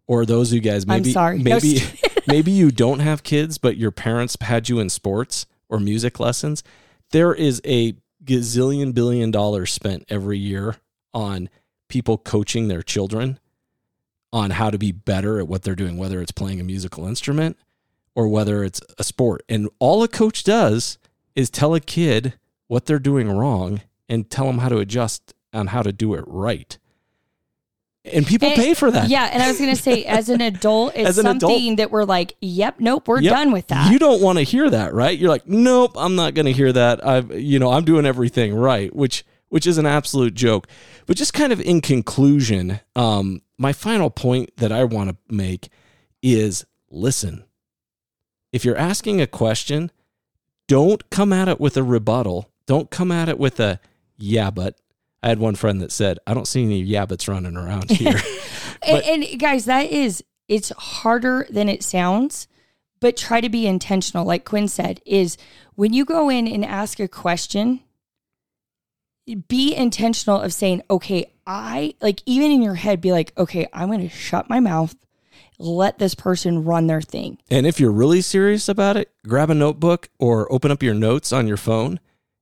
or 0.10 0.26
those 0.26 0.50
of 0.50 0.56
you 0.56 0.60
guys 0.60 0.86
I'm 0.90 1.04
maybe 1.04 1.14
maybe 1.44 1.82
maybe 2.28 2.52
you 2.52 2.72
don't 2.72 3.00
have 3.00 3.22
kids, 3.22 3.60
but 3.60 3.78
your 3.78 3.92
parents 3.92 4.36
had 4.42 4.68
you 4.68 4.80
in 4.80 4.90
sports 4.90 5.46
or 5.70 5.80
music 5.80 6.20
lessons. 6.20 6.64
There 7.12 7.34
is 7.34 7.62
a 7.64 7.94
gazillion 8.26 8.94
billion 8.94 9.30
dollars 9.30 9.72
spent 9.72 10.06
every 10.10 10.40
year 10.40 10.78
on 11.14 11.48
people 11.90 12.18
coaching 12.18 12.68
their 12.68 12.82
children 12.82 13.40
on 14.34 14.50
how 14.52 14.72
to 14.72 14.80
be 14.80 14.92
better 14.92 15.40
at 15.40 15.48
what 15.48 15.62
they're 15.62 15.76
doing, 15.76 15.96
whether 15.96 16.20
it's 16.22 16.32
playing 16.32 16.60
a 16.60 16.64
musical 16.64 17.06
instrument 17.06 17.56
or 18.16 18.28
whether 18.28 18.64
it's 18.64 18.82
a 18.98 19.04
sport. 19.04 19.44
And 19.48 19.70
all 19.78 20.02
a 20.02 20.08
coach 20.08 20.44
does 20.44 20.98
is 21.36 21.52
tell 21.52 21.76
a 21.76 21.80
kid 21.80 22.34
what 22.68 22.88
they're 22.88 22.98
doing 22.98 23.30
wrong 23.30 23.82
and 24.08 24.28
tell 24.28 24.48
them 24.48 24.58
how 24.58 24.70
to 24.70 24.78
adjust 24.80 25.36
on 25.54 25.68
how 25.68 25.84
to 25.84 25.92
do 25.92 26.16
it 26.16 26.24
right. 26.26 26.80
And 28.14 28.26
people 28.26 28.48
And- 28.50 28.58
pay 28.58 28.74
for 28.74 28.90
that. 28.92 29.10
yeah 29.10 29.30
and 29.32 29.42
i 29.44 29.48
was 29.48 29.58
going 29.60 29.76
to 29.76 29.82
say 29.82 30.04
as 30.18 30.30
an 30.30 30.42
adult 30.42 30.94
it's 30.96 31.10
As 31.10 31.18
an 31.18 31.28
adult- 31.28 31.52
something 31.54 31.76
that 31.78 31.92
we're 31.92 32.04
like 32.06 32.36
yep 32.42 32.80
nope 32.80 33.08
we're 33.08 33.22
Yep. 33.22 33.34
done 33.34 33.52
with 33.52 33.68
that 33.68 33.92
You 33.92 34.00
don't 34.00 34.22
want 34.22 34.38
to 34.38 34.44
hear 34.44 34.70
that, 34.70 34.94
right? 34.94 35.18
You're 35.18 35.30
like, 35.30 35.48
nope, 35.48 35.92
I'm 35.96 36.16
not 36.16 36.34
going 36.34 36.46
to 36.46 36.52
hear 36.54 36.72
that. 36.74 37.06
I've, 37.06 37.32
you 37.40 37.60
know, 37.60 37.72
I'm 37.72 37.84
doing 37.86 38.06
everything 38.06 38.54
right, 38.56 38.94
which, 38.96 39.26
which 39.50 39.66
is 39.68 39.78
an 39.78 39.86
absolute 39.86 40.34
joke. 40.36 40.68
But 41.06 41.18
just 41.18 41.34
kind 41.34 41.52
of 41.54 41.60
in 41.62 41.82
conclusion, 41.82 42.80
um, 42.96 43.42
my 43.58 43.74
final 43.74 44.10
point 44.10 44.52
that 44.58 44.72
I 44.72 44.84
want 44.84 45.10
to 45.10 45.18
make 45.34 45.70
is 46.22 46.66
listen. 46.90 47.44
If 48.52 48.64
you're 48.66 48.78
asking 48.78 49.22
a 49.22 49.28
question, 49.28 49.92
don't 50.68 51.10
come 51.10 51.34
at 51.34 51.48
it 51.48 51.60
with 51.60 51.78
a 51.78 51.84
rebuttal. 51.84 52.50
Don't 52.66 52.90
come 52.90 53.12
at 53.12 53.30
it 53.30 53.38
with 53.40 53.60
a 53.60 53.80
yeah, 54.18 54.50
but. 54.52 54.76
I 55.22 55.30
had 55.30 55.40
one 55.40 55.56
friend 55.56 55.82
that 55.82 55.92
said, 55.92 56.20
I 56.26 56.34
don't 56.34 56.48
see 56.48 56.64
any 56.64 56.86
yabbits 56.86 57.28
running 57.28 57.58
around 57.58 57.90
here. 57.92 58.20
and, 58.82 59.04
and 59.04 59.40
guys, 59.40 59.66
that 59.66 59.90
is 59.90 60.24
it's 60.48 60.70
harder 60.70 61.46
than 61.50 61.70
it 61.70 61.84
sounds, 61.84 62.48
but 63.00 63.16
try 63.16 63.40
to 63.40 63.50
be 63.50 63.68
intentional. 63.68 64.26
Like 64.26 64.46
Quinn 64.46 64.68
said, 64.68 65.02
is 65.06 65.38
when 65.76 65.94
you 65.94 66.04
go 66.06 66.30
in 66.30 66.48
and 66.48 66.66
ask 66.66 67.00
a 67.00 67.08
question, 67.08 67.82
be 69.48 69.76
intentional 69.76 70.42
of 70.42 70.54
saying, 70.54 70.82
okay, 70.90 71.32
I 71.46 71.94
like 72.02 72.22
even 72.26 72.52
in 72.52 72.62
your 72.62 72.76
head, 72.76 73.00
be 73.00 73.12
like, 73.12 73.32
okay, 73.38 73.68
I'm 73.74 73.90
going 73.90 74.02
to 74.02 74.10
shut 74.10 74.50
my 74.50 74.60
mouth, 74.60 74.96
let 75.60 76.00
this 76.00 76.16
person 76.16 76.64
run 76.64 76.88
their 76.88 77.02
thing. 77.02 77.38
And 77.52 77.68
if 77.68 77.80
you're 77.80 77.92
really 77.92 78.22
serious 78.22 78.68
about 78.68 78.98
it, 78.98 79.12
grab 79.28 79.50
a 79.50 79.56
notebook 79.56 80.10
or 80.18 80.52
open 80.52 80.72
up 80.72 80.82
your 80.82 80.96
notes 80.96 81.32
on 81.32 81.48
your 81.48 81.58
phone 81.58 82.00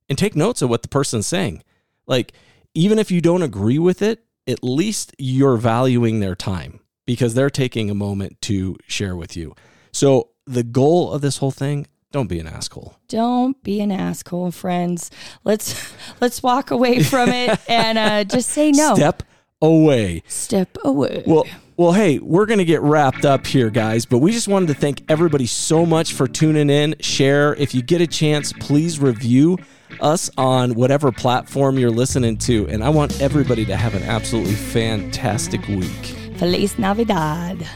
and 0.08 0.16
take 0.16 0.34
notes 0.34 0.62
of 0.62 0.70
what 0.70 0.82
the 0.82 0.88
person's 0.88 1.26
saying. 1.26 1.62
Like, 2.06 2.32
even 2.74 2.98
if 2.98 3.10
you 3.10 3.20
don't 3.20 3.42
agree 3.42 3.78
with 3.78 4.02
it, 4.02 4.24
at 4.46 4.62
least 4.62 5.14
you're 5.18 5.56
valuing 5.56 6.20
their 6.20 6.34
time 6.34 6.80
because 7.06 7.34
they're 7.34 7.50
taking 7.50 7.90
a 7.90 7.94
moment 7.94 8.40
to 8.42 8.76
share 8.86 9.16
with 9.16 9.36
you. 9.36 9.54
So, 9.92 10.30
the 10.46 10.62
goal 10.62 11.12
of 11.12 11.20
this 11.20 11.38
whole 11.38 11.50
thing 11.50 11.86
don't 12.10 12.28
be 12.28 12.40
an 12.40 12.46
asshole. 12.46 12.96
Don't 13.08 13.62
be 13.62 13.80
an 13.80 13.92
asshole, 13.92 14.50
friends. 14.50 15.10
Let's 15.44 15.92
let's 16.20 16.42
walk 16.42 16.70
away 16.70 17.02
from 17.02 17.28
it 17.28 17.58
and 17.68 17.98
uh, 17.98 18.24
just 18.24 18.48
say 18.50 18.70
no. 18.70 18.94
Step 18.94 19.22
away. 19.60 20.22
Step 20.26 20.78
away. 20.84 21.22
Well, 21.26 21.44
well, 21.76 21.92
hey, 21.92 22.18
we're 22.18 22.46
going 22.46 22.58
to 22.58 22.64
get 22.64 22.80
wrapped 22.80 23.24
up 23.24 23.46
here, 23.46 23.70
guys, 23.70 24.04
but 24.04 24.18
we 24.18 24.32
just 24.32 24.48
wanted 24.48 24.66
to 24.68 24.74
thank 24.74 25.02
everybody 25.08 25.46
so 25.46 25.86
much 25.86 26.12
for 26.12 26.26
tuning 26.26 26.70
in. 26.70 26.96
Share. 27.00 27.54
If 27.54 27.74
you 27.74 27.82
get 27.82 28.00
a 28.00 28.06
chance, 28.06 28.52
please 28.52 28.98
review 28.98 29.58
us 30.00 30.30
on 30.36 30.74
whatever 30.74 31.12
platform 31.12 31.78
you're 31.78 31.90
listening 31.90 32.36
to. 32.38 32.68
And 32.68 32.82
I 32.84 32.88
want 32.88 33.20
everybody 33.20 33.64
to 33.66 33.76
have 33.76 33.94
an 33.94 34.02
absolutely 34.02 34.54
fantastic 34.54 35.66
week. 35.68 36.16
Feliz 36.36 36.78
Navidad. 36.78 37.66